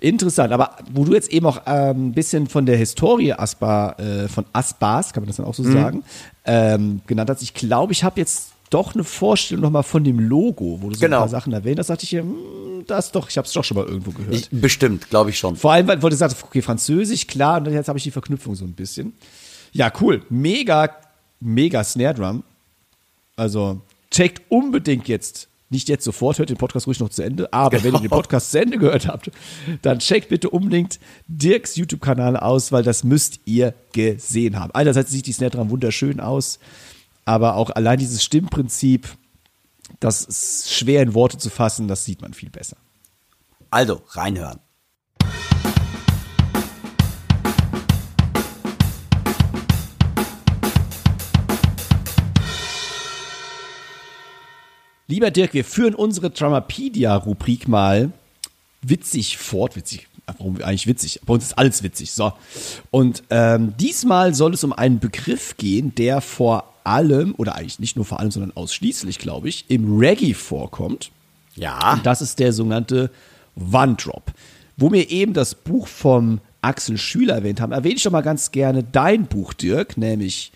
Interessant, 0.00 0.52
aber 0.52 0.76
wo 0.92 1.04
du 1.04 1.12
jetzt 1.14 1.32
eben 1.32 1.46
auch 1.46 1.62
ähm, 1.66 2.08
ein 2.08 2.12
bisschen 2.12 2.46
von 2.46 2.64
der 2.66 2.76
Historie 2.76 3.32
Aspa, 3.32 3.92
äh, 3.98 4.28
von 4.28 4.44
Aspas, 4.52 5.12
kann 5.12 5.24
man 5.24 5.26
das 5.28 5.38
dann 5.38 5.46
auch 5.46 5.58
Mhm. 5.58 5.64
so 5.64 5.72
sagen, 5.72 6.04
ähm, 6.44 7.00
genannt 7.08 7.28
hast, 7.30 7.42
ich 7.42 7.54
glaube, 7.54 7.92
ich 7.92 8.04
habe 8.04 8.20
jetzt 8.20 8.50
doch 8.70 8.94
eine 8.94 9.04
Vorstellung 9.04 9.62
nochmal 9.62 9.82
von 9.82 10.04
dem 10.04 10.18
Logo, 10.20 10.78
wo 10.80 10.88
du 10.90 10.94
so 10.94 11.00
Genau. 11.00 11.16
ein 11.18 11.20
paar 11.22 11.28
Sachen 11.28 11.52
erwähnt 11.52 11.78
hast, 11.78 11.90
dachte 11.90 12.04
ich, 12.04 12.12
hm, 12.12 12.84
das 12.86 13.12
doch, 13.12 13.28
ich 13.28 13.36
habe 13.36 13.46
es 13.46 13.52
doch 13.52 13.64
schon 13.64 13.76
mal 13.76 13.86
irgendwo 13.86 14.10
gehört. 14.12 14.34
ich, 14.34 14.48
bestimmt, 14.50 15.08
glaube 15.10 15.30
ich 15.30 15.38
schon. 15.38 15.56
Vor 15.56 15.72
allem, 15.72 15.86
weil 15.88 16.02
weil 16.02 16.10
du 16.10 16.16
sagst, 16.16 16.42
okay, 16.42 16.62
Französisch, 16.62 17.26
klar, 17.26 17.58
und 17.58 17.72
jetzt 17.72 17.88
habe 17.88 17.98
ich 17.98 18.04
die 18.04 18.10
Verknüpfung 18.10 18.54
so 18.54 18.64
ein 18.64 18.72
bisschen. 18.72 19.12
Ja, 19.72 19.92
cool. 20.00 20.22
Mega, 20.30 20.90
mega 21.40 21.84
Snare 21.84 22.14
Drum. 22.14 22.42
Also, 23.36 23.80
checkt 24.10 24.42
unbedingt 24.50 25.06
jetzt, 25.08 25.48
nicht 25.70 25.88
jetzt 25.88 26.04
sofort, 26.04 26.38
hört 26.38 26.48
den 26.50 26.56
Podcast 26.56 26.86
ruhig 26.86 26.98
noch 26.98 27.10
zu 27.10 27.22
Ende, 27.22 27.52
aber 27.52 27.82
wenn 27.84 27.94
ihr 27.94 28.00
den 28.00 28.08
Podcast 28.10 28.50
zu 28.50 28.60
Ende 28.60 28.78
gehört 28.78 29.06
habt, 29.06 29.30
dann 29.82 29.98
checkt 29.98 30.30
bitte 30.30 30.48
unbedingt 30.50 30.98
Dirks 31.28 31.76
YouTube-Kanal 31.76 32.36
aus, 32.38 32.72
weil 32.72 32.82
das 32.82 33.04
müsst 33.04 33.40
ihr 33.44 33.74
gesehen 33.92 34.58
haben. 34.58 34.72
Einerseits 34.72 35.10
sieht 35.10 35.26
die 35.26 35.32
Snare 35.32 35.50
Drum 35.50 35.70
wunderschön 35.70 36.20
aus, 36.20 36.58
aber 37.28 37.56
auch 37.56 37.68
allein 37.68 37.98
dieses 37.98 38.24
Stimmprinzip, 38.24 39.06
das 40.00 40.24
ist 40.24 40.72
schwer 40.72 41.02
in 41.02 41.12
Worte 41.12 41.36
zu 41.36 41.50
fassen, 41.50 41.86
das 41.86 42.06
sieht 42.06 42.22
man 42.22 42.32
viel 42.32 42.48
besser. 42.48 42.78
Also, 43.68 44.00
reinhören. 44.12 44.60
Lieber 55.06 55.30
Dirk, 55.30 55.52
wir 55.52 55.66
führen 55.66 55.94
unsere 55.94 56.30
Dramapedia-Rubrik 56.30 57.68
mal 57.68 58.10
witzig 58.80 59.36
fort. 59.36 59.76
Witzig, 59.76 60.08
warum 60.24 60.62
eigentlich 60.62 60.86
witzig? 60.86 61.20
Bei 61.26 61.34
uns 61.34 61.44
ist 61.44 61.58
alles 61.58 61.82
witzig. 61.82 62.12
So. 62.12 62.32
Und 62.90 63.22
ähm, 63.28 63.74
diesmal 63.78 64.34
soll 64.34 64.54
es 64.54 64.64
um 64.64 64.72
einen 64.72 64.98
Begriff 64.98 65.58
gehen, 65.58 65.94
der 65.94 66.22
vor 66.22 66.72
allem, 66.88 67.34
oder 67.36 67.54
eigentlich 67.54 67.78
nicht 67.78 67.96
nur 67.96 68.04
vor 68.04 68.20
allem, 68.20 68.30
sondern 68.30 68.56
ausschließlich, 68.56 69.18
glaube 69.18 69.48
ich, 69.48 69.66
im 69.68 69.98
Reggae 69.98 70.34
vorkommt. 70.34 71.10
Ja. 71.54 71.94
Und 71.94 72.06
das 72.06 72.22
ist 72.22 72.38
der 72.38 72.52
sogenannte 72.52 73.10
One-Drop. 73.56 74.32
Wo 74.76 74.92
wir 74.92 75.10
eben 75.10 75.34
das 75.34 75.54
Buch 75.54 75.88
vom 75.88 76.40
Axel 76.62 76.98
Schüler 76.98 77.36
erwähnt 77.36 77.60
haben, 77.60 77.72
erwähne 77.72 77.96
ich 77.96 78.02
doch 78.02 78.10
mal 78.10 78.22
ganz 78.22 78.50
gerne 78.50 78.82
dein 78.82 79.26
Buch, 79.26 79.52
Dirk, 79.52 79.96
nämlich 79.96 80.52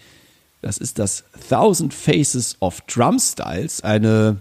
das 0.62 0.78
ist 0.78 0.98
das 0.98 1.24
Thousand 1.48 1.92
Faces 1.92 2.56
of 2.60 2.80
Drum 2.82 3.18
Styles, 3.18 3.82
eine, 3.82 4.38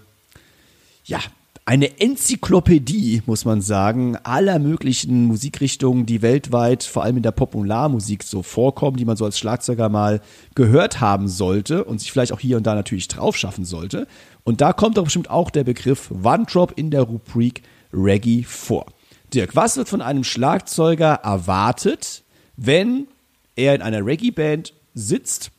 ja, 1.04 1.20
eine 1.66 2.00
Enzyklopädie, 2.00 3.22
muss 3.26 3.46
man 3.46 3.62
sagen, 3.62 4.18
aller 4.24 4.58
möglichen 4.58 5.26
Musikrichtungen, 5.26 6.06
die 6.06 6.22
weltweit, 6.22 6.84
vor 6.84 7.04
allem 7.04 7.18
in 7.18 7.24
der 7.24 7.32
Popularmusik 7.32 8.24
so 8.24 8.42
vorkommen, 8.42 8.98
die 8.98 9.06
man 9.06 9.16
so 9.16 9.26
als 9.26 9.38
Schlagzeuger 9.38 9.88
mal 9.88 10.22
gehört 10.56 11.02
haben 11.02 11.28
sollte 11.28 11.84
und 11.84 12.00
sich 12.00 12.12
vielleicht 12.12 12.34
auch 12.34 12.40
hier 12.40 12.58
und 12.58 12.66
da 12.66 12.74
natürlich 12.74 13.08
drauf 13.08 13.38
schaffen 13.38 13.64
sollte. 13.64 14.08
Und 14.44 14.60
da 14.62 14.74
kommt 14.74 14.98
doch 14.98 15.04
bestimmt 15.04 15.30
auch 15.30 15.52
der 15.52 15.64
Begriff 15.64 16.12
One 16.24 16.46
Drop 16.46 16.74
in 16.78 16.90
der 16.90 17.04
Rubrik 17.04 17.62
Reggae 17.94 18.44
vor. 18.44 18.88
Dirk, 19.34 19.56
was 19.56 19.78
wird 19.78 19.88
von 19.88 20.02
einem 20.02 20.24
Schlagzeuger 20.24 21.14
erwartet, 21.24 22.24
wenn 22.58 23.08
er 23.56 23.76
in 23.76 23.82
einer 23.82 24.06
Reggae-Band 24.06 24.74
sitzt 24.94 25.52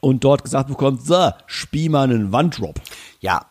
und 0.00 0.24
dort 0.24 0.44
gesagt 0.44 0.68
bekommt, 0.68 1.04
so, 1.04 1.30
spiel 1.46 1.90
mal 1.90 2.04
einen 2.04 2.34
One-Drop. 2.34 2.80
Ja, 3.20 3.46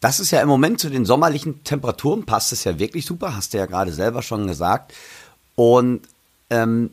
das 0.00 0.20
ist 0.20 0.30
ja 0.30 0.40
im 0.40 0.48
Moment 0.48 0.80
zu 0.80 0.90
den 0.90 1.04
sommerlichen 1.04 1.64
Temperaturen 1.64 2.26
passt 2.26 2.52
es 2.52 2.64
ja 2.64 2.78
wirklich 2.78 3.06
super, 3.06 3.34
hast 3.34 3.54
du 3.54 3.58
ja 3.58 3.66
gerade 3.66 3.92
selber 3.92 4.22
schon 4.22 4.46
gesagt. 4.46 4.92
Und 5.54 6.02
ähm, 6.50 6.90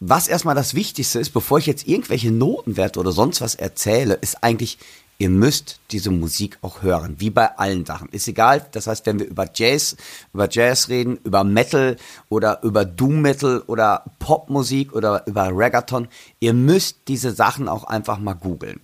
was 0.00 0.28
erstmal 0.28 0.54
das 0.54 0.74
Wichtigste 0.74 1.18
ist, 1.18 1.30
bevor 1.30 1.58
ich 1.58 1.66
jetzt 1.66 1.88
irgendwelche 1.88 2.30
Notenwerte 2.30 3.00
oder 3.00 3.12
sonst 3.12 3.40
was 3.40 3.54
erzähle, 3.54 4.14
ist 4.14 4.44
eigentlich, 4.44 4.78
ihr 5.18 5.28
müsst 5.28 5.80
diese 5.90 6.10
Musik 6.10 6.58
auch 6.62 6.82
hören, 6.82 7.16
wie 7.18 7.30
bei 7.30 7.56
allen 7.58 7.84
Sachen. 7.84 8.08
Ist 8.10 8.28
egal, 8.28 8.66
das 8.72 8.86
heißt, 8.86 9.06
wenn 9.06 9.18
wir 9.18 9.26
über 9.26 9.46
Jazz, 9.52 9.96
über 10.32 10.48
Jazz 10.50 10.88
reden, 10.88 11.18
über 11.24 11.42
Metal 11.42 11.96
oder 12.28 12.62
über 12.62 12.84
Doom 12.84 13.22
Metal 13.22 13.62
oder 13.66 14.04
Popmusik 14.18 14.92
oder 14.92 15.26
über 15.26 15.48
Reggaeton, 15.48 16.08
ihr 16.38 16.52
müsst 16.52 16.98
diese 17.08 17.32
Sachen 17.32 17.68
auch 17.68 17.84
einfach 17.84 18.18
mal 18.18 18.34
googeln 18.34 18.80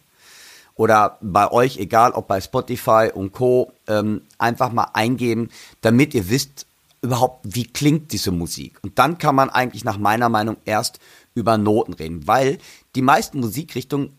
oder 0.81 1.19
bei 1.21 1.53
euch, 1.53 1.77
egal 1.77 2.13
ob 2.13 2.27
bei 2.27 2.41
Spotify 2.41 3.11
und 3.13 3.33
Co., 3.33 3.71
ähm, 3.87 4.23
einfach 4.39 4.73
mal 4.73 4.89
eingeben, 4.95 5.51
damit 5.83 6.15
ihr 6.15 6.31
wisst 6.31 6.67
überhaupt, 7.03 7.45
wie 7.55 7.65
klingt 7.65 8.13
diese 8.13 8.31
Musik. 8.31 8.79
Und 8.83 8.99
dann 8.99 9.19
kann 9.19 9.35
man 9.35 9.51
eigentlich 9.51 9.85
nach 9.85 9.99
meiner 9.99 10.31
Meinung 10.31 10.57
erst 10.65 10.99
über 11.35 11.59
Noten 11.59 11.93
reden, 11.93 12.27
weil 12.27 12.57
die 12.95 13.03
meisten 13.03 13.41
Musikrichtungen, 13.41 14.17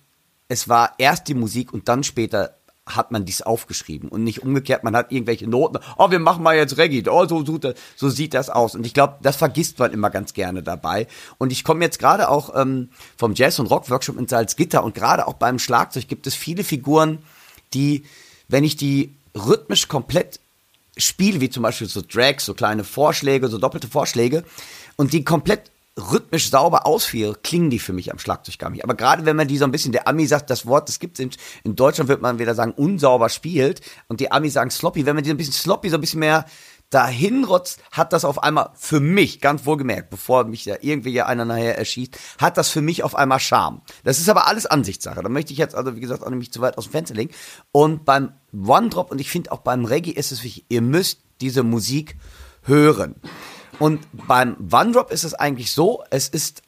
es 0.50 0.70
war 0.70 0.94
erst 1.00 1.30
die 1.30 1.34
Musik 1.34 1.74
und 1.74 1.90
dann 1.90 2.04
später 2.04 2.56
hat 2.96 3.12
man 3.12 3.26
dies 3.26 3.42
aufgeschrieben 3.42 4.10
und 4.10 4.24
nicht 4.24 4.44
umgekehrt, 4.44 4.84
man 4.84 4.96
hat 4.96 5.12
irgendwelche 5.12 5.48
Noten, 5.48 5.80
oh, 5.98 6.12
wir 6.12 6.20
machen 6.20 6.44
mal 6.44 6.56
jetzt 6.56 6.78
Reggae, 6.78 7.04
oh, 7.10 7.26
so, 7.28 7.46
so, 7.46 7.60
so 7.96 8.10
sieht 8.10 8.34
das 8.34 8.50
aus. 8.50 8.76
Und 8.76 8.86
ich 8.86 8.94
glaube, 8.94 9.16
das 9.22 9.36
vergisst 9.36 9.80
man 9.80 9.92
immer 9.92 10.10
ganz 10.10 10.34
gerne 10.34 10.64
dabei. 10.64 11.08
Und 11.38 11.52
ich 11.52 11.64
komme 11.64 11.84
jetzt 11.84 12.00
gerade 12.00 12.30
auch 12.30 12.56
ähm, 12.56 12.90
vom 13.18 13.34
Jazz- 13.34 13.60
und 13.60 13.68
Rock-Workshop 13.68 14.18
in 14.18 14.28
Salzgitter 14.28 14.84
und 14.84 14.96
gerade 14.96 15.28
auch 15.28 15.34
beim 15.34 15.60
Schlagzeug 15.60 16.08
gibt 16.08 16.28
es 16.28 16.36
viele 16.36 16.64
Figuren, 16.64 17.20
die, 17.74 18.04
wenn 18.48 18.64
ich 18.64 18.76
die 18.76 19.14
rhythmisch 19.36 19.88
komplett 19.88 20.40
spiele, 20.98 21.42
wie 21.42 21.50
zum 21.50 21.64
Beispiel 21.64 21.88
so 21.88 22.02
Drags, 22.02 22.46
so 22.46 22.54
kleine 22.54 22.84
Vorschläge, 22.84 23.48
so 23.48 23.58
doppelte 23.58 23.88
Vorschläge, 23.88 24.44
und 24.98 25.14
die 25.14 25.24
komplett 25.24 25.72
rhythmisch 25.98 26.50
sauber 26.50 26.86
ausführe, 26.86 27.36
klingen 27.44 27.70
die 27.70 27.80
für 27.80 27.94
mich 27.94 28.12
am 28.12 28.20
Schlagzeug 28.20 28.58
gar 28.58 28.70
nicht. 28.70 28.84
Aber 28.84 28.96
gerade 28.96 29.26
wenn 29.26 29.36
man 29.36 29.48
die 29.48 29.58
so 29.58 29.66
ein 29.66 29.72
bisschen, 29.72 29.92
der 29.92 30.08
Ami 30.08 30.26
sagt, 30.26 30.50
das 30.50 30.66
Wort, 30.66 30.88
das 30.88 31.00
gibt's 31.00 31.20
in, 31.20 31.32
in 31.64 31.76
Deutschland, 31.76 32.08
wird 32.08 32.22
man 32.22 32.40
wieder 32.40 32.56
sagen, 32.56 32.74
unsauber 32.76 33.30
spielt, 33.30 33.82
und 34.08 34.20
die 34.20 34.32
Amis 34.32 34.54
sagen 34.54 34.72
sloppy, 34.72 35.06
wenn 35.06 35.16
man 35.16 35.24
die 35.24 35.30
so 35.30 35.34
ein 35.34 35.38
bisschen 35.38 35.54
sloppy, 35.54 35.90
so 35.90 35.98
ein 35.98 36.02
bisschen 36.02 36.22
mehr 36.22 36.46
dahin 36.92 37.46
rotzt, 37.46 37.82
hat 37.92 38.14
das 38.14 38.26
auf 38.26 38.44
einmal 38.44 38.72
für 38.76 39.00
mich, 39.00 39.40
ganz 39.40 39.66
wohlgemerkt, 39.66 40.10
bevor 40.10 40.44
mich 40.44 40.66
da 40.66 40.76
irgendwie 40.82 41.12
ja 41.12 41.26
einer 41.26 41.46
nachher 41.46 41.78
erschießt, 41.78 42.18
hat 42.38 42.58
das 42.58 42.70
für 42.70 42.82
mich 42.82 43.04
auf 43.04 43.16
einmal 43.16 43.40
Charme. 43.40 43.82
Das 44.04 44.20
ist 44.20 44.30
aber 44.30 44.48
alles 44.48 44.66
Ansichtssache. 44.66 45.24
Da 45.24 45.30
möchte 45.30 45.54
ich 45.54 45.60
jetzt 45.60 45.74
also, 45.74 45.96
wie 45.96 46.02
gesagt, 46.02 46.24
auch 46.24 46.30
nicht 46.30 46.54
zu 46.54 46.62
weit 46.62 46.78
aus 46.78 46.86
dem 46.86 46.92
Fenster 46.92 47.16
legen. 47.16 47.34
Und 47.72 48.04
beim 48.04 48.34
One 48.54 48.90
Drop, 48.90 49.10
und 49.10 49.22
ich 49.22 49.30
finde 49.30 49.52
auch 49.54 49.60
beim 49.60 49.86
Reggae 49.86 50.12
ist 50.12 50.32
es 50.34 50.44
wichtig, 50.44 50.66
ihr 50.68 50.82
müsst 50.82 51.22
diese 51.40 51.64
Musik 51.64 52.18
hören. 52.64 53.16
Und 53.82 54.06
beim 54.28 54.70
One 54.72 54.92
Drop 54.92 55.10
ist 55.10 55.24
es 55.24 55.34
eigentlich 55.34 55.72
so, 55.72 56.04
es 56.12 56.30
ist 56.30 56.62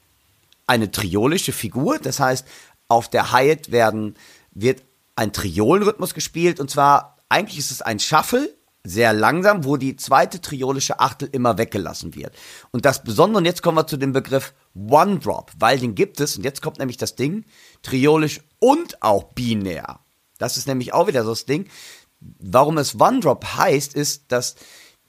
eine 0.65 0.89
triolische 0.89 1.51
Figur, 1.51 1.99
das 1.99 2.19
heißt, 2.19 2.43
auf 2.87 3.07
der 3.07 3.31
Hi-Hat 3.31 3.71
werden, 3.71 4.15
wird 4.49 4.81
ein 5.15 5.31
Triolenrhythmus 5.31 6.15
gespielt 6.15 6.59
und 6.59 6.71
zwar, 6.71 7.19
eigentlich 7.29 7.59
ist 7.59 7.69
es 7.69 7.83
ein 7.83 7.99
Shuffle, 7.99 8.57
sehr 8.83 9.13
langsam, 9.13 9.63
wo 9.63 9.77
die 9.77 9.95
zweite 9.95 10.41
triolische 10.41 10.99
Achtel 10.99 11.29
immer 11.31 11.59
weggelassen 11.59 12.15
wird. 12.15 12.35
Und 12.71 12.83
das 12.83 13.03
Besondere, 13.03 13.37
und 13.37 13.45
jetzt 13.45 13.61
kommen 13.61 13.77
wir 13.77 13.85
zu 13.85 13.97
dem 13.97 14.11
Begriff 14.11 14.55
One 14.73 15.19
Drop, 15.19 15.51
weil 15.59 15.77
den 15.77 15.93
gibt 15.93 16.19
es, 16.19 16.35
und 16.35 16.43
jetzt 16.43 16.63
kommt 16.63 16.79
nämlich 16.79 16.97
das 16.97 17.15
Ding, 17.15 17.45
triolisch 17.83 18.41
und 18.57 19.03
auch 19.03 19.25
binär. 19.33 19.99
Das 20.39 20.57
ist 20.57 20.65
nämlich 20.65 20.93
auch 20.93 21.05
wieder 21.05 21.23
so 21.23 21.29
das 21.29 21.45
Ding. 21.45 21.69
Warum 22.19 22.79
es 22.79 22.99
One 22.99 23.19
Drop 23.19 23.45
heißt, 23.45 23.93
ist, 23.93 24.31
dass 24.31 24.55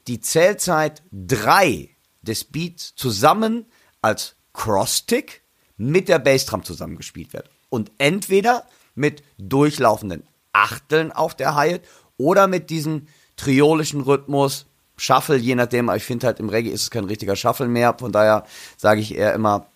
die 0.07 0.21
Zählzeit 0.21 1.01
drei 1.11 1.94
des 2.27 2.43
Beats 2.43 2.93
zusammen 2.95 3.65
als 4.01 4.35
Cross-Tick 4.53 5.41
mit 5.77 6.07
der 6.09 6.19
Bassdrum 6.19 6.63
zusammengespielt 6.63 7.33
wird. 7.33 7.49
Und 7.69 7.91
entweder 7.97 8.65
mit 8.93 9.23
durchlaufenden 9.37 10.23
Achteln 10.53 11.11
auf 11.11 11.35
der 11.35 11.55
Hi-Hat 11.55 11.81
oder 12.17 12.47
mit 12.47 12.69
diesem 12.69 13.07
triolischen 13.35 14.01
Rhythmus, 14.01 14.65
Shuffle, 14.97 15.35
je 15.35 15.55
nachdem, 15.55 15.89
ich 15.89 16.03
finde 16.03 16.27
halt 16.27 16.39
im 16.39 16.47
Reggae 16.47 16.69
ist 16.69 16.83
es 16.83 16.89
kein 16.89 17.03
richtiger 17.03 17.35
Shuffle 17.35 17.67
mehr, 17.67 17.95
von 17.99 18.13
daher 18.13 18.45
sage 18.77 19.01
ich 19.01 19.15
eher 19.15 19.33
immer 19.33 19.67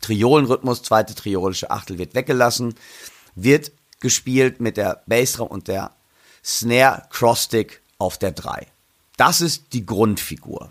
Triolenrhythmus, 0.00 0.82
zweite 0.82 1.14
triolische 1.14 1.70
Achtel 1.70 1.98
wird 1.98 2.14
weggelassen, 2.14 2.74
wird 3.34 3.72
gespielt 3.98 4.60
mit 4.60 4.76
der 4.76 5.02
Bassdrum 5.06 5.48
und 5.48 5.66
der 5.66 5.90
Snare 6.44 7.02
Crossstick 7.10 7.80
auf 7.98 8.18
der 8.18 8.32
3. 8.32 8.66
Das 9.16 9.40
ist 9.40 9.72
die 9.72 9.86
Grundfigur. 9.86 10.70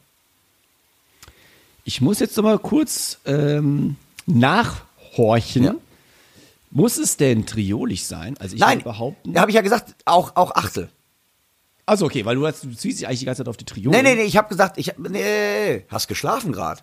Ich 1.83 2.01
muss 2.01 2.19
jetzt 2.19 2.37
noch 2.37 2.43
mal 2.43 2.59
kurz 2.59 3.19
ähm, 3.25 3.97
nachhorchen. 4.25 5.63
Ja. 5.63 5.75
Muss 6.71 6.97
es 6.97 7.17
denn 7.17 7.45
triolig 7.45 8.07
sein? 8.07 8.35
Also 8.39 8.55
ich 8.55 8.61
Nein, 8.61 8.79
würde 8.79 8.85
behaupten. 8.85 9.33
da 9.33 9.41
habe 9.41 9.51
ich 9.51 9.55
ja 9.55 9.61
gesagt, 9.61 9.95
auch, 10.05 10.35
auch 10.35 10.51
Achtel. 10.55 10.89
Also 11.85 12.05
okay, 12.05 12.25
weil 12.25 12.35
du, 12.35 12.47
hast, 12.47 12.63
du 12.63 12.73
ziehst 12.73 12.99
dich 12.99 13.07
eigentlich 13.07 13.19
die 13.19 13.25
ganze 13.25 13.41
Zeit 13.41 13.49
auf 13.49 13.57
die 13.57 13.65
Triolen. 13.65 13.91
Nee, 13.91 14.01
nee, 14.01 14.15
nee, 14.15 14.23
ich 14.23 14.37
habe 14.37 14.47
gesagt, 14.47 14.77
ich 14.77 14.89
hab, 14.89 14.97
nee, 14.97 15.85
hast 15.89 16.07
geschlafen 16.07 16.51
gerade. 16.53 16.81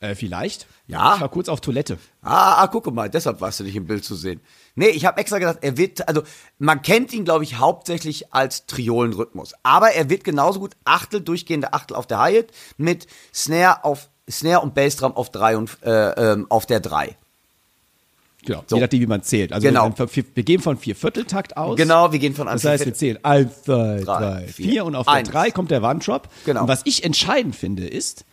Äh, 0.00 0.14
vielleicht. 0.14 0.66
Ja. 0.86 1.14
Ich 1.14 1.20
war 1.20 1.28
kurz 1.28 1.48
auf 1.48 1.60
Toilette. 1.60 1.98
Ah, 2.20 2.62
ah, 2.62 2.66
guck 2.66 2.92
mal, 2.92 3.08
deshalb 3.08 3.40
warst 3.40 3.60
du 3.60 3.64
nicht 3.64 3.76
im 3.76 3.86
Bild 3.86 4.04
zu 4.04 4.14
sehen. 4.14 4.40
Nee, 4.74 4.88
ich 4.88 5.06
habe 5.06 5.20
extra 5.20 5.38
gesagt, 5.38 5.62
er 5.62 5.76
wird, 5.76 6.08
also 6.08 6.22
man 6.58 6.82
kennt 6.82 7.12
ihn, 7.12 7.24
glaube 7.24 7.44
ich, 7.44 7.58
hauptsächlich 7.58 8.32
als 8.34 8.66
Triolenrhythmus. 8.66 9.54
Aber 9.62 9.92
er 9.92 10.10
wird 10.10 10.24
genauso 10.24 10.60
gut 10.60 10.76
Achtel, 10.84 11.20
durchgehende 11.20 11.72
Achtel 11.72 11.96
auf 11.96 12.06
der 12.06 12.18
Hi-Hat 12.18 12.46
mit 12.76 13.06
Snare 13.32 13.84
auf 13.84 14.10
Snare 14.30 14.60
und 14.60 14.74
Bassdrum 14.74 15.12
auf 15.16 15.30
drei 15.30 15.56
und 15.56 15.76
äh, 15.82 16.32
ähm, 16.32 16.46
auf 16.48 16.66
der 16.66 16.80
3. 16.80 17.16
Genau. 18.46 18.62
So. 18.66 18.76
Je 18.76 18.82
nachdem, 18.82 19.00
wie 19.00 19.06
man 19.06 19.22
zählt. 19.22 19.52
Also 19.52 19.66
Genau. 19.66 19.90
wir, 19.96 20.24
wir, 20.34 20.42
gehen 20.42 20.60
von 20.60 20.76
vier 20.76 20.94
Vierteltakt 20.94 21.56
aus. 21.56 21.76
Genau, 21.76 22.12
wir 22.12 22.18
gehen 22.18 22.34
von 22.34 22.46
Das 22.46 22.64
heißt, 22.64 22.84
wir 22.84 22.94
zählen 22.94 23.18
eins, 23.24 23.62
zwei, 23.62 24.00
drei, 24.04 24.46
vier. 24.48 24.70
vier 24.70 24.84
und 24.84 24.94
auf 24.94 25.08
Eins. 25.08 25.28
der 25.28 25.32
drei 25.32 25.50
kommt 25.50 25.70
der 25.70 25.82
One-Drop. 25.82 26.28
Genau. 26.44 26.62
Und 26.62 26.68
was 26.68 26.82
ich 26.84 27.04
entscheidend 27.04 27.56
finde, 27.56 27.86
ist, 27.86 28.24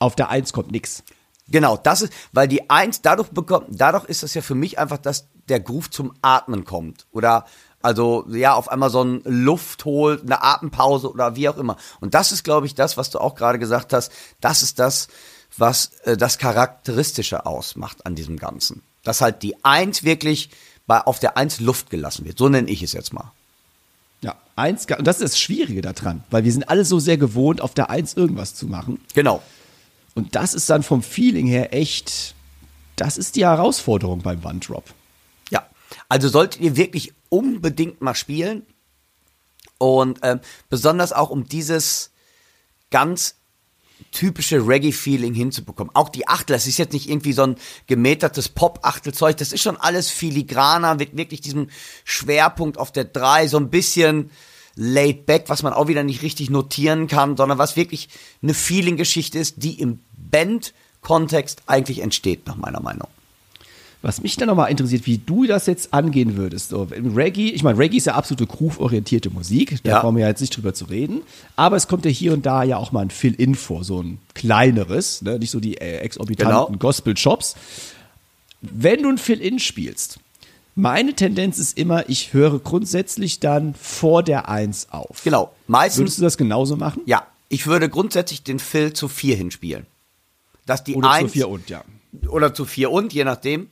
auf 0.00 0.16
der 0.16 0.28
eins 0.30 0.52
kommt 0.52 0.72
nix. 0.72 1.02
Genau, 1.48 1.76
das 1.76 2.02
ist, 2.02 2.12
weil 2.32 2.46
die 2.46 2.68
Eins 2.68 3.00
dadurch 3.00 3.28
bekommt, 3.28 3.66
dadurch 3.70 4.04
ist 4.04 4.22
das 4.22 4.34
ja 4.34 4.42
für 4.42 4.54
mich 4.54 4.78
einfach, 4.78 4.98
dass 4.98 5.28
der 5.48 5.60
Groove 5.60 5.88
zum 5.90 6.12
Atmen 6.20 6.64
kommt. 6.64 7.06
Oder, 7.12 7.46
also, 7.80 8.26
ja, 8.30 8.54
auf 8.54 8.68
einmal 8.68 8.90
so 8.90 9.02
ein 9.02 9.22
Luft 9.24 9.84
holt, 9.84 10.22
eine 10.22 10.42
Atempause 10.42 11.10
oder 11.10 11.36
wie 11.36 11.48
auch 11.48 11.58
immer. 11.58 11.76
Und 12.00 12.14
das 12.14 12.32
ist, 12.32 12.42
glaube 12.42 12.66
ich, 12.66 12.74
das, 12.74 12.96
was 12.96 13.10
du 13.10 13.20
auch 13.20 13.34
gerade 13.34 13.58
gesagt 13.58 13.92
hast. 13.92 14.10
Das 14.40 14.62
ist 14.62 14.78
das, 14.78 15.08
was 15.56 15.92
äh, 16.04 16.16
das 16.16 16.38
Charakteristische 16.38 17.46
ausmacht 17.46 18.04
an 18.04 18.14
diesem 18.14 18.36
Ganzen. 18.36 18.82
Dass 19.04 19.20
halt 19.20 19.42
die 19.42 19.64
Eins 19.64 20.02
wirklich 20.02 20.50
bei, 20.86 21.00
auf 21.00 21.20
der 21.20 21.36
Eins 21.36 21.60
Luft 21.60 21.90
gelassen 21.90 22.24
wird. 22.24 22.38
So 22.38 22.48
nenne 22.48 22.68
ich 22.68 22.82
es 22.82 22.92
jetzt 22.92 23.12
mal. 23.12 23.32
Ja, 24.20 24.34
eins, 24.56 24.86
und 24.86 25.06
das 25.06 25.20
ist 25.20 25.34
das 25.34 25.38
Schwierige 25.38 25.80
daran, 25.80 26.24
weil 26.30 26.42
wir 26.42 26.52
sind 26.52 26.68
alle 26.68 26.84
so 26.84 26.98
sehr 26.98 27.16
gewohnt, 27.18 27.60
auf 27.60 27.74
der 27.74 27.88
eins 27.90 28.14
irgendwas 28.14 28.54
zu 28.54 28.66
machen. 28.66 29.00
Genau. 29.14 29.42
Und 30.16 30.34
das 30.34 30.54
ist 30.54 30.68
dann 30.68 30.82
vom 30.82 31.04
Feeling 31.04 31.46
her 31.46 31.72
echt, 31.72 32.34
das 32.96 33.16
ist 33.16 33.36
die 33.36 33.44
Herausforderung 33.44 34.22
beim 34.22 34.44
One-Drop. 34.44 34.82
Ja, 34.82 34.94
also 36.08 36.28
solltet 36.28 36.60
ihr 36.60 36.76
wirklich 36.76 37.12
unbedingt 37.28 38.00
mal 38.00 38.14
spielen. 38.14 38.66
Und 39.78 40.18
ähm, 40.22 40.40
besonders 40.68 41.12
auch 41.12 41.30
um 41.30 41.46
dieses 41.46 42.10
ganz 42.90 43.36
typische 44.10 44.66
Reggae-Feeling 44.66 45.34
hinzubekommen. 45.34 45.94
Auch 45.94 46.08
die 46.08 46.28
Achtel, 46.28 46.54
das 46.54 46.66
ist 46.66 46.78
jetzt 46.78 46.92
nicht 46.92 47.08
irgendwie 47.08 47.32
so 47.32 47.42
ein 47.42 47.56
gemetertes 47.86 48.48
Pop-Achtelzeug, 48.48 49.36
das 49.36 49.52
ist 49.52 49.62
schon 49.62 49.76
alles 49.76 50.10
filigraner, 50.10 50.94
mit 50.94 51.16
wirklich 51.16 51.40
diesem 51.40 51.68
Schwerpunkt 52.04 52.78
auf 52.78 52.92
der 52.92 53.04
3, 53.04 53.48
so 53.48 53.58
ein 53.58 53.70
bisschen 53.70 54.30
laid 54.76 55.26
back, 55.26 55.44
was 55.48 55.62
man 55.62 55.72
auch 55.72 55.88
wieder 55.88 56.04
nicht 56.04 56.22
richtig 56.22 56.50
notieren 56.50 57.08
kann, 57.08 57.36
sondern 57.36 57.58
was 57.58 57.76
wirklich 57.76 58.08
eine 58.42 58.54
Feeling-Geschichte 58.54 59.38
ist, 59.38 59.56
die 59.58 59.80
im 59.80 60.00
Band-Kontext 60.12 61.62
eigentlich 61.66 62.00
entsteht, 62.00 62.46
nach 62.46 62.56
meiner 62.56 62.80
Meinung. 62.80 63.08
Was 64.00 64.22
mich 64.22 64.36
dann 64.36 64.46
nochmal 64.46 64.70
interessiert, 64.70 65.06
wie 65.06 65.18
du 65.18 65.44
das 65.46 65.66
jetzt 65.66 65.92
angehen 65.92 66.36
würdest. 66.36 66.68
So, 66.68 66.86
im 66.94 67.14
Reggae, 67.16 67.50
ich 67.50 67.64
meine, 67.64 67.78
Reggae 67.78 67.96
ist 67.96 68.06
ja 68.06 68.14
absolute 68.14 68.46
groove-orientierte 68.46 69.28
Musik, 69.30 69.82
da 69.82 69.90
Ja. 69.90 70.00
brauchen 70.00 70.14
wir 70.16 70.22
ja 70.22 70.28
jetzt 70.28 70.40
nicht 70.40 70.56
drüber 70.56 70.72
zu 70.72 70.84
reden. 70.84 71.22
Aber 71.56 71.76
es 71.76 71.88
kommt 71.88 72.04
ja 72.04 72.10
hier 72.10 72.32
und 72.32 72.46
da 72.46 72.62
ja 72.62 72.76
auch 72.76 72.92
mal 72.92 73.00
ein 73.00 73.10
Fill-In 73.10 73.56
vor, 73.56 73.82
so 73.82 74.00
ein 74.00 74.18
kleineres, 74.34 75.20
ne? 75.22 75.38
nicht 75.40 75.50
so 75.50 75.58
die 75.58 75.78
äh, 75.78 75.98
exorbitanten 75.98 76.66
Genau. 76.66 76.78
Gospel-Shops. 76.78 77.56
Wenn 78.60 79.02
du 79.02 79.08
ein 79.08 79.18
Fill-In 79.18 79.58
spielst, 79.58 80.20
meine 80.76 81.14
Tendenz 81.14 81.58
ist 81.58 81.76
immer, 81.76 82.08
ich 82.08 82.32
höre 82.32 82.60
grundsätzlich 82.60 83.40
dann 83.40 83.74
vor 83.74 84.22
der 84.22 84.48
Eins 84.48 84.88
auf. 84.90 85.22
Genau, 85.24 85.52
meistens 85.66 85.98
Würdest 85.98 86.18
du 86.18 86.22
das 86.22 86.38
genauso 86.38 86.76
machen? 86.76 87.02
Ja, 87.06 87.26
ich 87.48 87.66
würde 87.66 87.88
grundsätzlich 87.88 88.44
den 88.44 88.60
Fill 88.60 88.92
zu 88.92 89.08
vier 89.08 89.34
hinspielen. 89.36 89.86
Dass 90.66 90.84
die 90.84 90.94
Oder 90.94 91.10
eins, 91.10 91.32
zu 91.32 91.38
vier 91.38 91.48
und, 91.48 91.68
ja. 91.68 91.82
Oder 92.28 92.54
zu 92.54 92.64
vier 92.64 92.90
und, 92.92 93.12
je 93.12 93.24
nachdem. 93.24 93.68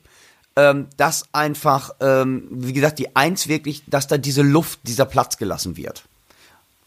Ähm, 0.57 0.87
dass 0.97 1.25
einfach, 1.33 1.91
ähm, 1.99 2.47
wie 2.49 2.73
gesagt, 2.73 2.97
die 2.97 3.15
Eins 3.15 3.47
wirklich, 3.47 3.83
dass 3.85 4.07
da 4.07 4.17
diese 4.17 4.41
Luft, 4.41 4.79
dieser 4.83 5.05
Platz 5.05 5.37
gelassen 5.37 5.77
wird. 5.77 6.05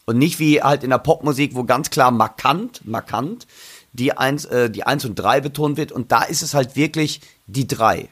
Und 0.05 0.17
nicht 0.17 0.39
wie 0.39 0.61
halt 0.61 0.83
in 0.83 0.89
der 0.89 0.97
Popmusik, 0.97 1.55
wo 1.55 1.63
ganz 1.63 1.89
klar 1.89 2.11
markant, 2.11 2.85
markant 2.85 3.47
die 3.93 4.11
Eins, 4.17 4.43
äh, 4.43 4.69
die 4.69 4.83
Eins 4.83 5.05
und 5.05 5.15
Drei 5.15 5.39
betont 5.39 5.77
wird. 5.77 5.93
Und 5.93 6.11
da 6.11 6.23
ist 6.23 6.41
es 6.41 6.53
halt 6.53 6.75
wirklich 6.75 7.21
die 7.47 7.65
Drei. 7.65 8.09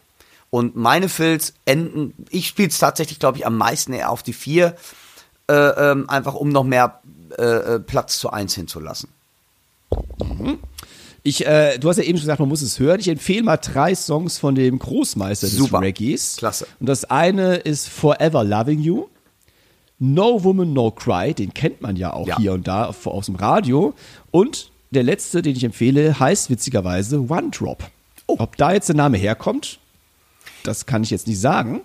Und 0.50 0.78
meine 0.78 1.10
Fills 1.10 1.54
enden, 1.66 2.14
ich 2.30 2.48
spiele 2.48 2.70
es 2.70 2.78
tatsächlich, 2.78 3.20
glaube 3.20 3.38
ich, 3.38 3.46
am 3.46 3.58
meisten 3.58 3.92
eher 3.92 4.12
auf 4.12 4.24
die 4.24 4.32
Vier, 4.32 4.78
äh, 5.50 5.54
ähm, 5.54 6.10
einfach 6.10 6.36
um 6.36 6.50
noch 6.50 6.64
mehr 6.64 7.02
äh, 7.38 7.44
äh, 7.44 7.80
Platz 7.82 8.18
zu 8.18 8.30
Eins 8.30 8.56
hinzulassen. 8.56 9.10
Ich, 11.24 11.46
äh, 11.46 11.78
du 11.78 11.90
hast 11.90 11.98
ja 11.98 12.04
eben 12.04 12.18
schon 12.18 12.24
gesagt, 12.24 12.40
man 12.40 12.50
muss 12.50 12.62
es 12.62 12.80
hören. 12.80 13.00
Ich 13.00 13.08
empfehle 13.10 13.44
mal 13.44 13.58
drei 13.58 13.94
Songs 13.94 14.38
von 14.38 14.56
dem 14.56 14.80
Großmeister 14.80 15.48
des 15.48 15.58
Super. 15.58 15.82
Reggaes. 15.82 16.38
Klasse. 16.38 16.66
Und 16.80 16.88
das 16.88 17.06
eine 17.06 17.56
ist 17.58 17.90
Forever 17.90 18.44
Loving 18.44 18.80
You. 18.80 19.08
No 20.00 20.42
Woman, 20.44 20.72
No 20.72 20.92
Cry, 20.92 21.34
den 21.34 21.54
kennt 21.54 21.82
man 21.82 21.98
ja 21.98 22.14
auch 22.14 22.26
Ja. 22.28 22.38
hier 22.38 22.54
und 22.54 22.68
da 22.68 22.86
auf- 22.86 23.06
aus 23.06 23.26
dem 23.26 23.36
Radio. 23.36 23.94
Und 24.32 24.72
der 24.92 25.04
letzte, 25.04 25.42
den 25.42 25.56
ich 25.58 25.64
empfehle, 25.66 26.18
heißt 26.20 26.50
witzigerweise 26.50 27.20
One 27.30 27.50
Drop. 27.52 27.84
Oh. 28.28 28.38
Ob 28.40 28.56
da 28.56 28.72
jetzt 28.72 28.88
der 28.88 28.96
Name 28.96 29.18
herkommt, 29.18 29.80
das 30.64 30.86
kann 30.86 31.04
ich 31.04 31.10
jetzt 31.10 31.28
nicht 31.28 31.40
sagen. 31.42 31.82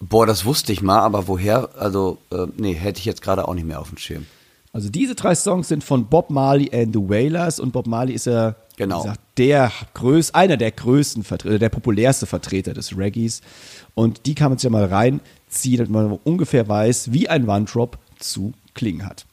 Boah, 0.00 0.26
das 0.26 0.44
wusste 0.44 0.72
ich 0.72 0.82
mal, 0.82 0.98
aber 1.00 1.28
woher? 1.28 1.68
Also, 1.78 2.18
äh, 2.32 2.46
nee, 2.56 2.72
hätte 2.74 2.98
ich 2.98 3.04
jetzt 3.04 3.22
gerade 3.22 3.46
auch 3.46 3.54
nicht 3.54 3.66
mehr 3.66 3.80
auf 3.80 3.90
dem 3.90 3.98
Schirm. 3.98 4.26
Also 4.72 4.88
diese 4.88 5.14
drei 5.16 5.34
Songs 5.34 5.68
sind 5.68 5.82
von 5.82 6.06
Bob 6.06 6.30
Marley 6.30 6.70
and 6.72 6.94
the 6.94 7.00
Wailers 7.00 7.58
und 7.58 7.72
Bob 7.72 7.86
Marley 7.86 8.14
ist 8.14 8.26
ja 8.26 8.54
Genau. 8.76 9.02
gesagt, 9.02 9.20
der 9.36 9.72
größ, 9.94 10.32
einer 10.34 10.56
der 10.56 10.70
größten 10.70 11.24
Vertreter, 11.24 11.58
der 11.58 11.68
populärste 11.70 12.26
Vertreter 12.26 12.72
des 12.72 12.96
Reggaes 12.96 13.40
und 13.94 14.26
die 14.26 14.34
kann 14.34 14.50
man 14.52 14.58
sich 14.58 14.64
ja 14.64 14.70
mal 14.70 14.84
reinziehen, 14.86 15.78
damit 15.78 15.90
man 15.90 16.18
ungefähr 16.24 16.68
weiß, 16.68 17.12
wie 17.12 17.28
ein 17.28 17.48
One-Drop 17.48 17.98
zu 18.18 18.52
klingen 18.74 19.04
hat. 19.04 19.26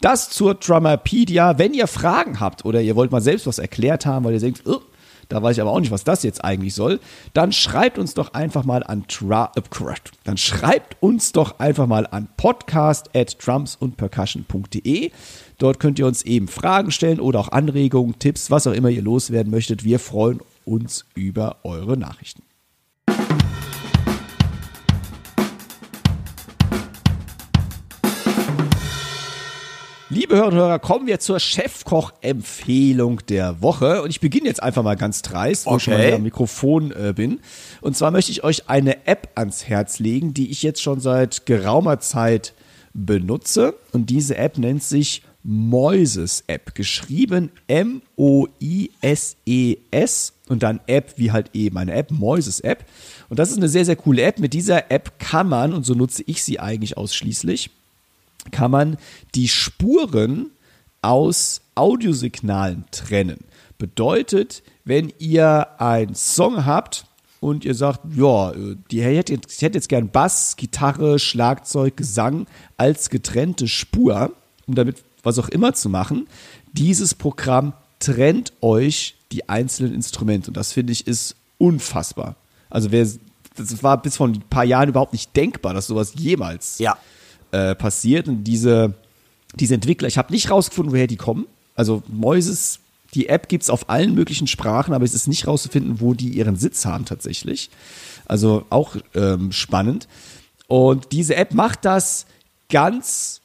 Das 0.00 0.30
zur 0.30 0.54
Drummerpedia. 0.54 1.58
Wenn 1.58 1.72
ihr 1.74 1.86
Fragen 1.86 2.40
habt 2.40 2.64
oder 2.64 2.80
ihr 2.80 2.96
wollt 2.96 3.12
mal 3.12 3.20
selbst 3.20 3.46
was 3.46 3.58
erklärt 3.58 4.06
haben, 4.06 4.24
weil 4.24 4.32
ihr 4.34 4.40
denkt, 4.40 4.62
"Oh, 4.66 4.80
da 5.30 5.42
weiß 5.42 5.56
ich 5.56 5.62
aber 5.62 5.70
auch 5.70 5.80
nicht, 5.80 5.90
was 5.92 6.04
das 6.04 6.22
jetzt 6.22 6.44
eigentlich 6.44 6.74
soll, 6.74 7.00
dann 7.32 7.52
schreibt 7.52 7.98
uns 7.98 8.14
doch 8.14 8.34
einfach 8.34 8.64
mal 8.64 8.82
an 8.82 9.06
Tra 9.08 9.52
äh, 9.56 9.62
dann 10.24 10.36
schreibt 10.36 10.96
uns 11.00 11.32
doch 11.32 11.58
einfach 11.58 11.86
mal 11.86 12.06
an 12.06 12.28
podcast 12.36 13.14
at 13.16 13.36
drumsundpercussion.de. 13.44 15.10
Dort 15.58 15.80
könnt 15.80 15.98
ihr 15.98 16.06
uns 16.06 16.22
eben 16.22 16.48
Fragen 16.48 16.90
stellen 16.90 17.20
oder 17.20 17.40
auch 17.40 17.48
Anregungen, 17.48 18.18
Tipps, 18.18 18.50
was 18.50 18.66
auch 18.66 18.72
immer 18.72 18.88
ihr 18.88 19.02
loswerden 19.02 19.50
möchtet. 19.50 19.84
Wir 19.84 19.98
freuen 19.98 20.40
uns 20.64 21.06
über 21.14 21.56
eure 21.62 21.96
Nachrichten. 21.96 22.42
Liebe 30.12 30.34
Hörerinnen 30.34 30.58
und 30.58 30.64
Hörer, 30.64 30.78
kommen 30.80 31.06
wir 31.06 31.20
zur 31.20 31.38
Chefkoch-Empfehlung 31.38 33.20
der 33.28 33.62
Woche. 33.62 34.02
Und 34.02 34.10
ich 34.10 34.18
beginne 34.18 34.48
jetzt 34.48 34.60
einfach 34.60 34.82
mal 34.82 34.96
ganz 34.96 35.22
dreist, 35.22 35.66
wo 35.66 35.76
ich 35.76 35.84
schon 35.84 35.94
mal 35.94 36.00
Okay. 36.00 36.14
am 36.14 36.24
Mikrofon 36.24 36.90
äh, 36.90 37.12
bin. 37.14 37.38
Und 37.80 37.96
zwar 37.96 38.10
möchte 38.10 38.32
ich 38.32 38.42
euch 38.42 38.68
eine 38.68 39.06
App 39.06 39.28
ans 39.36 39.68
Herz 39.68 40.00
legen, 40.00 40.34
die 40.34 40.50
ich 40.50 40.64
jetzt 40.64 40.82
schon 40.82 40.98
seit 40.98 41.46
geraumer 41.46 42.00
Zeit 42.00 42.54
benutze. 42.92 43.74
Und 43.92 44.10
diese 44.10 44.36
App 44.36 44.58
nennt 44.58 44.82
sich 44.82 45.22
Moises 45.44 46.42
App, 46.48 46.74
geschrieben 46.74 47.52
M-O-I-S-E-S 47.68 49.38
-E 49.46 50.32
und 50.50 50.64
dann 50.64 50.80
App 50.88 51.14
wie 51.18 51.30
halt 51.30 51.50
eben 51.54 51.78
eine 51.78 51.94
App, 51.94 52.10
Moises 52.10 52.58
App. 52.58 52.84
Und 53.28 53.38
das 53.38 53.52
ist 53.52 53.58
eine 53.58 53.68
sehr, 53.68 53.84
sehr 53.84 53.94
coole 53.94 54.22
App. 54.22 54.40
Mit 54.40 54.54
dieser 54.54 54.90
App 54.90 55.20
kann 55.20 55.48
man, 55.48 55.72
und 55.72 55.86
so 55.86 55.94
nutze 55.94 56.24
ich 56.26 56.42
sie 56.42 56.58
eigentlich 56.58 56.96
ausschließlich, 56.96 57.70
kann 58.50 58.70
man 58.70 58.96
die 59.34 59.48
Spuren 59.48 60.50
aus 61.02 61.62
Audiosignalen 61.74 62.84
trennen. 62.90 63.38
Bedeutet, 63.78 64.62
wenn 64.84 65.12
ihr 65.18 65.80
einen 65.80 66.14
Song 66.14 66.66
habt 66.66 67.06
und 67.40 67.64
ihr 67.64 67.74
sagt, 67.74 68.00
ja, 68.14 68.52
die 68.90 69.02
hätte 69.02 69.32
jetzt, 69.32 69.52
ich 69.56 69.62
hätte 69.62 69.78
jetzt 69.78 69.88
gern 69.88 70.10
Bass, 70.10 70.56
Gitarre, 70.56 71.18
Schlagzeug, 71.18 71.96
Gesang 71.96 72.46
als 72.76 73.08
getrennte 73.08 73.66
Spur, 73.66 74.32
um 74.66 74.74
damit 74.74 75.02
was 75.22 75.38
auch 75.38 75.48
immer 75.48 75.74
zu 75.74 75.88
machen, 75.88 76.28
dieses 76.72 77.14
Programm 77.14 77.72
trennt 77.98 78.52
euch 78.60 79.16
die 79.32 79.48
einzelnen 79.48 79.94
Instrumente. 79.94 80.50
Und 80.50 80.56
das 80.56 80.72
finde 80.72 80.92
ich 80.92 81.06
ist 81.06 81.36
unfassbar. 81.58 82.36
Also 82.68 82.90
wer, 82.90 83.06
das 83.56 83.82
war 83.82 84.00
bis 84.00 84.16
vor 84.16 84.28
ein 84.28 84.42
paar 84.48 84.64
Jahren 84.64 84.88
überhaupt 84.88 85.12
nicht 85.12 85.34
denkbar, 85.36 85.74
dass 85.74 85.86
sowas 85.86 86.12
jemals 86.16 86.78
Ja. 86.78 86.96
Äh, 87.52 87.74
passiert. 87.74 88.28
Und 88.28 88.44
diese, 88.44 88.94
diese 89.54 89.74
Entwickler, 89.74 90.08
ich 90.08 90.18
habe 90.18 90.32
nicht 90.32 90.50
rausgefunden, 90.50 90.92
woher 90.92 91.06
die 91.06 91.16
kommen. 91.16 91.46
Also 91.74 92.02
Moises, 92.08 92.80
die 93.14 93.28
App 93.28 93.48
gibt 93.48 93.62
es 93.62 93.70
auf 93.70 93.88
allen 93.90 94.14
möglichen 94.14 94.46
Sprachen, 94.46 94.94
aber 94.94 95.04
es 95.04 95.14
ist 95.14 95.28
nicht 95.28 95.46
rauszufinden, 95.46 96.00
wo 96.00 96.14
die 96.14 96.28
ihren 96.30 96.56
Sitz 96.56 96.84
haben 96.84 97.04
tatsächlich. 97.04 97.70
Also 98.26 98.66
auch 98.70 98.96
ähm, 99.14 99.52
spannend. 99.52 100.08
Und 100.68 101.12
diese 101.12 101.34
App 101.34 101.52
macht 101.52 101.84
das 101.84 102.26
ganz 102.68 103.40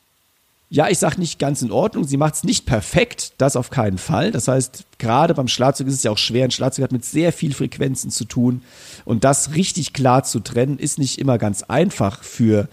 ja, 0.70 0.90
ich 0.90 0.98
sage 0.98 1.20
nicht 1.20 1.40
ganz 1.40 1.62
in 1.62 1.72
Ordnung. 1.72 2.06
Sie 2.06 2.18
macht 2.18 2.36
es 2.36 2.44
nicht 2.44 2.66
perfekt, 2.66 3.34
das 3.38 3.56
auf 3.56 3.70
keinen 3.70 3.98
Fall. 3.98 4.32
Das 4.32 4.48
heißt, 4.48 4.84
gerade 4.98 5.34
beim 5.34 5.48
Schlagzeug 5.48 5.88
ist 5.88 5.94
es 5.94 6.04
ja 6.04 6.12
auch 6.12 6.18
schwer. 6.18 6.44
Ein 6.44 6.52
Schlagzeug 6.52 6.84
hat 6.84 6.92
mit 6.92 7.06
sehr 7.06 7.32
viel 7.32 7.54
Frequenzen 7.54 8.10
zu 8.10 8.26
tun. 8.26 8.62
Und 9.06 9.24
das 9.24 9.54
richtig 9.54 9.94
klar 9.94 10.24
zu 10.24 10.40
trennen, 10.40 10.80
ist 10.80 10.98
nicht 10.98 11.20
immer 11.20 11.38
ganz 11.38 11.64
einfach 11.64 12.24
für 12.24 12.68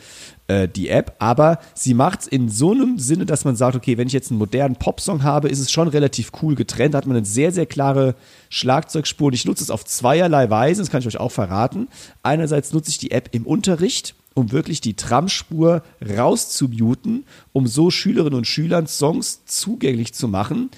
äh, 0.49 0.69
die 0.69 0.89
App. 0.89 1.17
Aber 1.19 1.59
sie 1.75 1.95
macht 1.95 2.23
es 2.23 2.27
in 2.27 2.49
so 2.49 2.73
einem 2.73 2.99
Sinne, 2.99 3.27
dass 3.27 3.45
man 3.45 3.57
sagt, 3.57 3.77
okay, 3.77 3.99
wenn 3.99 4.07
ich 4.07 4.13
jetzt 4.13 4.31
einen 4.31 4.39
modernen 4.39 4.77
Popsong 4.77 5.23
habe, 5.23 5.49
ist 5.49 5.61
es 5.61 5.71
schon 5.71 5.89
relativ 5.89 6.33
cool 6.43 6.55
getrennt. 6.55 6.95
Da 6.95 6.99
hat 6.99 7.07
man 7.07 7.17
eine 7.17 7.27
sehr, 7.27 7.53
sehr 7.53 7.67
klare 7.67 8.15
Schlagzeugspur. 8.51 9.29
Und 9.29 9.35
ich 9.35 9.45
nutze 9.45 9.65
es 9.65 9.71
auf 9.71 9.85
zweierlei 9.85 10.51
Weise, 10.51 10.83
das 10.83 10.91
kann 10.91 11.01
ich 11.01 11.07
euch 11.07 11.21
auch 11.21 11.33
verraten. 11.33 11.89
Einerseits 12.23 12.73
nutze 12.73 12.91
ich 12.91 12.99
die 12.99 13.11
App 13.11 13.31
im 13.33 13.47
Unterricht 13.47 14.15
um 14.35 14.53
wirklich 14.53 14.81
die 14.81 14.95
Tramspur 14.95 15.83
rauszumuten, 16.01 17.25
um 17.53 17.67
so 17.67 17.91
Schülerinnen 17.91 18.39
und 18.39 18.47
Schülern 18.47 18.87
Songs 18.87 19.45
zugänglich 19.45 20.15
zu 20.15 20.29
machen, 20.29 20.71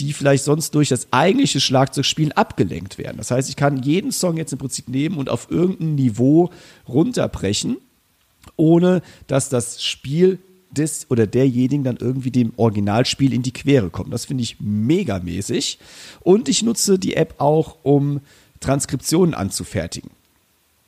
die 0.00 0.12
vielleicht 0.12 0.44
sonst 0.44 0.74
durch 0.74 0.88
das 0.88 1.08
eigentliche 1.12 1.60
Schlagzeugspielen 1.60 2.32
abgelenkt 2.32 2.98
werden. 2.98 3.18
Das 3.18 3.30
heißt, 3.30 3.48
ich 3.48 3.56
kann 3.56 3.82
jeden 3.82 4.12
Song 4.12 4.36
jetzt 4.36 4.52
im 4.52 4.58
Prinzip 4.58 4.88
nehmen 4.88 5.18
und 5.18 5.28
auf 5.28 5.50
irgendein 5.50 5.94
Niveau 5.94 6.50
runterbrechen, 6.88 7.76
ohne 8.56 9.02
dass 9.26 9.48
das 9.48 9.82
Spiel 9.82 10.38
des 10.70 11.06
oder 11.10 11.26
derjenigen 11.26 11.84
dann 11.84 11.96
irgendwie 11.96 12.30
dem 12.30 12.52
Originalspiel 12.56 13.32
in 13.32 13.42
die 13.42 13.52
Quere 13.52 13.90
kommt. 13.90 14.12
Das 14.12 14.26
finde 14.26 14.42
ich 14.42 14.60
megamäßig. 14.60 15.78
Und 16.20 16.48
ich 16.48 16.62
nutze 16.62 16.98
die 16.98 17.16
App 17.16 17.34
auch, 17.38 17.78
um 17.82 18.20
Transkriptionen 18.60 19.34
anzufertigen. 19.34 20.10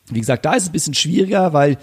Wie 0.06 0.20
gesagt, 0.20 0.44
da 0.44 0.54
ist 0.54 0.64
es 0.64 0.68
ein 0.68 0.72
bisschen 0.72 0.94
schwieriger, 0.94 1.52
weil 1.52 1.78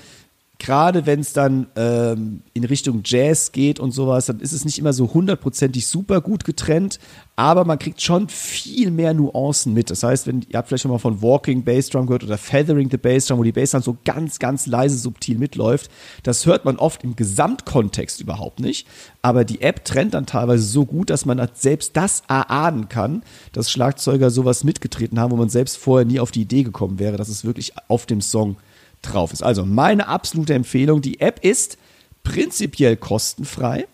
gerade 0.59 1.05
wenn 1.05 1.21
es 1.21 1.31
dann 1.31 1.67
ähm, 1.77 2.41
in 2.53 2.65
Richtung 2.65 3.01
Jazz 3.05 3.53
geht 3.53 3.79
und 3.79 3.91
sowas, 3.91 4.25
dann 4.25 4.41
ist 4.41 4.51
es 4.51 4.65
nicht 4.65 4.77
immer 4.77 4.91
so 4.91 5.13
hundertprozentig 5.13 5.87
super 5.87 6.19
gut 6.19 6.43
getrennt, 6.43 6.99
aber 7.37 7.63
man 7.63 7.79
kriegt 7.79 8.01
schon 8.01 8.27
viel 8.27 8.91
mehr 8.91 9.13
Nuancen 9.13 9.73
mit. 9.73 9.89
Das 9.89 10.03
heißt, 10.03 10.27
wenn 10.27 10.41
ihr 10.49 10.57
habt 10.57 10.67
vielleicht 10.67 10.83
schon 10.83 10.91
mal 10.91 10.99
von 10.99 11.21
Walking 11.21 11.63
Bassdrum 11.63 12.05
gehört 12.05 12.25
oder 12.25 12.37
Feathering 12.37 12.89
the 12.91 12.97
Bassdrum, 12.97 13.39
wo 13.39 13.43
die 13.43 13.53
Bassdrum 13.53 13.81
so 13.81 13.97
ganz, 14.03 14.37
ganz 14.39 14.67
leise 14.67 14.97
subtil 14.97 15.37
mitläuft, 15.37 15.89
das 16.23 16.45
hört 16.45 16.65
man 16.65 16.75
oft 16.75 17.05
im 17.05 17.15
Gesamtkontext 17.15 18.19
überhaupt 18.19 18.59
nicht. 18.59 18.85
Aber 19.21 19.45
die 19.45 19.61
App 19.61 19.85
trennt 19.85 20.13
dann 20.13 20.25
teilweise 20.25 20.63
so 20.63 20.85
gut, 20.85 21.09
dass 21.09 21.25
man 21.25 21.41
selbst 21.53 21.95
das 21.95 22.23
erahnen 22.27 22.89
kann, 22.89 23.23
dass 23.53 23.71
Schlagzeuger 23.71 24.29
sowas 24.29 24.65
mitgetreten 24.65 25.19
haben, 25.19 25.31
wo 25.31 25.37
man 25.37 25.49
selbst 25.49 25.77
vorher 25.77 26.05
nie 26.05 26.19
auf 26.19 26.31
die 26.31 26.41
Idee 26.41 26.63
gekommen 26.63 26.99
wäre, 26.99 27.15
dass 27.15 27.29
es 27.29 27.45
wirklich 27.45 27.73
auf 27.87 28.05
dem 28.05 28.19
Song 28.19 28.57
drauf 29.01 29.33
ist. 29.33 29.43
Also 29.43 29.65
meine 29.65 30.07
absolute 30.07 30.53
Empfehlung, 30.53 31.01
die 31.01 31.19
App 31.19 31.43
ist 31.43 31.77
prinzipiell 32.23 32.97
kostenfrei. 32.97 33.87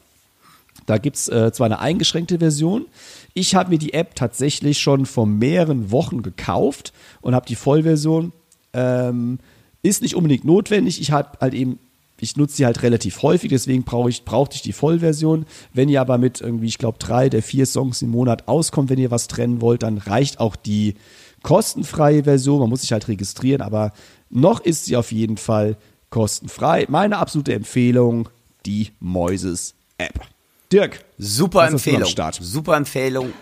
Da 0.85 0.97
gibt 0.97 1.17
es 1.17 1.27
äh, 1.29 1.51
zwar 1.51 1.65
eine 1.65 1.79
eingeschränkte 1.79 2.39
Version. 2.39 2.85
Ich 3.33 3.55
habe 3.55 3.69
mir 3.69 3.79
die 3.79 3.93
App 3.93 4.15
tatsächlich 4.15 4.79
schon 4.79 5.05
vor 5.05 5.25
mehreren 5.25 5.91
Wochen 5.91 6.21
gekauft 6.21 6.93
und 7.21 7.33
habe 7.33 7.47
die 7.47 7.55
Vollversion. 7.55 8.31
Ähm, 8.73 9.39
ist 9.81 10.01
nicht 10.01 10.15
unbedingt 10.15 10.45
notwendig. 10.45 11.01
Ich 11.01 11.11
habe 11.11 11.37
halt 11.39 11.53
eben, 11.53 11.79
ich 12.19 12.37
nutze 12.37 12.57
sie 12.57 12.65
halt 12.65 12.81
relativ 12.81 13.21
häufig, 13.21 13.49
deswegen 13.49 13.83
brauche 13.83 14.09
ich, 14.09 14.25
brauchte 14.25 14.55
ich 14.55 14.61
die 14.61 14.73
Vollversion. 14.73 15.45
Wenn 15.73 15.89
ihr 15.89 16.01
aber 16.01 16.17
mit 16.17 16.41
irgendwie, 16.41 16.67
ich 16.67 16.77
glaube, 16.77 16.97
drei 16.99 17.29
der 17.29 17.43
vier 17.43 17.65
Songs 17.65 18.01
im 18.01 18.09
Monat 18.09 18.47
auskommt, 18.47 18.89
wenn 18.89 18.99
ihr 18.99 19.11
was 19.11 19.27
trennen 19.27 19.61
wollt, 19.61 19.83
dann 19.83 19.97
reicht 19.97 20.39
auch 20.39 20.55
die 20.55 20.95
kostenfreie 21.43 22.23
Version. 22.23 22.59
Man 22.59 22.69
muss 22.69 22.81
sich 22.81 22.91
halt 22.91 23.07
registrieren, 23.07 23.61
aber 23.61 23.91
noch 24.29 24.59
ist 24.59 24.85
sie 24.85 24.97
auf 24.97 25.11
jeden 25.11 25.37
Fall 25.37 25.77
kostenfrei. 26.09 26.85
Meine 26.89 27.17
absolute 27.17 27.53
Empfehlung, 27.53 28.29
die 28.65 28.91
Moises 28.99 29.75
App. 29.97 30.19
Dirk. 30.71 31.03
Super 31.17 31.67
Empfehlung. 31.67 32.09
Super 32.39 32.75
Empfehlung. 32.75 33.33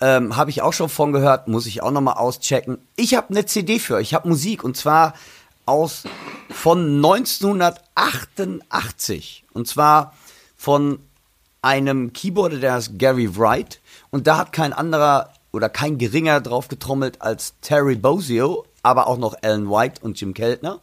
Ähm, 0.00 0.36
habe 0.36 0.50
ich 0.50 0.62
auch 0.62 0.72
schon 0.72 0.88
von 0.88 1.12
gehört, 1.12 1.48
muss 1.48 1.66
ich 1.66 1.82
auch 1.82 1.90
nochmal 1.90 2.18
auschecken. 2.18 2.78
Ich 2.94 3.14
habe 3.14 3.30
eine 3.30 3.46
CD 3.46 3.80
für 3.80 3.96
euch, 3.96 4.08
ich 4.08 4.14
habe 4.14 4.28
Musik 4.28 4.62
und 4.62 4.76
zwar 4.76 5.14
aus 5.66 6.04
von 6.50 6.96
1988 6.96 9.44
und 9.52 9.66
zwar 9.66 10.14
von 10.56 11.00
einem 11.62 12.12
Keyboarder, 12.12 12.58
der 12.58 12.74
heißt 12.74 12.96
Gary 12.98 13.36
Wright 13.36 13.80
und 14.10 14.28
da 14.28 14.38
hat 14.38 14.52
kein 14.52 14.72
anderer 14.72 15.32
oder 15.52 15.68
kein 15.68 15.98
geringer 15.98 16.40
drauf 16.40 16.68
getrommelt 16.68 17.20
als 17.20 17.54
Terry 17.60 17.96
Bozzio, 17.96 18.64
aber 18.82 19.06
auch 19.06 19.18
noch 19.18 19.36
Alan 19.42 19.70
White 19.70 20.00
und 20.02 20.20
Jim 20.20 20.34
Keltner. 20.34 20.80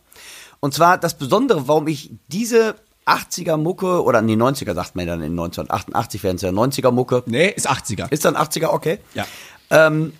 Und 0.59 0.73
zwar 0.73 0.97
das 0.97 1.17
Besondere, 1.17 1.67
warum 1.67 1.87
ich 1.87 2.11
diese 2.27 2.75
80er 3.05 3.57
Mucke 3.57 4.03
oder 4.03 4.21
nee 4.21 4.33
90er 4.33 4.73
sagt 4.73 4.95
man 4.95 5.05
dann 5.05 5.21
in 5.21 5.33
1988 5.33 6.23
wären 6.23 6.37
es 6.37 6.41
ja 6.41 6.49
90er 6.49 6.91
Mucke. 6.91 7.23
Nee, 7.27 7.49
ist 7.49 7.69
80er. 7.69 8.11
Ist 8.11 8.25
dann 8.25 8.35
80er, 8.35 8.67
okay. 8.67 8.99
Ja. 9.13 9.25
Ähm, 9.69 10.13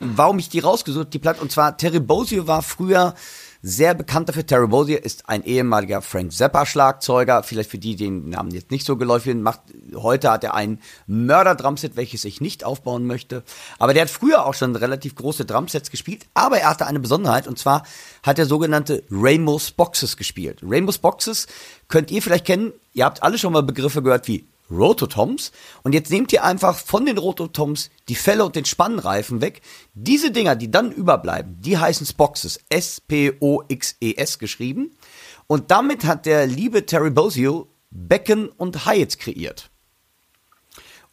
warum 0.00 0.38
ich 0.38 0.48
die 0.48 0.58
rausgesucht, 0.58 1.12
die 1.12 1.18
Platte, 1.18 1.40
und 1.40 1.50
zwar 1.50 1.76
Terry 1.76 2.00
Bozzio 2.00 2.46
war 2.46 2.62
früher 2.62 3.14
sehr 3.62 3.94
bekannt 3.94 4.28
dafür. 4.28 4.46
Terry 4.46 4.66
Bozzio 4.66 4.98
ist 4.98 5.28
ein 5.28 5.44
ehemaliger 5.44 6.02
Frank 6.02 6.32
Zappa 6.32 6.66
Schlagzeuger. 6.66 7.42
Vielleicht 7.42 7.70
für 7.70 7.78
die, 7.78 7.96
die 7.96 8.04
den 8.04 8.30
Namen 8.30 8.50
jetzt 8.52 8.70
nicht 8.70 8.86
so 8.86 8.96
geläufig 8.96 9.32
sind, 9.32 9.42
macht, 9.42 9.60
heute 9.94 10.30
hat 10.30 10.44
er 10.44 10.54
ein 10.54 10.80
Mörder-Drumset, 11.06 11.96
welches 11.96 12.24
ich 12.24 12.40
nicht 12.40 12.64
aufbauen 12.64 13.06
möchte. 13.06 13.42
Aber 13.78 13.94
der 13.94 14.02
hat 14.02 14.10
früher 14.10 14.46
auch 14.46 14.54
schon 14.54 14.76
relativ 14.76 15.14
große 15.14 15.44
Drumsets 15.44 15.90
gespielt. 15.90 16.26
Aber 16.34 16.58
er 16.58 16.70
hatte 16.70 16.86
eine 16.86 17.00
Besonderheit, 17.00 17.48
und 17.48 17.58
zwar 17.58 17.84
hat 18.22 18.38
er 18.38 18.46
sogenannte 18.46 19.02
Rainbows 19.10 19.72
Boxes 19.72 20.16
gespielt. 20.16 20.60
Rainbows 20.62 20.98
Boxes 20.98 21.46
könnt 21.88 22.10
ihr 22.10 22.22
vielleicht 22.22 22.46
kennen. 22.46 22.72
Ihr 22.94 23.04
habt 23.04 23.22
alle 23.22 23.38
schon 23.38 23.52
mal 23.52 23.62
Begriffe 23.62 24.02
gehört 24.02 24.28
wie 24.28 24.46
Rototoms. 24.70 25.52
Und 25.82 25.92
jetzt 25.94 26.10
nehmt 26.10 26.32
ihr 26.32 26.44
einfach 26.44 26.76
von 26.76 27.06
den 27.06 27.18
Rototoms 27.18 27.90
die 28.08 28.14
Felle 28.14 28.44
und 28.44 28.56
den 28.56 28.64
Spannreifen 28.64 29.40
weg. 29.40 29.62
Diese 29.94 30.30
Dinger, 30.30 30.56
die 30.56 30.70
dann 30.70 30.92
überbleiben, 30.92 31.60
die 31.60 31.78
heißen 31.78 32.06
Spoxes. 32.06 32.60
S-P-O-X-E-S 32.68 34.34
E 34.34 34.38
geschrieben. 34.38 34.96
Und 35.46 35.70
damit 35.70 36.04
hat 36.04 36.26
der 36.26 36.46
liebe 36.46 36.86
Terry 36.86 37.10
Bozzio 37.10 37.68
Becken 37.90 38.48
und 38.48 38.86
Hyatt 38.86 39.18
kreiert. 39.18 39.70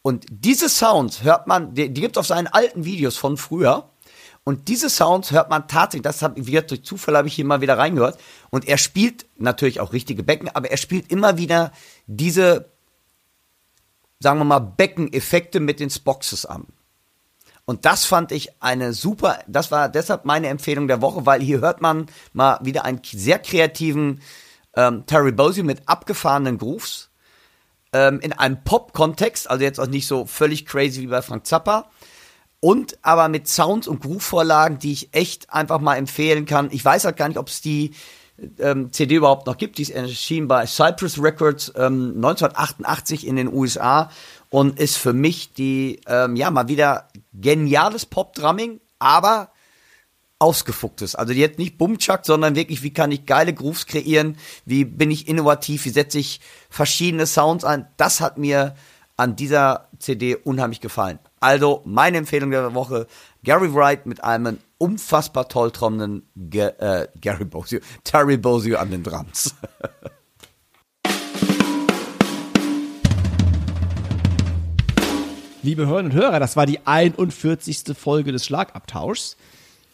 Und 0.02 0.26
diese 0.28 0.68
Sounds 0.68 1.24
hört 1.24 1.46
man, 1.46 1.74
die, 1.74 1.92
die 1.92 2.00
gibt 2.00 2.16
es 2.16 2.20
auf 2.20 2.26
seinen 2.26 2.46
alten 2.46 2.84
Videos 2.84 3.16
von 3.16 3.36
früher. 3.36 3.90
Und 4.44 4.68
diese 4.68 4.88
Sounds 4.88 5.32
hört 5.32 5.50
man 5.50 5.66
tatsächlich, 5.66 6.04
das 6.04 6.22
habe 6.22 6.38
ich 6.38 6.46
wieder 6.46 6.62
durch 6.62 6.84
Zufall 6.84 7.16
habe 7.16 7.26
ich 7.26 7.34
hier 7.34 7.44
mal 7.44 7.60
wieder 7.60 7.76
reingehört. 7.76 8.16
Und 8.50 8.68
er 8.68 8.78
spielt 8.78 9.26
natürlich 9.36 9.80
auch 9.80 9.92
richtige 9.92 10.22
Becken, 10.22 10.48
aber 10.48 10.70
er 10.70 10.76
spielt 10.76 11.10
immer 11.10 11.38
wieder 11.38 11.72
diese 12.06 12.70
sagen 14.20 14.38
wir 14.38 14.44
mal, 14.44 14.60
Beckeneffekte 14.60 15.60
mit 15.60 15.80
den 15.80 15.90
Spoxes 15.90 16.46
an. 16.46 16.66
Und 17.64 17.84
das 17.84 18.04
fand 18.04 18.30
ich 18.30 18.62
eine 18.62 18.92
super, 18.92 19.40
das 19.48 19.72
war 19.72 19.88
deshalb 19.88 20.24
meine 20.24 20.48
Empfehlung 20.48 20.86
der 20.86 21.02
Woche, 21.02 21.26
weil 21.26 21.42
hier 21.42 21.60
hört 21.60 21.82
man 21.82 22.06
mal 22.32 22.58
wieder 22.62 22.84
einen 22.84 23.00
sehr 23.04 23.40
kreativen 23.40 24.22
ähm, 24.76 25.04
Terry 25.06 25.32
Bozzio 25.32 25.64
mit 25.64 25.88
abgefahrenen 25.88 26.58
Grooves 26.58 27.10
ähm, 27.92 28.20
in 28.20 28.32
einem 28.32 28.62
Pop-Kontext, 28.62 29.50
also 29.50 29.64
jetzt 29.64 29.80
auch 29.80 29.88
nicht 29.88 30.06
so 30.06 30.26
völlig 30.26 30.64
crazy 30.64 31.00
wie 31.00 31.06
bei 31.08 31.22
Frank 31.22 31.46
Zappa. 31.46 31.90
Und 32.60 32.98
aber 33.02 33.28
mit 33.28 33.48
Sounds 33.48 33.86
und 33.86 34.00
Groove-Vorlagen, 34.00 34.78
die 34.78 34.92
ich 34.92 35.14
echt 35.14 35.52
einfach 35.52 35.80
mal 35.80 35.96
empfehlen 35.96 36.46
kann. 36.46 36.70
Ich 36.72 36.84
weiß 36.84 37.04
halt 37.04 37.16
gar 37.16 37.28
nicht, 37.28 37.38
ob 37.38 37.48
es 37.48 37.60
die 37.60 37.94
ähm, 38.58 38.92
CD 38.92 39.16
überhaupt 39.16 39.46
noch 39.46 39.56
gibt. 39.56 39.78
Die 39.78 39.82
ist 39.82 39.90
erschienen 39.90 40.48
bei 40.48 40.66
Cypress 40.66 41.22
Records 41.22 41.72
ähm, 41.76 42.14
1988 42.16 43.26
in 43.26 43.36
den 43.36 43.52
USA 43.52 44.10
und 44.50 44.78
ist 44.78 44.96
für 44.96 45.12
mich 45.12 45.52
die, 45.52 46.00
ähm, 46.06 46.36
ja, 46.36 46.50
mal 46.50 46.68
wieder 46.68 47.08
geniales 47.32 48.06
Pop-Drumming, 48.06 48.80
aber 48.98 49.50
ausgefucktes. 50.38 51.14
Also 51.14 51.32
hat 51.34 51.58
nicht 51.58 51.78
Bumchuck, 51.78 52.20
sondern 52.24 52.56
wirklich, 52.56 52.82
wie 52.82 52.92
kann 52.92 53.10
ich 53.10 53.24
geile 53.26 53.54
Grooves 53.54 53.86
kreieren, 53.86 54.36
wie 54.66 54.84
bin 54.84 55.10
ich 55.10 55.28
innovativ, 55.28 55.84
wie 55.86 55.90
setze 55.90 56.18
ich 56.18 56.40
verschiedene 56.68 57.26
Sounds 57.26 57.64
ein. 57.64 57.86
Das 57.96 58.20
hat 58.20 58.36
mir 58.36 58.74
an 59.16 59.34
dieser 59.34 59.88
CD 59.98 60.36
unheimlich 60.36 60.80
gefallen. 60.80 61.18
Also 61.40 61.80
meine 61.86 62.18
Empfehlung 62.18 62.50
der 62.50 62.74
Woche, 62.74 63.06
Gary 63.46 63.72
Wright 63.72 64.04
mit 64.06 64.22
einem 64.24 64.58
unfassbar 64.76 65.48
toll 65.48 65.70
trommenden 65.70 66.28
Ge 66.34 66.72
äh, 66.80 67.06
Gary 67.20 67.44
Bozio, 67.44 67.78
Terry 68.02 68.36
Bozio 68.36 68.76
an 68.76 68.90
den 68.90 69.04
Drums. 69.04 69.54
Liebe 75.62 75.86
Hörerinnen 75.86 76.10
und 76.10 76.18
Hörer, 76.18 76.40
das 76.40 76.56
war 76.56 76.66
die 76.66 76.84
41. 76.84 77.96
Folge 77.96 78.32
des 78.32 78.44
Schlagabtauschs. 78.44 79.36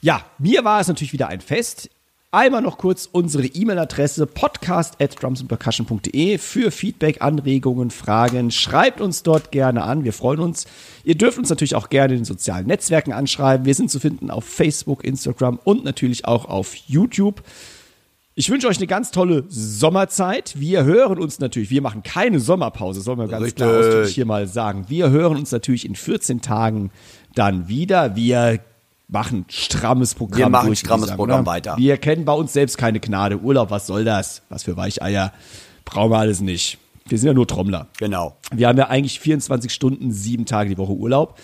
Ja, 0.00 0.24
mir 0.38 0.64
war 0.64 0.80
es 0.80 0.88
natürlich 0.88 1.12
wieder 1.12 1.28
ein 1.28 1.42
Fest. 1.42 1.90
Einmal 2.34 2.62
noch 2.62 2.78
kurz 2.78 3.10
unsere 3.12 3.44
E-Mail-Adresse 3.44 4.26
podcast 4.26 4.98
at 5.02 5.22
drumsandpercussion.de 5.22 6.38
für 6.38 6.70
Feedback, 6.70 7.20
Anregungen, 7.20 7.90
Fragen. 7.90 8.50
Schreibt 8.50 9.02
uns 9.02 9.22
dort 9.22 9.52
gerne 9.52 9.82
an. 9.82 10.02
Wir 10.02 10.14
freuen 10.14 10.40
uns. 10.40 10.64
Ihr 11.04 11.14
dürft 11.14 11.36
uns 11.36 11.50
natürlich 11.50 11.74
auch 11.74 11.90
gerne 11.90 12.14
in 12.14 12.20
den 12.20 12.24
sozialen 12.24 12.66
Netzwerken 12.68 13.12
anschreiben. 13.12 13.66
Wir 13.66 13.74
sind 13.74 13.90
zu 13.90 14.00
finden 14.00 14.30
auf 14.30 14.46
Facebook, 14.46 15.04
Instagram 15.04 15.60
und 15.62 15.84
natürlich 15.84 16.24
auch 16.24 16.46
auf 16.46 16.74
YouTube. 16.74 17.42
Ich 18.34 18.48
wünsche 18.48 18.66
euch 18.66 18.78
eine 18.78 18.86
ganz 18.86 19.10
tolle 19.10 19.44
Sommerzeit. 19.48 20.58
Wir 20.58 20.84
hören 20.84 21.18
uns 21.18 21.38
natürlich, 21.38 21.68
wir 21.68 21.82
machen 21.82 22.02
keine 22.02 22.40
Sommerpause, 22.40 23.02
soll 23.02 23.16
man 23.16 23.28
ganz 23.28 23.44
Richtig. 23.44 23.56
klar 23.56 23.78
ausdrücklich 23.78 24.14
hier 24.14 24.24
mal 24.24 24.46
sagen. 24.46 24.86
Wir 24.88 25.10
hören 25.10 25.36
uns 25.36 25.52
natürlich 25.52 25.84
in 25.84 25.96
14 25.96 26.40
Tagen 26.40 26.92
dann 27.34 27.68
wieder. 27.68 28.16
Wir 28.16 28.58
machen 29.12 29.44
strammes 29.48 30.14
Programm. 30.14 30.38
Wir 30.38 30.48
machen 30.48 30.66
durch, 30.68 30.80
strammes 30.80 31.08
sagen, 31.08 31.16
Programm 31.16 31.40
oder? 31.42 31.50
weiter. 31.50 31.76
Wir 31.76 31.96
kennen 31.98 32.24
bei 32.24 32.32
uns 32.32 32.52
selbst 32.52 32.78
keine 32.78 32.98
Gnade. 32.98 33.38
Urlaub, 33.38 33.70
was 33.70 33.86
soll 33.86 34.04
das? 34.04 34.42
Was 34.48 34.64
für 34.64 34.76
Weicheier. 34.76 35.32
Brauchen 35.84 36.10
wir 36.10 36.18
alles 36.18 36.40
nicht. 36.40 36.78
Wir 37.06 37.18
sind 37.18 37.28
ja 37.28 37.34
nur 37.34 37.46
Trommler. 37.46 37.88
Genau. 37.98 38.36
Wir 38.52 38.68
haben 38.68 38.78
ja 38.78 38.88
eigentlich 38.88 39.20
24 39.20 39.72
Stunden, 39.72 40.12
sieben 40.12 40.46
Tage 40.46 40.70
die 40.70 40.78
Woche 40.78 40.92
Urlaub. 40.92 41.38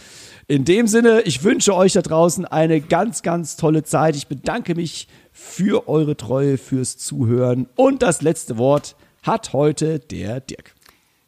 In 0.47 0.65
dem 0.65 0.87
Sinne, 0.87 1.21
ich 1.23 1.45
wünsche 1.45 1.75
euch 1.75 1.93
da 1.93 2.01
draußen 2.01 2.47
eine 2.47 2.81
ganz, 2.81 3.23
ganz 3.23 3.57
tolle 3.57 3.83
Zeit. 3.83 4.17
Ich 4.17 4.29
bedanke 4.29 4.75
mich 4.75 5.09
für 5.33 5.89
eure 5.89 6.17
Treue, 6.17 6.57
fürs 6.57 6.97
Zuhören. 6.97 7.69
Und 7.77 8.03
das 8.03 8.23
letzte 8.23 8.57
Wort 8.57 8.97
hat 9.23 9.53
heute 9.53 9.99
der 9.99 10.41
Dirk. 10.41 10.75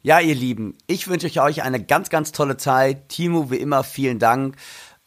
Ja, 0.01 0.19
ihr 0.19 0.33
Lieben, 0.33 0.75
ich 0.87 1.07
wünsche 1.07 1.27
euch 1.39 1.61
eine 1.61 1.83
ganz, 1.83 2.09
ganz 2.09 2.31
tolle 2.31 2.57
Zeit. 2.57 3.09
Timo, 3.09 3.51
wie 3.51 3.57
immer, 3.57 3.83
vielen 3.83 4.17
Dank. 4.17 4.55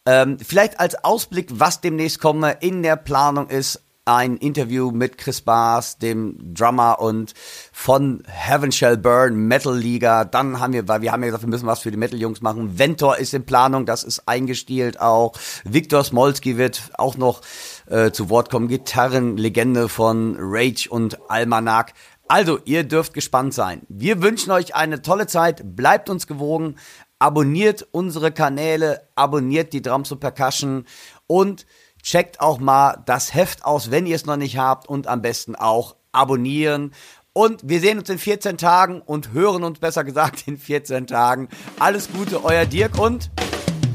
Ähm, 0.05 0.37
vielleicht 0.39 0.79
als 0.79 1.03
Ausblick, 1.03 1.49
was 1.51 1.81
demnächst 1.81 2.19
komme, 2.19 2.57
in 2.59 2.83
der 2.83 2.95
Planung 2.95 3.49
ist 3.49 3.81
ein 4.05 4.37
Interview 4.37 4.91
mit 4.91 5.17
Chris 5.17 5.41
Bass, 5.41 5.97
dem 5.97 6.53
Drummer 6.53 6.99
und 6.99 7.33
von 7.73 8.21
Heaven 8.27 8.71
Shall 8.71 8.97
Burn, 8.97 9.35
Metal 9.35 9.75
Liga. 9.75 10.25
Dann 10.25 10.59
haben 10.59 10.73
wir, 10.73 10.87
weil 10.87 11.01
wir 11.01 11.11
haben 11.11 11.23
ja 11.23 11.27
gesagt, 11.27 11.43
wir 11.43 11.49
müssen 11.49 11.65
was 11.65 11.79
für 11.79 11.89
die 11.89 11.97
Metal-Jungs 11.97 12.41
machen. 12.41 12.77
Ventor 12.77 13.17
ist 13.17 13.33
in 13.33 13.47
Planung, 13.47 13.87
das 13.87 14.03
ist 14.03 14.27
eingestielt 14.27 15.01
auch. 15.01 15.33
Viktor 15.63 16.03
Smolski 16.03 16.57
wird 16.57 16.91
auch 16.99 17.17
noch 17.17 17.41
äh, 17.87 18.11
zu 18.11 18.29
Wort 18.29 18.51
kommen. 18.51 18.67
Gitarrenlegende 18.67 19.89
von 19.89 20.35
Rage 20.39 20.87
und 20.87 21.17
Almanac. 21.27 21.93
Also, 22.27 22.59
ihr 22.65 22.83
dürft 22.83 23.13
gespannt 23.13 23.53
sein. 23.53 23.81
Wir 23.87 24.21
wünschen 24.21 24.51
euch 24.51 24.73
eine 24.73 25.03
tolle 25.03 25.27
Zeit. 25.27 25.75
Bleibt 25.75 26.09
uns 26.09 26.25
gewogen. 26.25 26.75
Abonniert 27.19 27.87
unsere 27.91 28.31
Kanäle. 28.31 29.07
Abonniert 29.15 29.73
die 29.73 29.81
Drums 29.81 30.11
und 30.11 30.19
Percussion. 30.19 30.85
Und 31.27 31.65
checkt 32.01 32.39
auch 32.39 32.59
mal 32.59 33.01
das 33.05 33.33
Heft 33.33 33.65
aus, 33.65 33.91
wenn 33.91 34.05
ihr 34.05 34.15
es 34.15 34.25
noch 34.25 34.37
nicht 34.37 34.57
habt. 34.57 34.87
Und 34.87 35.07
am 35.07 35.21
besten 35.21 35.55
auch 35.55 35.95
abonnieren. 36.11 36.93
Und 37.33 37.61
wir 37.65 37.81
sehen 37.81 37.99
uns 37.99 38.09
in 38.09 38.17
14 38.17 38.57
Tagen 38.57 39.01
und 39.01 39.33
hören 39.33 39.63
uns 39.65 39.79
besser 39.79 40.03
gesagt 40.05 40.47
in 40.47 40.57
14 40.57 41.05
Tagen. 41.07 41.49
Alles 41.79 42.09
Gute, 42.11 42.45
euer 42.45 42.65
Dirk 42.65 42.97
und 42.97 43.29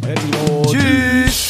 Timo. 0.03 0.67
tschüss. 0.67 1.50